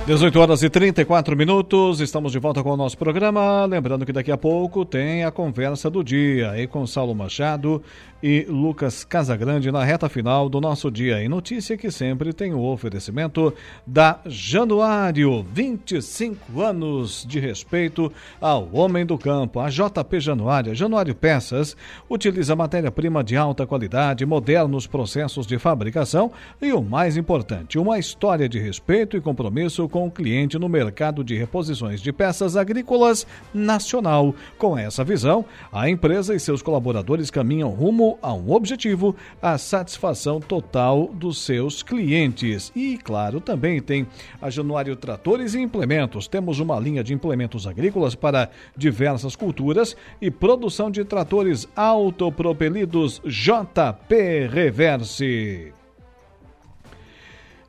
[0.07, 3.65] 18 horas e 34 minutos, estamos de volta com o nosso programa.
[3.65, 7.83] Lembrando que daqui a pouco tem a conversa do dia aí com Saulo Machado
[8.27, 11.23] e Lucas Casagrande na reta final do nosso dia.
[11.23, 13.53] E notícia que sempre tem o oferecimento
[13.87, 18.11] da Januário, 25 anos de respeito
[18.41, 19.61] ao homem do campo.
[19.61, 21.77] A JP Januário, Januário Peças,
[22.09, 26.33] utiliza matéria-prima de alta qualidade, modernos processos de fabricação
[26.63, 31.23] e o mais importante, uma história de respeito e compromisso com o cliente no mercado
[31.23, 34.35] de reposições de peças agrícolas nacional.
[34.57, 40.41] Com essa visão, a empresa e seus colaboradores caminham rumo a um objetivo: a satisfação
[40.41, 42.73] total dos seus clientes.
[42.75, 44.07] E, claro, também tem
[44.41, 46.27] a Januário Tratores e Implementos.
[46.27, 54.49] Temos uma linha de implementos agrícolas para diversas culturas e produção de tratores autopropelidos JP
[54.51, 55.84] Reverse.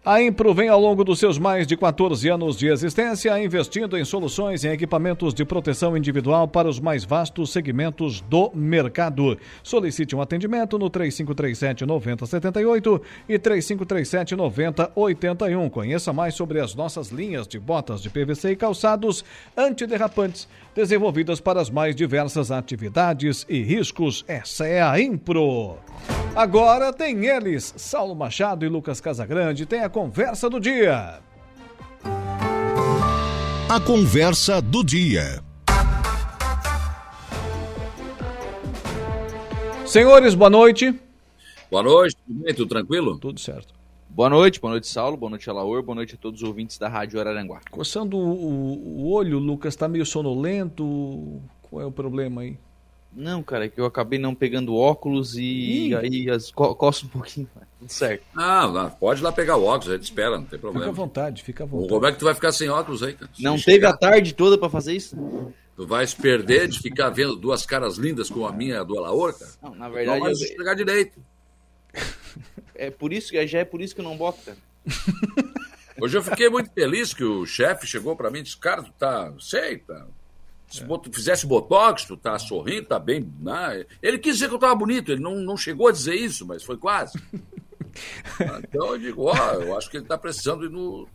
[0.07, 4.05] A Impro vem ao longo dos seus mais de 14 anos de existência investindo em
[4.05, 9.35] soluções e equipamentos de proteção individual para os mais vastos segmentos do mercado.
[9.63, 15.69] Solicite um atendimento no 3537 9078 e 3537 9081.
[15.71, 19.25] Conheça mais sobre as nossas linhas de botas de PVC e calçados
[19.57, 24.25] antiderrapantes desenvolvidas para as mais diversas atividades e riscos.
[24.27, 25.77] Essa é a Impro.
[26.35, 31.19] Agora tem eles, Saulo Machado e Lucas Casagrande, tem a conversa do dia.
[33.69, 35.41] A conversa do dia.
[39.85, 40.93] Senhores, boa noite.
[41.71, 42.53] Boa noite, tudo bem?
[42.53, 43.17] Tudo tranquilo?
[43.17, 43.73] Tudo certo.
[44.15, 46.87] Boa noite, boa noite, Saulo, boa noite, Alaor, boa noite a todos os ouvintes da
[46.87, 47.59] Rádio Araranguá.
[47.69, 51.41] Coçando o, o olho, Lucas, está meio sonolento.
[51.63, 52.57] Qual é o problema aí?
[53.11, 55.95] Não, cara, é que eu acabei não pegando óculos e Ih.
[55.95, 58.23] aí as, co coço um pouquinho, tudo certo.
[58.33, 60.85] Não, não, pode ir lá pegar o óculos, a gente espera, não tem problema.
[60.85, 61.89] Fica à vontade, fica à vontade.
[61.89, 63.29] Como é que tu vai ficar sem óculos aí, cara?
[63.41, 63.89] Não teve chegar...
[63.89, 65.17] a tarde toda para fazer isso?
[65.75, 68.97] Tu vais perder de ficar vendo duas caras lindas como a minha e a do
[68.97, 69.51] Alaor, cara?
[69.61, 70.19] Não, na verdade.
[70.19, 70.37] Não vai eu...
[70.37, 71.19] chegar direito.
[72.75, 74.57] É por isso que já é por isso que eu não boto, cara.
[75.99, 78.91] Hoje eu fiquei muito feliz que o chefe chegou para mim e disse: Cara, tu
[78.99, 79.33] tá.
[79.39, 80.05] Sei, tá.
[80.67, 80.85] Se é.
[80.85, 83.31] tu fizesse botox, tu tá sorrindo, tá bem.
[83.39, 83.85] Né?
[84.01, 86.63] Ele quis dizer que eu tava bonito, ele não, não chegou a dizer isso, mas
[86.63, 87.17] foi quase.
[88.63, 91.07] então eu digo: Ó, oh, eu acho que ele tá precisando ir no,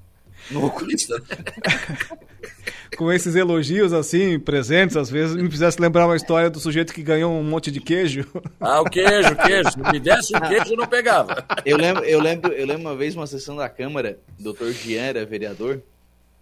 [0.51, 1.21] no oculista.
[2.97, 7.03] Com esses elogios assim, presentes, às vezes me fizesse lembrar uma história do sujeito que
[7.03, 8.27] ganhou um monte de queijo.
[8.59, 9.71] Ah, o queijo, o queijo.
[9.71, 11.45] Se me desse o queijo, eu não pegava.
[11.65, 15.03] Eu lembro, eu lembro, eu lembro uma vez uma sessão da Câmara, o doutor Jean
[15.03, 15.83] era vereador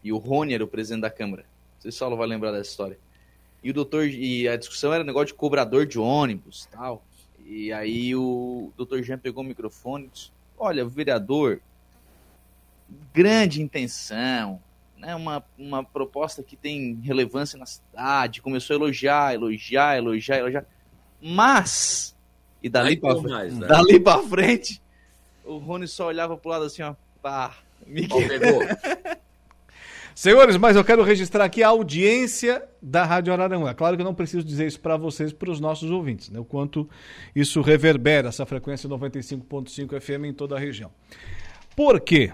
[0.03, 1.43] e o Rony era o presidente da Câmara.
[1.43, 2.99] Não sei se o Saulo vai lembrar dessa história.
[3.63, 7.05] E o doutor, e a discussão era negócio de cobrador de ônibus tal.
[7.45, 11.61] E aí o doutor Jean pegou o microfone e disse: Olha, vereador,
[13.13, 14.61] grande intenção,
[14.97, 20.67] né, uma, uma proposta que tem relevância na cidade, começou a elogiar, elogiar, elogiar, elogiar.
[21.21, 22.17] Mas,
[22.63, 23.67] e dali para né?
[23.67, 24.83] dali pra frente,
[25.45, 27.57] o Rony só olhava pro lado assim, ó, pá,
[27.87, 28.61] me pegou.
[30.15, 33.73] Senhores, mas eu quero registrar aqui a audiência da Rádio Araranguá.
[33.73, 36.41] Claro que eu não preciso dizer isso para vocês, para os nossos ouvintes, né?
[36.41, 36.91] o quanto
[37.37, 40.91] isso reverbera, essa frequência 95.5 FM em toda a região.
[41.77, 42.33] Por quê?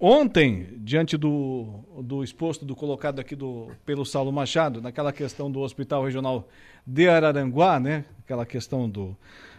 [0.00, 5.60] Ontem, diante do, do exposto, do colocado aqui do, pelo Saulo Machado, naquela questão do
[5.60, 6.48] Hospital Regional
[6.86, 8.04] de Araranguá, né?
[8.20, 9.16] Aquela questão do,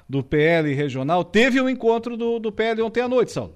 [0.08, 3.56] do PL regional, teve o um encontro do, do PL ontem à noite, Saulo.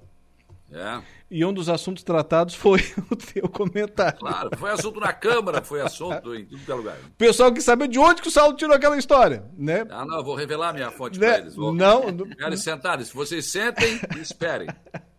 [0.70, 1.00] É.
[1.30, 2.80] E um dos assuntos tratados foi
[3.10, 4.18] o teu comentário.
[4.18, 6.96] Claro, foi assunto na Câmara, foi assunto em tudo que é lugar.
[7.16, 9.86] Pessoal que sabe de onde que o Saulo tirou aquela história, né?
[9.88, 11.28] Ah, não, vou revelar minha fonte né?
[11.28, 11.56] para eles.
[11.56, 11.72] Vou...
[11.72, 12.14] Não.
[12.36, 14.68] Querem sentar, se vocês sentem, esperem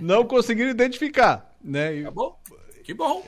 [0.00, 1.96] não conseguiram identificar, né?
[1.96, 2.04] E...
[2.04, 2.40] Tá bom?
[2.84, 3.26] Que bom.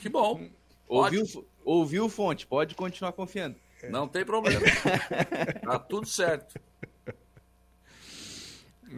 [0.00, 0.48] Que bom.
[0.88, 1.24] Ouviu,
[1.64, 3.56] ouviu fonte, pode continuar confiando.
[3.90, 4.60] Não tem problema.
[5.62, 6.60] tá tudo certo.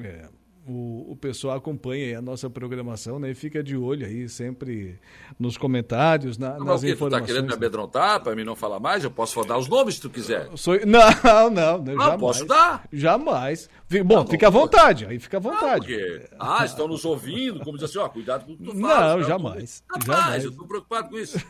[0.02, 0.37] É
[0.68, 4.98] o, o pessoal acompanha a nossa programação né, e fica de olho aí sempre
[5.38, 7.10] nos comentários, na, não, nas informações.
[7.10, 9.04] Tu tá querendo me amedrontar para mim não falar mais?
[9.04, 10.48] Eu posso dar os nomes se tu quiser.
[10.56, 10.74] Sou...
[10.86, 12.20] Não, não, não, não jamais.
[12.20, 12.86] posso dar?
[12.92, 13.68] Jamais.
[14.04, 15.96] Bom, tá fica à vontade, aí fica à vontade.
[16.38, 18.78] Ah, estão nos ouvindo, como diz assim, ó, cuidado com o que tu faz.
[18.78, 19.82] Não, jamais.
[19.90, 20.44] Rapaz, jamais.
[20.44, 21.38] eu estou preocupado com isso.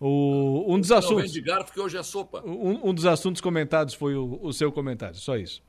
[0.00, 1.24] O, um dos assuntos.
[1.24, 2.42] Não de garfo porque hoje é sopa.
[2.42, 5.62] Um, um, dos assuntos comentados foi o, o seu comentário, só isso.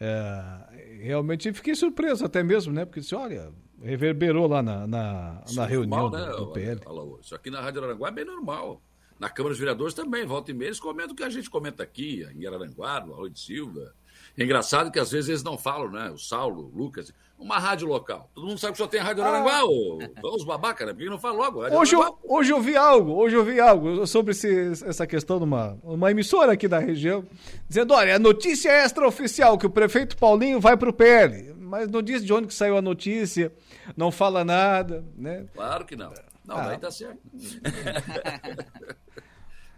[0.00, 2.84] É, realmente fiquei surpreso até mesmo, né?
[2.84, 3.52] Porque disse, olha,
[3.82, 6.36] reverberou lá na, na, na reunião normal, do, né?
[6.36, 6.80] do PL.
[7.20, 8.82] Isso aqui na Rádio Aranguá é bem normal.
[9.18, 11.82] Na Câmara dos Vereadores também, volta e meia, eles comentam o que a gente comenta
[11.82, 13.94] aqui, em Araranguá, no Arroio de Silva.
[14.36, 16.10] É engraçado que às vezes eles não falam, né?
[16.10, 18.28] O Saulo, o Lucas, uma rádio local.
[18.34, 19.64] Todo mundo sabe que só tem a Rádio Aranguá, ah.
[19.64, 20.92] ou, os babacas, né?
[20.92, 21.60] Por que não fala logo?
[21.60, 25.44] Hoje eu, hoje eu vi algo, hoje eu vi algo sobre esse, essa questão de
[25.44, 27.24] uma, uma emissora aqui da região,
[27.68, 31.88] dizendo, olha, a notícia é extraoficial que o prefeito Paulinho vai para o PL, mas
[31.88, 33.52] não diz de onde que saiu a notícia,
[33.96, 35.46] não fala nada, né?
[35.54, 36.12] Claro que não.
[36.44, 36.68] Não, ah.
[36.68, 37.20] daí tá certo.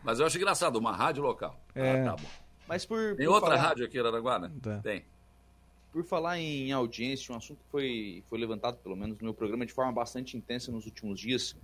[0.02, 1.60] mas eu acho engraçado, uma rádio local.
[1.74, 2.00] É.
[2.00, 2.45] Ah, tá bom.
[2.68, 3.16] Mas por.
[3.16, 3.62] Tem por outra falar...
[3.68, 4.50] rádio aqui em Araraguá, né?
[4.62, 4.78] Tá.
[4.78, 5.04] Tem.
[5.92, 9.64] Por falar em audiência, um assunto que foi, foi levantado, pelo menos no meu programa,
[9.64, 11.56] de forma bastante intensa nos últimos dias,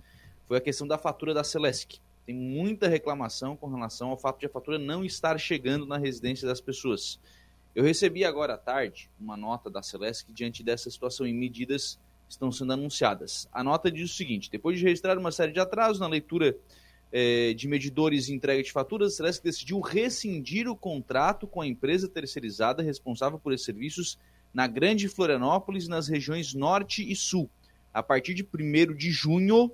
[0.47, 1.99] foi a questão da fatura da Celesc.
[2.25, 6.47] Tem muita reclamação com relação ao fato de a fatura não estar chegando na residência
[6.47, 7.19] das pessoas.
[7.75, 11.99] Eu recebi agora à tarde uma nota da Celesc diante dessa situação e medidas
[12.29, 13.47] estão sendo anunciadas.
[13.51, 16.55] A nota diz o seguinte: depois de registrar uma série de atrasos na leitura
[17.15, 21.67] eh, de medidores e entrega de faturas, a Celesc decidiu rescindir o contrato com a
[21.67, 24.17] empresa terceirizada responsável por esses serviços
[24.51, 27.47] na Grande Florianópolis, nas regiões Norte e Sul.
[27.93, 29.71] A partir de 1 de junho,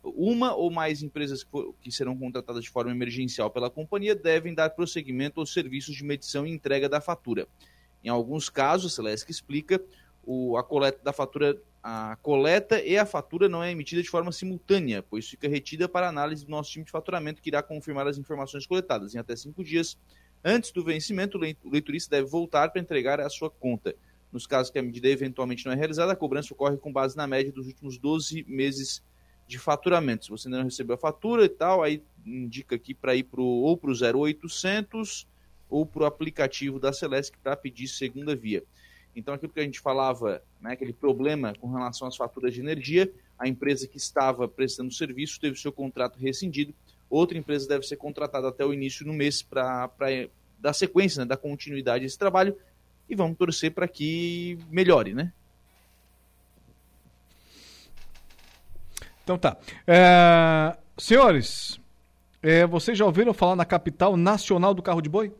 [0.00, 1.44] uma ou mais empresas
[1.80, 6.46] que serão contratadas de forma emergencial pela companhia devem dar prosseguimento aos serviços de medição
[6.46, 7.48] e entrega da fatura.
[8.04, 9.82] Em alguns casos, a Celesc explica,
[10.56, 15.04] a coleta da fatura a coleta e a fatura não é emitida de forma simultânea,
[15.04, 18.66] pois fica retida para análise do nosso time de faturamento, que irá confirmar as informações
[18.66, 19.14] coletadas.
[19.14, 19.96] Em até cinco dias
[20.44, 23.94] antes do vencimento, o leiturista deve voltar para entregar a sua conta.
[24.32, 27.24] Nos casos que a medida eventualmente não é realizada, a cobrança ocorre com base na
[27.24, 29.00] média dos últimos 12 meses
[29.46, 30.24] de faturamento.
[30.24, 33.44] Se você ainda não recebeu a fatura e tal, aí indica aqui para ir pro,
[33.44, 35.24] ou para o 0800
[35.70, 38.64] ou para o aplicativo da Celeste para pedir segunda via.
[39.16, 43.10] Então, aquilo que a gente falava, né, aquele problema com relação às faturas de energia,
[43.38, 46.74] a empresa que estava prestando serviço teve seu contrato rescindido,
[47.08, 49.90] outra empresa deve ser contratada até o início do mês para
[50.58, 52.54] dar sequência, né, dar continuidade a esse trabalho,
[53.08, 55.32] e vamos torcer para que melhore, né?
[59.24, 59.56] Então tá.
[59.86, 61.80] É, senhores,
[62.42, 65.32] é, vocês já ouviram falar na capital nacional do carro de boi?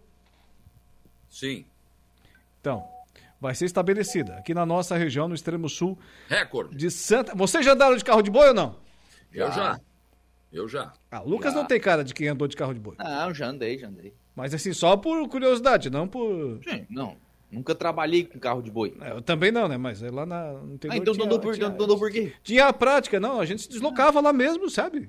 [1.29, 1.65] Sim.
[2.61, 2.96] Então,
[3.47, 5.99] vai ser estabelecida aqui na nossa região, no extremo sul.
[6.29, 6.77] Recorde.
[6.77, 7.35] De Santa.
[7.35, 8.77] Vocês já andaram de carro de boi ou não?
[9.33, 9.81] Eu já.
[10.53, 10.93] Eu já.
[11.11, 11.59] Ah, o Lucas Já.
[11.61, 12.95] não tem cara de quem andou de carro de boi.
[12.99, 14.15] Não, já andei, já andei.
[14.35, 16.61] Mas assim, só por curiosidade, não por.
[16.69, 17.17] Sim, não.
[17.51, 18.97] Nunca trabalhei com carro de boi.
[19.01, 19.77] Eu também não, né?
[19.77, 20.95] Mas é lá na, no interior.
[20.95, 22.33] Ah, então tinha- andou por, tinha- andou por quê?
[22.43, 23.41] Tinha a prática, não.
[23.41, 25.09] A gente se deslocava lá mesmo, sabe?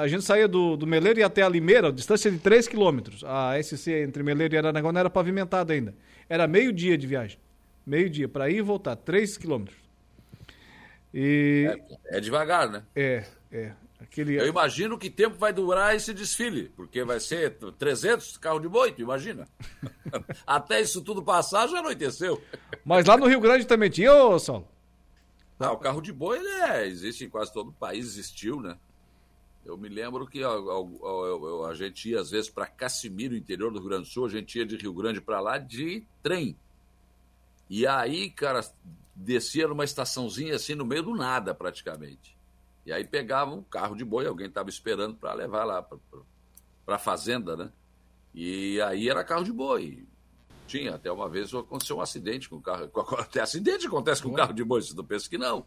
[0.00, 3.24] A gente saía do, do Meleiro e até a Limeira, distância de 3 quilômetros.
[3.24, 5.92] A SC entre Meleiro e Araranguá não era pavimentada ainda.
[6.28, 7.38] Era meio dia de viagem.
[7.84, 9.78] Meio dia, para ir e voltar, 3 quilômetros.
[11.12, 11.68] E.
[12.06, 12.84] É devagar, né?
[12.94, 13.72] É, é.
[13.98, 14.38] Aquele...
[14.38, 18.92] Eu imagino que tempo vai durar esse desfile, porque vai ser 300 carros de boi,
[18.92, 19.48] tu imagina?
[20.46, 22.40] Até isso tudo passar, já anoiteceu.
[22.84, 24.68] Mas lá no Rio Grande também tinha, ô Saulo?
[25.58, 28.76] Ah, o carro de boi, ele é, existe em quase todo o país, existiu, né?
[29.66, 33.72] Eu me lembro que a, a- a- a gente ia, às vezes, para Casimiro, interior
[33.72, 36.56] do Rio Grande do Sul, a gente ia de Rio Grande para lá de trem.
[37.68, 38.60] E aí, cara,
[39.14, 42.36] descia numa estaçãozinha assim, no meio do nada, praticamente.
[42.84, 46.98] E aí pegava um carro de boi, alguém estava esperando para levar lá para a
[46.98, 47.72] fazenda, né?
[48.32, 50.06] E aí era carro de boi.
[50.68, 52.88] Tinha, até uma vez aconteceu um acidente com o carro.
[53.18, 55.66] Até acidente acontece com o carro de boi, você não pensa que não.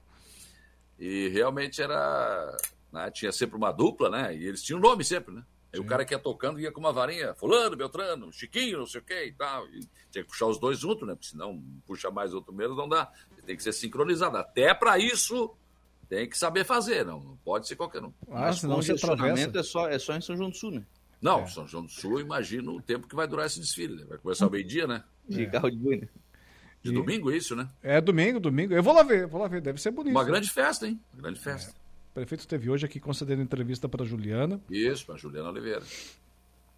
[0.97, 2.55] E realmente era.
[2.91, 4.35] Né, tinha sempre uma dupla, né?
[4.35, 5.43] E eles tinham nome sempre, né?
[5.71, 9.01] Aí o cara que ia tocando ia com uma varinha, fulano, Beltrano, Chiquinho, não sei
[9.01, 9.67] o quê e tal.
[9.67, 11.13] E tinha que puxar os dois juntos, né?
[11.13, 13.11] Porque senão puxa mais outro menos, não dá.
[13.45, 14.37] Tem que ser sincronizado.
[14.37, 15.55] Até para isso
[16.09, 18.11] tem que saber fazer, não, não pode ser qualquer um.
[18.27, 20.83] Mas congestionamento é só, é só em São João do Sul, né?
[21.21, 23.95] Não, São João do Sul, eu imagino o tempo que vai durar esse desfile.
[23.95, 24.05] Né?
[24.09, 25.03] Vai começar ao meio-dia, né?
[25.27, 26.07] De carro de boi, né?
[26.81, 27.67] De domingo, isso, né?
[27.83, 28.73] É domingo, domingo.
[28.73, 29.61] Eu vou lá ver, vou lá ver.
[29.61, 30.13] Deve ser bonito.
[30.13, 30.99] Uma grande festa, hein?
[31.13, 31.71] Uma grande festa.
[31.71, 31.88] O
[32.19, 34.59] prefeito esteve hoje aqui concedendo entrevista para Juliana.
[34.69, 35.81] Isso, para Juliana Oliveira.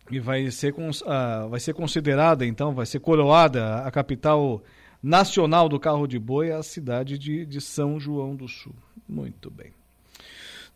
[0.10, 0.74] E vai ser,
[1.06, 4.62] ah, vai ser considerada, então, vai ser coroada a capital
[5.02, 8.76] nacional do carro de boi, a cidade de, de São João do Sul.
[9.08, 9.72] Muito bem.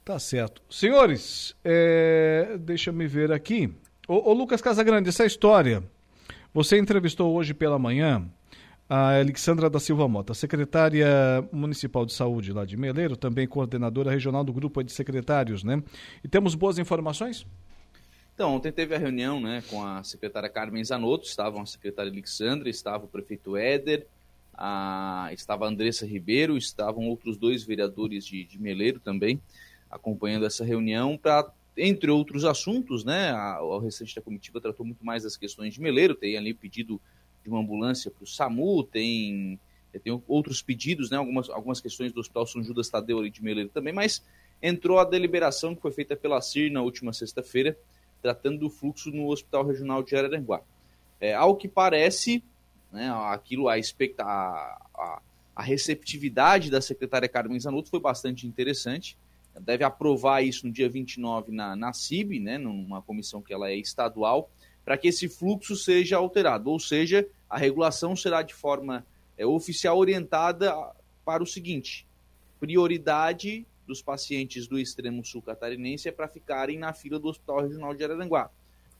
[0.04, 0.62] Tá certo.
[0.70, 3.72] Senhores, é, deixa me ver aqui.
[4.08, 5.84] Ô, ô Lucas Casagrande, essa história,
[6.54, 8.28] você entrevistou hoje pela manhã
[8.88, 11.08] a Alexandra da Silva Mota, secretária
[11.52, 15.82] municipal de saúde lá de Meleiro, também coordenadora regional do grupo de secretários, né?
[16.24, 17.46] E temos boas informações?
[18.36, 22.70] Então, ontem teve a reunião né, com a secretária Carmen Zanotto, estavam a secretária Alexandra,
[22.70, 24.06] estava o prefeito Éder,
[24.54, 29.42] a, estava a Andressa Ribeiro, estavam outros dois vereadores de, de Meleiro também,
[29.90, 35.04] acompanhando essa reunião para, entre outros assuntos, né, a, o restante da comitiva tratou muito
[35.04, 37.00] mais das questões de Meleiro, tem ali pedido
[37.46, 39.60] de uma ambulância para o SAMU, tem,
[40.04, 43.70] tem outros pedidos, né, algumas, algumas questões do Hospital São Judas Tadeu ali de Meleiro
[43.70, 44.24] também, mas
[44.62, 47.78] entrou a deliberação que foi feita pela CIR na última sexta-feira,
[48.20, 50.62] tratando do fluxo no Hospital Regional de Araranguá.
[51.22, 52.44] É, ao que parece,
[52.92, 55.22] né, aquilo, a, expecta, a, a,
[55.56, 59.16] a receptividade da secretária Carmen Zanotto foi bastante interessante.
[59.62, 63.76] Deve aprovar isso no dia 29 na, na CIB, né, numa comissão que ela é
[63.76, 64.50] estadual,
[64.86, 66.70] para que esse fluxo seja alterado.
[66.70, 69.06] Ou seja, a regulação será de forma
[69.38, 70.74] é, oficial orientada
[71.26, 72.08] para o seguinte:
[72.60, 77.94] prioridade dos pacientes do extremo sul catarinense é para ficarem na fila do Hospital Regional
[77.94, 78.50] de Araranguá.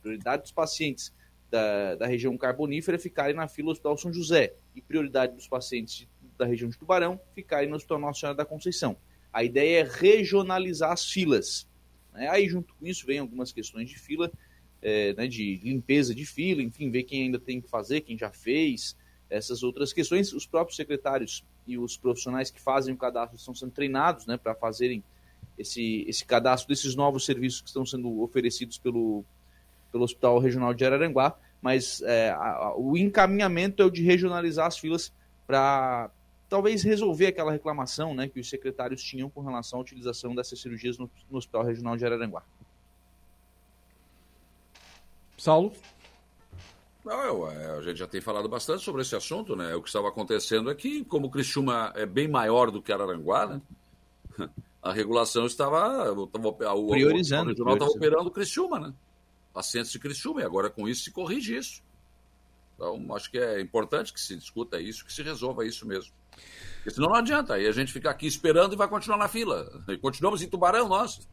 [0.02, 1.14] Prioridade dos pacientes
[1.50, 4.54] da, da região carbonífera ficarem na fila do Hospital São José.
[4.76, 6.08] E prioridade dos pacientes
[6.38, 8.98] da região de Tubarão ficarem no Hospital Nossa Senhora da Conceição.
[9.32, 11.68] A ideia é regionalizar as filas.
[12.14, 12.28] Né?
[12.30, 14.32] Aí, junto com isso, vem algumas questões de fila,
[14.86, 18.30] é, né, de limpeza de fila, enfim, ver quem ainda tem que fazer, quem já
[18.30, 18.96] fez,
[19.28, 20.32] essas outras questões.
[20.32, 24.54] Os próprios secretários e os profissionais que fazem o cadastro estão sendo treinados né, para
[24.54, 25.04] fazerem
[25.58, 29.26] esse, esse cadastro desses novos serviços que estão sendo oferecidos pelo,
[29.92, 34.68] pelo Hospital Regional de Araranguá, mas é, a, a, o encaminhamento é o de regionalizar
[34.68, 35.12] as filas
[35.48, 36.12] para
[36.48, 41.00] talvez resolver aquela reclamação né, que os secretários tinham com relação à utilização dessas cirurgias
[41.00, 42.44] no, no Hospital Regional de Araranguá.
[45.46, 45.72] Saulo?
[47.06, 49.76] Não, eu, é, a gente já tem falado bastante sobre esse assunto, né?
[49.76, 53.62] O que estava acontecendo aqui, como Criciúma é bem maior do que Araranguá, né?
[54.82, 56.12] A regulação estava.
[56.14, 57.44] O, o, Priorizando.
[57.44, 58.94] O, o regional estava operando Criciúma, né?
[59.54, 61.84] Pacientes de Criciúma, e agora com isso se corrige isso.
[62.74, 66.12] Então, acho que é importante que se discuta isso, que se resolva isso mesmo.
[66.78, 69.84] Porque senão não adianta, aí a gente ficar aqui esperando e vai continuar na fila.
[69.88, 71.28] E continuamos em Tubarão, nós.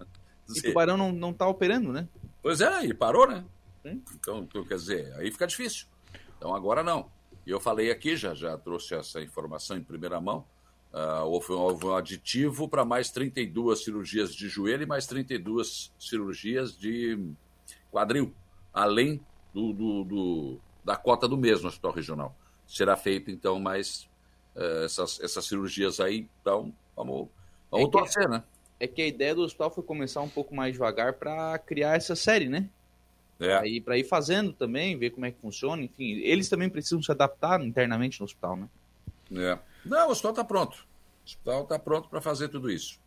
[0.55, 2.06] E Tubarão não, não tá operando, né?
[2.43, 3.44] Pois é, e parou, né?
[3.85, 5.87] Então, quer dizer, aí fica difícil.
[6.37, 7.11] Então agora não.
[7.47, 10.45] E eu falei aqui, já, já trouxe essa informação em primeira mão.
[10.93, 16.77] Uh, houve, houve um aditivo para mais 32 cirurgias de joelho e mais 32 cirurgias
[16.79, 17.19] de
[17.91, 18.35] quadril,
[18.75, 19.19] além
[19.55, 22.37] do, do, do da cota do mesmo hospital regional.
[22.67, 24.09] Será feito, então, mais
[24.55, 26.29] uh, essas, essas cirurgias aí.
[26.41, 27.29] Então, vamos,
[27.71, 28.43] vamos É que- torcer, né?
[28.79, 32.17] É que a ideia do hospital foi começar um pouco mais devagar para criar essa
[32.17, 32.69] série, né?
[33.43, 33.56] É.
[33.59, 37.10] Aí para ir fazendo também, ver como é que funciona, enfim, eles também precisam se
[37.10, 38.69] adaptar internamente no hospital, né?
[39.35, 39.59] É.
[39.85, 40.74] Não, o hospital está pronto.
[40.77, 43.01] O hospital está pronto para fazer tudo isso.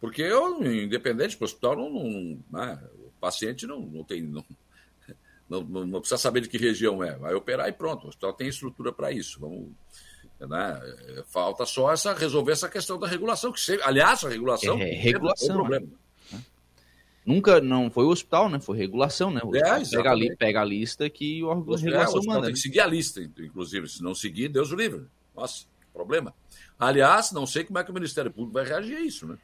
[0.00, 4.22] Porque eu, independente do hospital, não, não- né, o paciente não, não tem.
[5.50, 7.16] Não, não, não- precisa saber de que região é.
[7.16, 8.04] Vai operar e pronto.
[8.04, 9.40] O hospital tem estrutura para isso.
[9.40, 9.70] Vamos,
[10.38, 10.80] né,
[11.18, 13.50] é, falta só essa, resolver essa questão da regulação.
[13.50, 15.86] Que sempre, aliás, a regulação É, regulação, foi um problema.
[17.30, 18.58] Nunca, não foi o hospital, né?
[18.60, 19.40] Foi regulação, né?
[19.44, 20.28] O É, pega, a exatamente.
[20.30, 22.46] li- pega a lista que o órgão O de é, o regulação hospital manda.
[22.46, 22.56] tem né?
[22.56, 23.88] que seguir a lista, inclusive.
[23.88, 25.06] Se não seguir, Deus o livre.
[25.34, 26.34] Nossa, problema.
[26.78, 29.38] Aliás, não sei como é que o Ministério Público vai reagir a isso, né?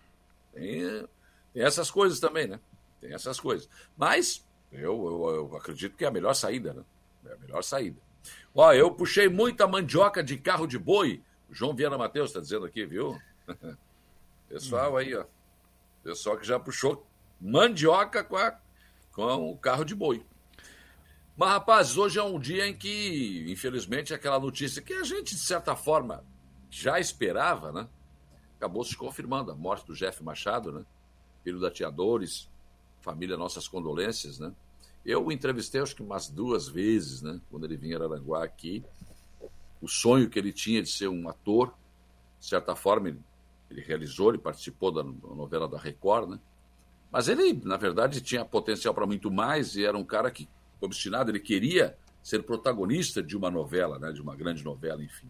[0.53, 1.07] Tem,
[1.53, 2.59] tem essas coisas também, né?
[3.01, 3.69] Tem essas coisas.
[3.97, 6.83] Mas eu, eu, eu acredito que é a melhor saída, né?
[7.27, 8.01] É a melhor saída.
[8.55, 11.23] Ó, eu puxei muita mandioca de carro de boi.
[11.49, 13.17] O João Viana Matheus está dizendo aqui, viu?
[14.49, 15.25] Pessoal aí, ó.
[16.03, 17.07] Pessoal que já puxou
[17.41, 18.59] mandioca com, a-
[19.13, 20.25] com o carro de boi.
[21.37, 25.41] Mas, rapaz, hoje é um dia em que, infelizmente, aquela notícia que a gente, de
[25.41, 26.25] certa forma,
[26.71, 27.89] já esperava, né?
[28.57, 29.51] Acabou se confirmando.
[29.51, 30.85] A morte do Jeff Machado, né?
[31.45, 32.49] Filho da Tia Dores,
[33.03, 34.51] família, nossas condolências, né?
[35.05, 37.39] Eu o entrevistei, acho que umas duas vezes, né?
[37.51, 38.83] Quando ele vinha a Aranguá aqui.
[39.81, 41.73] O sonho que ele tinha de ser um ator,
[42.41, 43.21] de certa forma, ele,
[43.71, 46.41] ele realizou, ele participou da novela da Record, né?
[47.11, 50.49] Mas ele, na verdade, tinha potencial para muito mais e era um cara que,
[50.81, 54.12] obstinado, ele queria ser protagonista de uma novela, né?
[54.12, 55.28] De uma grande novela, enfim.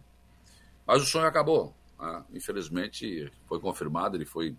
[0.86, 1.74] Mas o sonho acabou.
[1.98, 2.24] né?
[2.32, 4.57] Infelizmente, foi confirmado, ele foi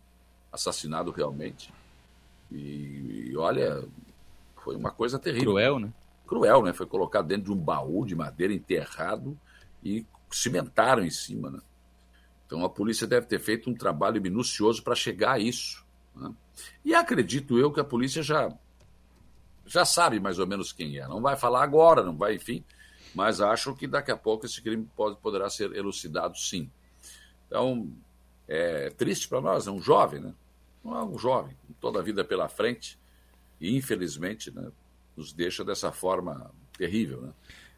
[0.52, 1.73] assassinado realmente.
[2.52, 3.84] E, e olha,
[4.64, 5.53] foi uma coisa terrível.
[5.53, 5.94] Cruel, né?
[6.27, 6.73] Cruel, né?
[6.73, 9.38] Foi colocado dentro de um baú de madeira enterrado
[9.84, 11.60] e cimentaram em cima, né?
[12.45, 15.85] Então a polícia deve ter feito um trabalho minucioso para chegar a isso.
[16.15, 16.31] né?
[16.84, 18.51] E acredito eu que a polícia já
[19.65, 21.07] já sabe mais ou menos quem é.
[21.07, 22.63] Não vai falar agora, não vai, enfim,
[23.13, 26.71] mas acho que daqui a pouco esse crime pode, poderá ser elucidado, sim.
[27.47, 27.91] Então
[28.47, 30.34] é triste para nós, é um jovem, né?
[30.85, 32.97] É um jovem, toda a vida pela frente
[33.59, 34.71] e infelizmente, né,
[35.17, 37.34] nos deixa dessa forma terrível, né?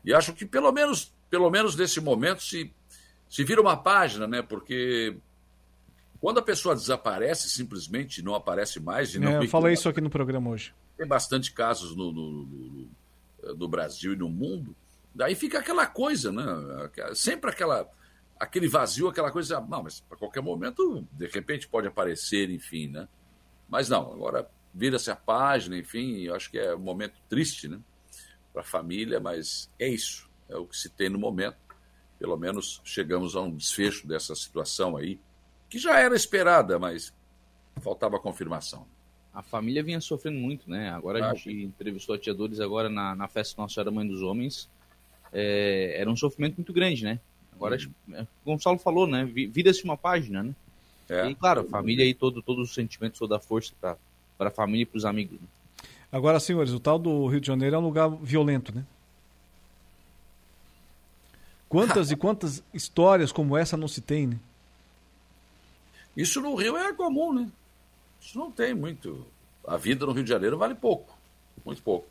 [0.06, 2.72] E acho que pelo menos, pelo menos nesse momento se
[3.30, 4.41] se vira uma página, né?
[4.41, 5.15] Porque
[6.22, 10.02] quando a pessoa desaparece simplesmente não aparece mais e não É, eu falei isso aqui
[10.02, 10.74] no programa hoje.
[10.98, 14.76] tem bastante casos no, no- no- no- no Brasil e no mundo.
[15.16, 16.44] Daí fica aquela coisa, né?
[17.16, 17.90] Sempre aquela,
[18.40, 19.60] aquele vazio, aquela coisa.
[19.62, 23.08] Não, mas a qualquer momento, de repente, pode aparecer, enfim, né?
[23.70, 27.80] Mas não, agora vira-se a página, enfim, eu acho que é um momento triste, né?
[28.52, 31.58] Para a família, mas é isso, é o que se tem no momento.
[32.20, 35.18] Pelo menos chegamos a um desfecho dessa situação aí,
[35.70, 37.14] que já era esperada, mas
[37.82, 38.86] faltava confirmação.
[39.34, 40.90] A família vinha sofrendo muito, né?
[40.90, 44.08] Agora a Ah, gente entrevistou a tia Dores agora na, na festa Nossa Senhora Mãe
[44.08, 44.68] dos Homens.
[45.32, 47.20] É, era um sofrimento muito grande, né?
[47.54, 47.78] Agora,
[48.14, 49.26] é, o Gonçalo falou, né?
[49.26, 50.56] vi- Vira-se uma página, né?
[51.30, 53.98] E claro, a família aí, todo, todos os sentimentos, toda a força para
[54.40, 55.40] a família e para os amigos.
[55.40, 55.48] Né?
[56.12, 58.84] Agora, senhores, o tal do Rio de Janeiro é um lugar violento, né?
[61.68, 64.40] Quantas e quantas histórias como essa não se tem, né?
[66.20, 67.50] Isso no Rio é comum, né?
[68.22, 69.26] Isso não tem muito.
[69.66, 71.18] A vida no Rio de Janeiro vale pouco,
[71.66, 72.10] muito pouco.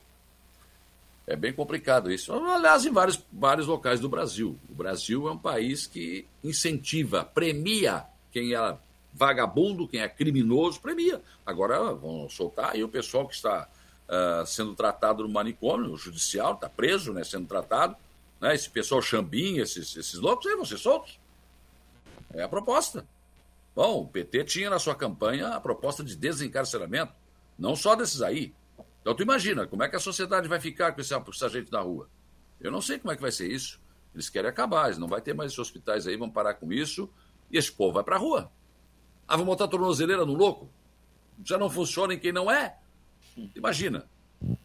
[1.26, 2.32] É bem complicado isso.
[2.32, 4.58] Aliás, em vários, vários locais do Brasil.
[4.70, 8.76] O Brasil é um país que incentiva, premia quem é
[9.12, 11.20] vagabundo, quem é criminoso, premia.
[11.44, 13.68] Agora vão soltar aí o pessoal que está
[14.08, 17.94] ah, sendo tratado no manicômio, no judicial, está preso, né, sendo tratado.
[18.40, 21.18] Né, esse pessoal chambinha, esses, esses loucos, aí vão ser soltos.
[22.32, 23.04] É a proposta.
[23.78, 27.12] Bom, o PT tinha na sua campanha a proposta de desencarceramento,
[27.56, 28.52] não só desses aí.
[29.00, 31.30] Então tu imagina, como é que a sociedade vai ficar com esse, com
[31.70, 32.10] na rua?
[32.60, 33.80] Eu não sei como é que vai ser isso.
[34.12, 37.08] Eles querem acabar, eles não vai ter mais esses hospitais aí, vão parar com isso,
[37.52, 38.50] e esse povo vai pra rua.
[39.28, 40.68] Ah, vão botar tornozeleira no louco?
[41.44, 42.76] Já não funciona em quem não é?
[43.54, 44.08] Imagina.
[44.42, 44.56] O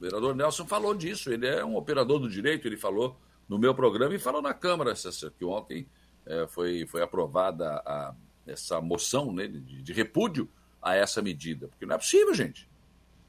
[0.00, 4.14] vereador Nelson falou disso, ele é um operador do direito, ele falou no meu programa
[4.14, 4.94] e falou na Câmara
[5.38, 5.86] que ontem
[6.24, 8.14] é, foi, foi aprovada a,
[8.46, 10.48] essa moção né, de, de repúdio
[10.80, 11.68] a essa medida.
[11.68, 12.68] Porque não é possível, gente.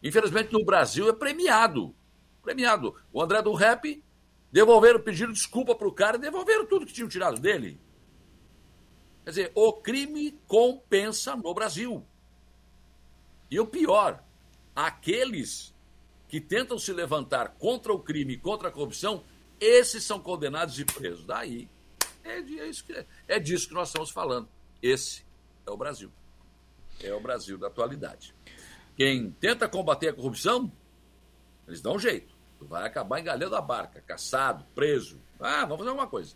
[0.01, 1.95] Infelizmente, no Brasil é premiado.
[2.41, 2.95] Premiado.
[3.11, 4.03] O André do Rap
[4.51, 7.79] devolveram, pediram desculpa para o cara e devolveram tudo que tinham tirado dele.
[9.23, 12.05] Quer dizer, o crime compensa no Brasil.
[13.49, 14.23] E o pior,
[14.75, 15.73] aqueles
[16.27, 19.23] que tentam se levantar contra o crime, contra a corrupção,
[19.59, 21.25] esses são condenados e presos.
[21.25, 21.69] Daí,
[22.23, 24.49] é, é, isso que, é disso que nós estamos falando.
[24.83, 25.25] Esse
[25.65, 26.11] é o Brasil.
[27.01, 28.35] É o Brasil da atualidade.
[28.97, 30.69] Quem tenta combater a corrupção,
[31.65, 32.35] eles dão um jeito.
[32.59, 35.21] Vai acabar engalhando a barca, caçado, preso.
[35.39, 36.35] Ah, vamos fazer alguma coisa.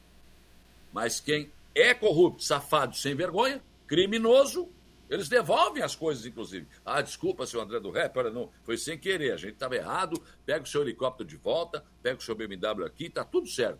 [0.93, 4.69] Mas quem é corrupto, safado, sem vergonha, criminoso,
[5.09, 6.67] eles devolvem as coisas, inclusive.
[6.85, 10.21] Ah, desculpa, seu André do Rap, olha, não, foi sem querer, a gente estava errado,
[10.45, 13.79] pega o seu helicóptero de volta, pega o seu BMW aqui, tá tudo certo.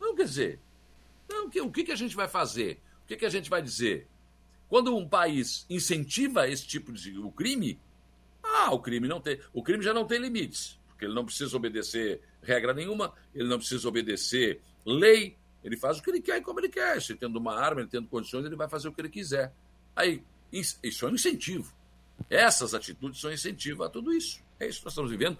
[0.00, 0.60] Não quer dizer,
[1.28, 2.80] não, que, o que, a gente vai fazer?
[3.08, 4.06] O que, que a gente vai dizer?
[4.68, 7.80] Quando um país incentiva esse tipo de o crime,
[8.42, 11.56] ah, o crime não tem, o crime já não tem limites, porque ele não precisa
[11.56, 16.42] obedecer regra nenhuma, ele não precisa obedecer lei, ele faz o que ele quer e
[16.42, 17.00] como ele quer.
[17.00, 19.54] Se tendo uma arma, ele tendo condições, ele vai fazer o que ele quiser.
[19.96, 20.22] Aí,
[20.52, 21.74] isso é um incentivo.
[22.28, 24.44] Essas atitudes são incentivo a tudo isso.
[24.60, 25.38] É isso que nós estamos vivendo.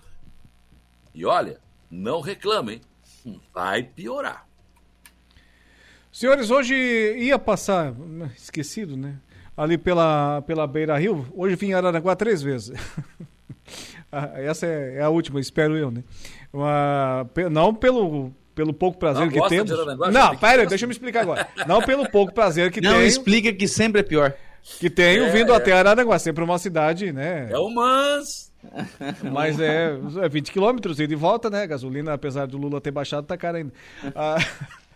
[1.15, 2.81] E olha, não reclamem,
[3.53, 4.48] vai piorar.
[6.13, 6.75] Senhores, hoje
[7.19, 7.95] ia passar,
[8.37, 9.17] esquecido, né?
[9.57, 12.73] Ali pela, pela Beira Rio, hoje vim em Araranguá três vezes.
[14.11, 16.03] Ah, essa é, é, a última, espero eu, né?
[16.51, 19.71] Uma, não pelo, pelo pouco prazer não, que temos.
[19.71, 21.47] De não, pera, deixa eu me explicar agora.
[21.67, 23.03] Não pelo pouco prazer que não tenho.
[23.03, 24.35] Não explica que sempre é pior.
[24.81, 25.57] Que tenho é, vindo é.
[25.57, 27.49] até Araranguá, sempre uma cidade, né?
[27.51, 28.51] É o Mans.
[29.31, 31.67] Mas é, é 20 quilômetros, ida e volta, né?
[31.67, 33.73] Gasolina, apesar do Lula ter baixado, tá cara ainda.
[34.15, 34.39] Ah,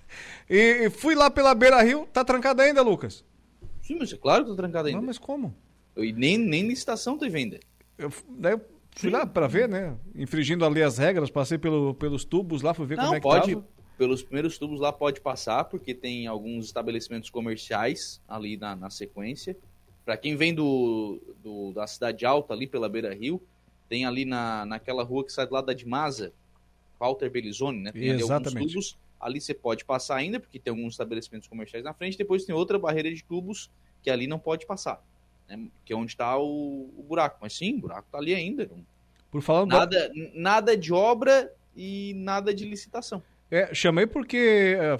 [0.55, 3.25] e, e, fui lá pela Beira Rio, tá trancado ainda, Lucas?
[3.83, 5.01] Sim, mas é claro que tá trancado ainda.
[5.01, 5.55] Não, mas como?
[5.97, 7.59] E nem, nem licitação tem venda.
[7.99, 8.59] Eu, daí eu
[8.95, 9.17] fui Sim.
[9.17, 9.97] lá para ver, né?
[10.15, 13.23] Infringindo ali as regras, passei pelo, pelos tubos lá, fui ver Não, como é que
[13.23, 13.67] pode, tava.
[13.99, 19.57] Pelos primeiros tubos lá pode passar, porque tem alguns estabelecimentos comerciais ali na, na sequência.
[20.05, 23.41] Para quem vem do, do, da Cidade Alta, ali pela Beira Rio,
[23.89, 26.33] tem ali na, naquela rua que sai do lado da Dimasa,
[26.99, 27.93] Walter Belizone, né?
[27.93, 28.49] Tem Exatamente.
[28.49, 28.97] ali alguns tubos.
[29.23, 32.19] Ali você pode passar ainda, porque tem alguns estabelecimentos comerciais na frente.
[32.19, 33.71] Depois tem outra barreira de tubos
[34.03, 35.01] que ali não pode passar.
[35.49, 35.69] Né?
[35.85, 37.39] Que é onde está o, o, buraco.
[37.41, 38.69] Mas sim, o buraco está ali ainda.
[39.31, 43.23] Por falar nada, nada de obra e nada de licitação.
[43.49, 44.77] É, chamei porque.
[44.79, 44.99] É,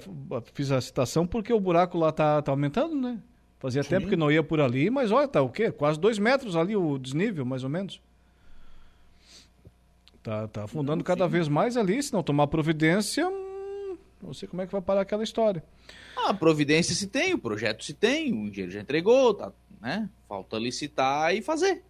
[0.53, 3.19] fiz a citação porque o buraco lá tá, tá aumentando, né?
[3.59, 3.89] Fazia Sim.
[3.89, 5.71] tempo que não ia por ali, mas olha, tá o quê?
[5.71, 8.01] Quase dois metros ali o desnível, mais ou menos.
[10.21, 13.29] Tá, tá afundando não, cada vez mais ali, se não tomar providência,
[14.23, 15.63] não sei como é que vai parar aquela história.
[16.15, 19.51] Ah, providência se tem, o projeto se tem, o dinheiro já entregou, tá,
[19.81, 20.09] né?
[20.27, 21.83] Falta licitar e fazer.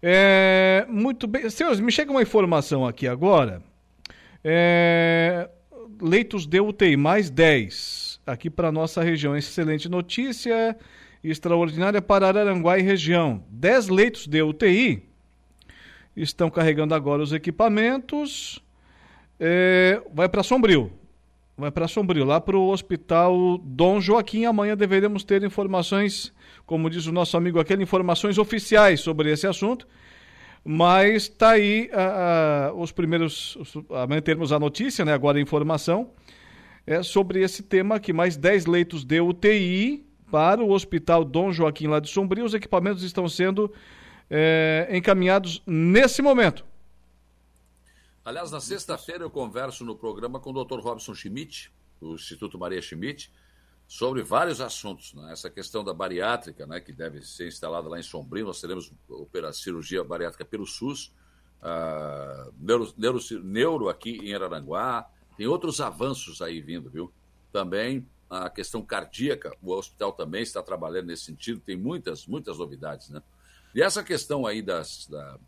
[0.00, 1.50] É, muito bem.
[1.50, 3.62] Senhores, me chega uma informação aqui agora.
[4.44, 5.48] É,
[6.00, 9.36] leitos de UTI, mais 10 aqui para nossa região.
[9.36, 10.76] Excelente notícia,
[11.24, 13.42] extraordinária para Araranguá e região.
[13.50, 15.02] 10 leitos de UTI
[16.16, 18.62] estão carregando agora os equipamentos.
[19.38, 20.92] É, vai para Sombrio.
[21.58, 24.44] Vai para Sombrio, lá para o Hospital Dom Joaquim.
[24.44, 26.32] Amanhã deveremos ter informações,
[26.66, 29.86] como diz o nosso amigo aqui, informações oficiais sobre esse assunto.
[30.62, 31.88] Mas está aí
[32.74, 33.56] os primeiros.
[33.90, 35.12] Amanhã teremos a notícia, né?
[35.14, 36.10] agora a informação
[36.86, 38.12] é, sobre esse tema aqui.
[38.12, 42.44] Mais 10 leitos de UTI para o Hospital Dom Joaquim lá de Sombrio.
[42.44, 43.72] Os equipamentos estão sendo
[44.28, 46.64] é, encaminhados nesse momento.
[48.26, 50.80] Aliás, na sexta-feira eu converso no programa com o Dr.
[50.80, 53.32] Robson Schmidt, do Instituto Maria Schmidt,
[53.86, 55.14] sobre vários assuntos.
[55.14, 55.30] Né?
[55.32, 59.54] Essa questão da bariátrica, né, que deve ser instalada lá em Sombrio, nós teremos operar
[59.54, 61.14] cirurgia bariátrica pelo SUS,
[61.62, 67.12] uh, neuro, neuro, neuro aqui em Araranguá, tem outros avanços aí vindo, viu?
[67.52, 73.08] Também a questão cardíaca, o hospital também está trabalhando nesse sentido, tem muitas, muitas novidades,
[73.08, 73.22] né?
[73.72, 75.38] E essa questão aí das, da,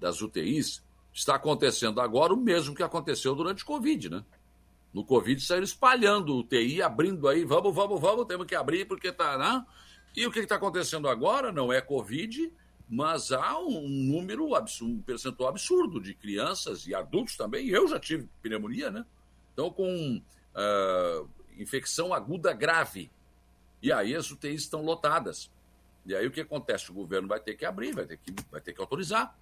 [0.00, 0.82] das UTIs
[1.18, 4.24] está acontecendo agora o mesmo que aconteceu durante o Covid, né?
[4.92, 9.36] No Covid saíram espalhando UTI, abrindo aí, vamos, vamos, vamos, temos que abrir porque tá,
[9.36, 9.66] né?
[10.16, 12.52] E o que está acontecendo agora não é Covid,
[12.88, 14.48] mas há um número,
[14.82, 17.68] um percentual absurdo de crianças e adultos também.
[17.68, 19.04] Eu já tive pneumonia, né?
[19.50, 21.28] Estão com uh,
[21.58, 23.10] infecção aguda grave.
[23.82, 25.50] E aí as UTIs estão lotadas.
[26.06, 26.90] E aí o que acontece?
[26.90, 29.36] O governo vai ter que abrir, vai ter que, vai ter que autorizar.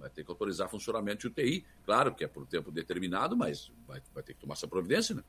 [0.00, 1.64] Vai ter que autorizar funcionamento de UTI.
[1.84, 5.22] Claro que é por tempo determinado, mas vai, vai ter que tomar essa providência, né?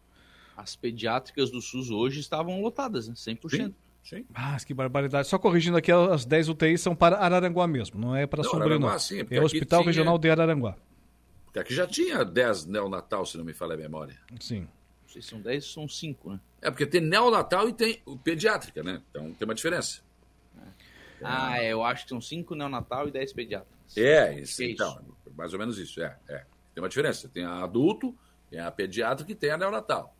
[0.55, 3.13] As pediátricas do SUS hoje estavam lotadas, né?
[3.15, 3.49] 100%.
[3.49, 3.75] Sim.
[4.03, 4.25] Sim.
[4.33, 5.27] Ah, que barbaridade.
[5.27, 8.97] Só corrigindo aqui, as 10 UTIs são para Araranguá mesmo, não é para Sombrio, não.
[8.97, 10.75] sim, é o Hospital tinha- Regional de Araranguá.
[11.45, 14.17] Porque aqui já tinha 10 neonatal, se não me falha a memória.
[14.39, 14.61] Sim.
[14.61, 16.39] Não sei se são 10 ou são 5, né?
[16.61, 19.01] É porque tem neonatal e tem o pediátrica, né?
[19.11, 20.01] Então tem uma diferença.
[21.23, 23.97] Ah, é, eu acho que são 5 neonatal e 10 pediatras.
[23.97, 24.73] É, isso, É isso.
[24.73, 24.99] então,
[25.35, 26.45] mais ou menos isso, é, é.
[26.73, 27.29] Tem uma diferença.
[27.29, 28.15] Tem a adulto,
[28.49, 30.15] tem a pediátrica e tem a neonatal.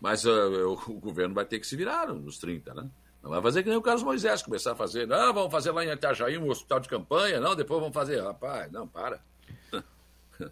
[0.00, 0.30] Mas ah,
[0.66, 2.90] o, governo vai ter que se virar nos 30, né?
[3.22, 5.06] Não vai fazer que nem o Carlos Moisés começar a fazer.
[5.06, 7.38] Não, vamos fazer lá em Itajaí um hospital de campanha.
[7.38, 8.20] Não, depois vamos fazer.
[8.20, 9.22] Rapaz, não, para.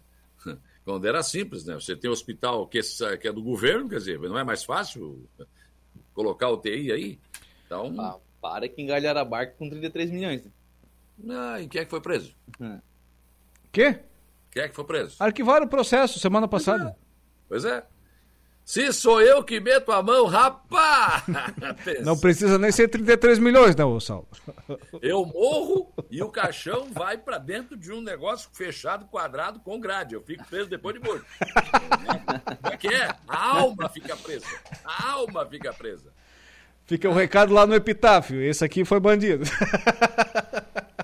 [0.85, 1.73] Quando era simples, né?
[1.75, 4.63] Você tem um hospital que é, que é do governo, quer dizer, não é mais
[4.63, 5.27] fácil
[6.13, 7.19] colocar o TI aí?
[7.65, 7.93] Então.
[7.99, 10.43] Ah, para que engalhar a barca com 33 milhões.
[11.17, 11.35] Né?
[11.37, 12.35] Ah, e quem é que foi preso?
[13.71, 13.99] Quê?
[14.51, 15.15] Quem é que foi preso?
[15.19, 16.95] Arquivaram o processo semana passada.
[17.47, 17.85] Pois é.
[18.63, 21.23] Se sou eu que meto a mão, rapaz!
[22.05, 24.27] Não precisa nem ser 33 milhões, não, Saulo.
[25.01, 30.13] Eu morro e o caixão vai pra dentro de um negócio fechado, quadrado, com grade.
[30.13, 31.25] Eu fico preso depois de morto.
[32.61, 33.13] Como é que é?
[33.27, 34.45] A alma fica presa.
[34.85, 36.13] A alma fica presa.
[36.91, 38.41] Fica o recado lá no epitáfio.
[38.41, 39.45] Esse aqui foi bandido.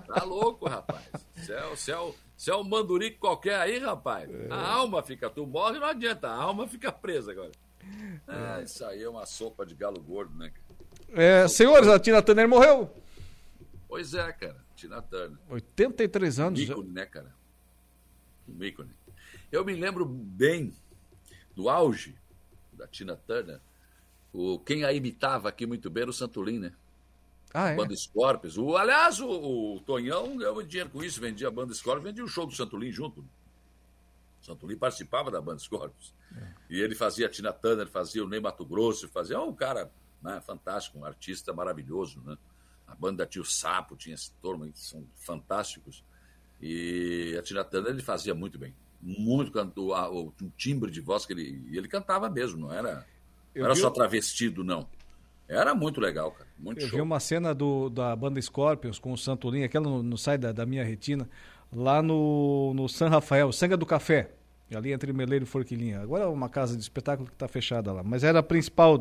[0.05, 1.03] Tá louco, rapaz.
[1.35, 4.27] Você é, você é, você é um mandurico qualquer aí, rapaz.
[4.49, 5.30] A alma fica.
[5.30, 6.27] Tu morre, não adianta.
[6.27, 7.51] A alma fica presa agora.
[8.27, 11.22] Ah, isso aí é uma sopa de galo gordo, né, cara?
[11.22, 12.89] É, senhores, a Tina Turner morreu.
[13.88, 14.57] Pois é, cara.
[14.76, 15.38] Tina Turner.
[15.49, 16.59] 83 anos.
[16.59, 17.31] ícone, né, cara?
[18.49, 18.91] Um ícone.
[19.51, 20.73] Eu me lembro bem
[21.55, 22.15] do auge
[22.73, 23.59] da Tina Turner.
[24.33, 26.73] O, quem a imitava aqui muito bem era o Santolim, né?
[27.53, 27.75] Ah, é?
[27.75, 28.57] Banda Scorpions.
[28.57, 32.27] O, aliás, o, o Tonhão ganhou dinheiro com isso, vendia a Banda Scorpions, vendia o
[32.27, 33.21] show do Santolim junto.
[34.41, 36.13] O Santolim participava da Banda Scorpions.
[36.69, 39.89] E ele fazia a Tina Turner, fazia o Ney Mato Grosso, fazia um cara
[40.21, 42.37] né, fantástico, um artista maravilhoso, né?
[42.85, 46.03] A banda Tio Sapo tinha esse turma que são fantásticos.
[46.61, 48.73] E a Tina Turner ele fazia muito bem.
[49.01, 49.59] Muito
[49.93, 51.63] a- o, o timbre de voz que ele.
[51.69, 53.05] E ele cantava mesmo, não era,
[53.57, 54.88] Eu não era só travestido, não.
[55.47, 56.47] Era muito legal, cara.
[56.59, 56.97] Muito Eu show.
[56.97, 60.51] vi uma cena do, da banda Scorpions com o Santolim, aquela não, não sai da,
[60.51, 61.27] da minha retina,
[61.73, 64.31] lá no, no San Rafael, Sanga do Café,
[64.73, 66.01] ali entre Meleiro e Forquilinha.
[66.01, 68.99] Agora é uma casa de espetáculo que está fechada lá, mas era a principal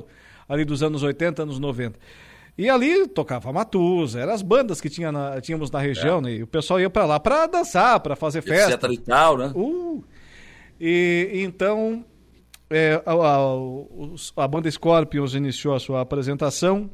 [0.49, 1.99] ali dos anos 80, anos 90.
[2.59, 6.23] E ali tocava Matusa, eram as bandas que tinha na- tínhamos na região, É.
[6.23, 6.33] né?
[6.37, 8.87] E o pessoal ia para lá para dançar, para fazer festa.
[8.87, 9.53] Etc e tal, né?
[9.55, 10.03] Uh!
[10.81, 12.05] E então
[12.71, 16.91] é, a, a- a banda Scorpions iniciou a sua apresentação,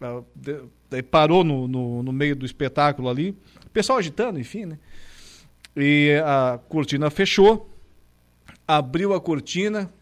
[0.00, 3.30] ah, de- daí parou no, no, no meio do espetáculo ali,
[3.64, 4.78] o pessoal agitando, enfim, né?
[5.76, 7.68] E a cortina fechou,
[8.66, 9.92] abriu a cortina,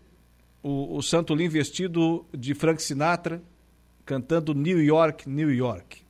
[0.63, 3.43] o, o Santolim vestido de Frank Sinatra,
[4.05, 6.03] cantando New York, New York.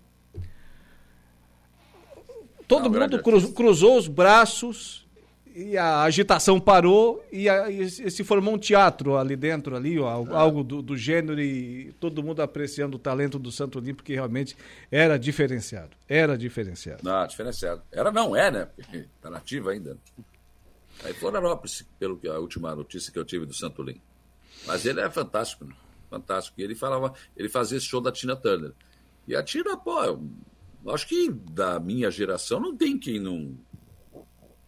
[2.66, 5.01] Todo Não, mundo cruz- cruzou os braços
[5.54, 10.08] e a agitação parou e, a- e se formou um teatro ali dentro, ali, ó,
[10.08, 14.56] algo, algo do, do gênero e todo mundo apreciando o talento do Santolim, porque realmente
[14.90, 15.90] era diferenciado.
[16.08, 17.00] Era diferenciado.
[17.02, 17.82] Não, diferenciado.
[17.92, 18.68] Era não, é, né?
[18.76, 19.96] Porque tá nativa ainda.
[21.04, 24.00] Aí Florianópolis, pelo que a última notícia que eu tive do Santolim.
[24.66, 25.74] Mas ele é fantástico, né?
[26.10, 26.60] Fantástico.
[26.60, 28.72] E ele falava, ele fazia esse show da Tina Turner.
[29.26, 30.20] E a Tina, pô, eu
[30.88, 33.56] acho que da minha geração não tem quem não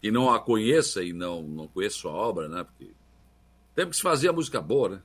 [0.05, 2.63] quem não a conheça e não, não conheça sua obra, né?
[2.63, 2.91] Porque
[3.73, 5.01] tempo que se fazia música boa, né?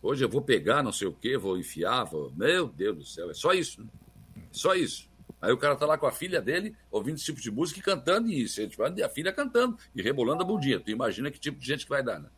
[0.00, 2.30] Hoje eu vou pegar não sei o quê, vou enfiar, vou...
[2.36, 3.88] meu Deus do céu, é só isso, né?
[4.52, 5.10] Só isso.
[5.42, 7.82] Aí o cara tá lá com a filha dele, ouvindo esse tipo de música e
[7.82, 10.78] cantando, e incentivando, e a filha cantando, e rebolando a bundinha.
[10.78, 12.28] Tu imagina que tipo de gente que vai dar, né?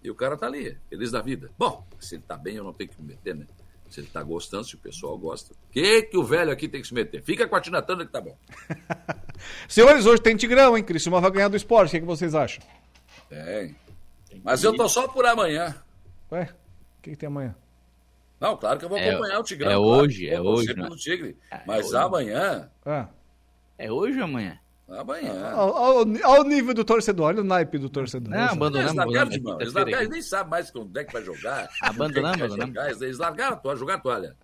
[0.00, 1.50] E o cara tá ali, feliz da vida.
[1.58, 3.48] Bom, se ele tá bem, eu não tenho que me meter, né?
[3.94, 5.54] Se ele tá gostando, se o pessoal gosta.
[5.54, 7.22] O que, que o velho aqui tem que se meter?
[7.22, 8.36] Fica com a Tina Turner que tá bom.
[9.68, 10.82] Senhores, hoje tem Tigrão, hein?
[10.82, 11.90] Criciúma vai ganhar do esporte.
[11.90, 12.60] O que, é que vocês acham?
[13.28, 13.76] Tem.
[14.42, 15.76] Mas eu tô só por amanhã.
[16.32, 16.48] Ué,
[16.98, 17.54] o que, que tem amanhã?
[18.40, 19.70] Não, claro que eu vou É- acompanhar o Tigrão.
[19.70, 20.88] é claro, hoje, é hoje, né?
[21.52, 21.96] É Mas hoje.
[21.96, 22.70] amanhã.
[22.84, 23.08] Ah.
[23.78, 24.58] É hoje ou amanhã?
[24.88, 25.50] Amanhã.
[25.52, 28.30] Ao, ao- ao nível do torcedor, olha o naipe do torcedor.
[28.30, 29.60] Não, abandonamos, Eles largaram, abandonamos, irmão.
[29.60, 31.68] Eles largaram, eles nem sabem mais quando é que vai jogar.
[31.82, 32.66] Abandonamos, abandonamos.
[32.74, 32.90] jogar.
[32.90, 34.36] Eles- largaram a toalha, jogaram a toalha.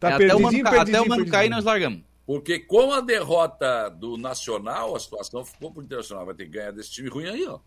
[0.00, 2.00] Tá É, até o mano, até o mano cair, nós largamos.
[2.26, 6.26] Porque com a derrota do Nacional, a situação ficou pro Internacional.
[6.26, 7.58] Vai ter que ganhar desse time ruim aí, ó.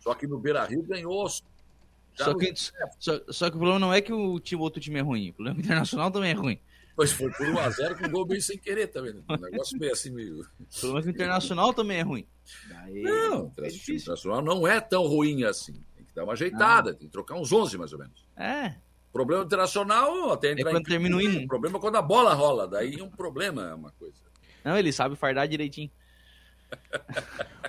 [0.00, 1.28] Só que no Beira Rio ganhou.
[1.28, 2.52] Só que,
[2.98, 5.30] só, só que o problema não é que o time, outro time é ruim.
[5.30, 6.58] O problema é que o Internacional também é ruim.
[6.98, 9.12] Pois foi por 1x0 com gol bem sem querer também.
[9.12, 9.22] Né?
[9.30, 10.44] Um negócio meio assim, meio.
[10.80, 12.26] Pelo menos o internacional também é ruim.
[12.68, 15.74] Daí, não, o é internacional não é tão ruim assim.
[15.94, 16.94] Tem que dar uma ajeitada, ah.
[16.94, 18.26] tem que trocar uns 11 mais ou menos.
[18.36, 18.74] É.
[19.12, 21.44] Problema internacional até entrar é quando termina o hino.
[21.44, 24.24] O problema é quando a bola rola, daí um problema é uma coisa.
[24.64, 25.92] Não, ele sabe fardar direitinho.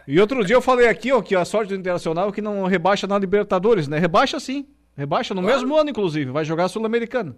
[0.08, 2.66] e outro dia eu falei aqui, ó, que a sorte do Internacional é que não
[2.66, 4.00] rebaixa na Libertadores, né?
[4.00, 4.68] Rebaixa sim.
[4.98, 5.56] Rebaixa no claro.
[5.56, 6.32] mesmo ano, inclusive.
[6.32, 7.38] Vai jogar Sul-Americana.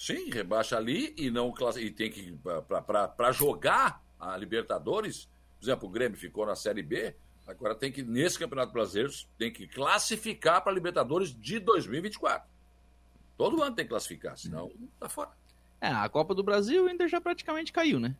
[0.00, 2.34] Sim, rebaixa ali e não e tem que
[2.86, 5.28] para jogar a Libertadores,
[5.58, 7.14] por exemplo, o Grêmio ficou na Série B,
[7.46, 12.48] agora tem que nesse Campeonato Brasileiro tem que classificar para a Libertadores de 2024.
[13.36, 15.32] Todo ano tem que classificar, senão tá fora.
[15.82, 18.16] É, a Copa do Brasil ainda já praticamente caiu, né?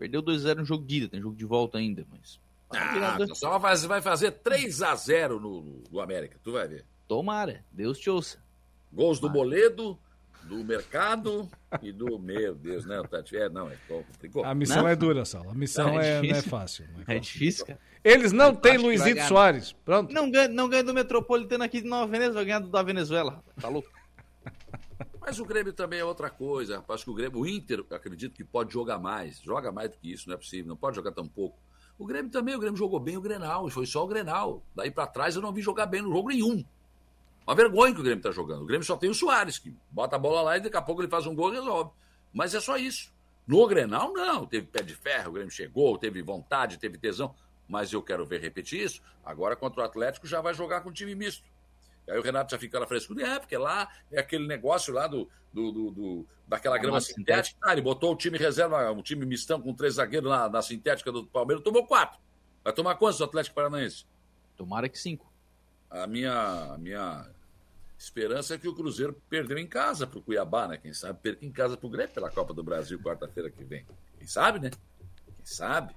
[0.00, 2.40] Perdeu 2x0 no jogo de ida, tem jogo de volta ainda, mas.
[2.70, 6.84] Ah, só vai fazer 3x0 no, no América, tu vai ver.
[7.06, 8.42] Tomara, Deus te ouça.
[8.92, 9.96] Gols do Boledo,
[10.44, 11.48] do mercado
[11.82, 12.18] e do.
[12.18, 13.36] Meu Deus, né, Tati?
[13.36, 14.44] É, não, é complicou.
[14.44, 14.88] A missão não?
[14.88, 15.50] é dura, Sala.
[15.50, 16.86] A missão não, é, é não é fácil.
[16.94, 17.78] Não é, é difícil, cara.
[18.02, 19.72] Eles não têm Luizito Soares.
[19.84, 20.12] Pronto.
[20.12, 23.44] Não ganha, não ganha do Metropolitano aqui de Nova Venezuela, vai ganhar do da Venezuela.
[23.60, 23.90] Tá louco?
[25.20, 26.82] Mas o Grêmio também é outra coisa.
[26.88, 29.40] Acho que o Grêmio, o Inter, acredito que pode jogar mais.
[29.40, 30.66] Joga mais do que isso, não é possível.
[30.66, 31.58] Não pode jogar tão pouco.
[31.98, 34.64] O Grêmio também, o Grêmio jogou bem o Grenal, foi só o Grenal.
[34.74, 36.64] Daí para trás eu não vi jogar bem no jogo nenhum.
[37.50, 38.62] Uma vergonha que o Grêmio está jogando.
[38.62, 41.02] O Grêmio só tem o Soares, que bota a bola lá e daqui a pouco
[41.02, 41.90] ele faz um gol e resolve.
[42.32, 43.12] Mas é só isso.
[43.44, 44.46] No Grenal, não.
[44.46, 47.34] Teve pé de ferro, o Grêmio chegou, teve vontade, teve tesão.
[47.68, 49.02] Mas eu quero ver repetir isso.
[49.24, 51.42] Agora contra o Atlético já vai jogar com time misto.
[52.08, 55.28] Aí o Renato já fica na frescura, é, porque lá é aquele negócio lá do,
[55.52, 57.58] do, do, do daquela grama sintética.
[57.64, 61.10] Ah, ele botou o time reserva, um time mistão com três zagueiros na, na sintética
[61.10, 62.16] do Palmeiras, tomou quatro.
[62.62, 64.06] Vai tomar quantos do Atlético Paranaense?
[64.56, 65.28] Tomara que cinco.
[65.90, 67.28] A minha, a minha
[68.02, 70.78] esperança é que o Cruzeiro perdeu em casa pro Cuiabá, né?
[70.78, 73.84] Quem sabe perca em casa pro Grêmio pela Copa do Brasil quarta-feira que vem.
[74.18, 74.70] Quem sabe, né?
[74.70, 75.94] Quem sabe?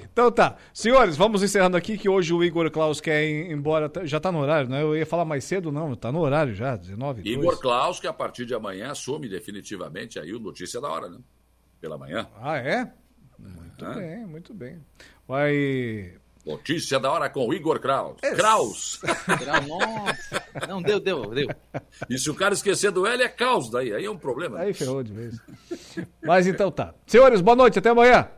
[0.00, 0.56] Então tá.
[0.72, 3.90] Senhores, vamos encerrando aqui que hoje o Igor Klaus quer ir embora.
[4.04, 4.82] Já tá no horário, né?
[4.82, 5.96] Eu ia falar mais cedo, não.
[5.96, 10.32] Tá no horário já, 19 Igor Klaus, que a partir de amanhã assume definitivamente aí
[10.32, 11.18] o Notícia da Hora, né?
[11.80, 12.28] Pela manhã.
[12.40, 12.92] Ah, é?
[13.38, 13.94] Muito ah.
[13.94, 14.80] bem, muito bem.
[15.26, 16.14] Vai.
[16.46, 18.18] Notícia da hora com o Igor Kraus.
[18.22, 18.32] É.
[18.32, 19.00] Kraus.
[19.66, 20.68] Nossa.
[20.68, 21.48] Não, deu, deu, deu.
[22.08, 23.92] E se o cara esquecer do L, é caos daí.
[23.92, 24.60] Aí é um problema.
[24.60, 25.40] Aí ferrou de vez.
[26.22, 26.94] Mas então tá.
[27.04, 27.80] Senhores, boa noite.
[27.80, 28.28] Até amanhã.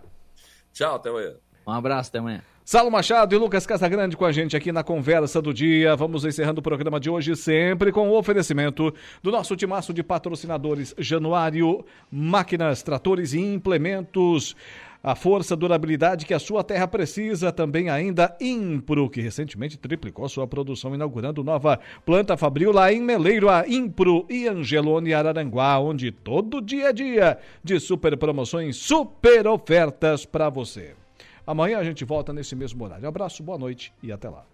[0.73, 1.35] Tchau, até amanhã.
[1.67, 2.43] Um abraço, até amanhã.
[2.65, 5.97] Salo Machado e Lucas Casagrande com a gente aqui na Conversa do Dia.
[5.97, 10.95] Vamos encerrando o programa de hoje sempre com o oferecimento do nosso timaço de patrocinadores
[10.99, 14.55] Januário, máquinas, tratores e implementos.
[15.03, 17.53] A força, durabilidade que a sua terra precisa.
[17.53, 23.49] Também ainda Impro, que recentemente triplicou sua produção, inaugurando nova planta fabril lá em Meleiro,
[23.49, 30.27] a Impro e Angelone Araranguá, onde todo dia é dia de super promoções, super ofertas
[30.27, 30.95] para você.
[31.47, 33.09] Amanhã a gente volta nesse mesmo horário.
[33.09, 34.45] Abraço, boa noite e até lá.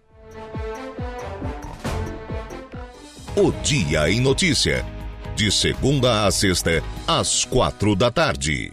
[3.35, 4.85] O Dia em Notícia.
[5.35, 8.71] De segunda a sexta, às quatro da tarde.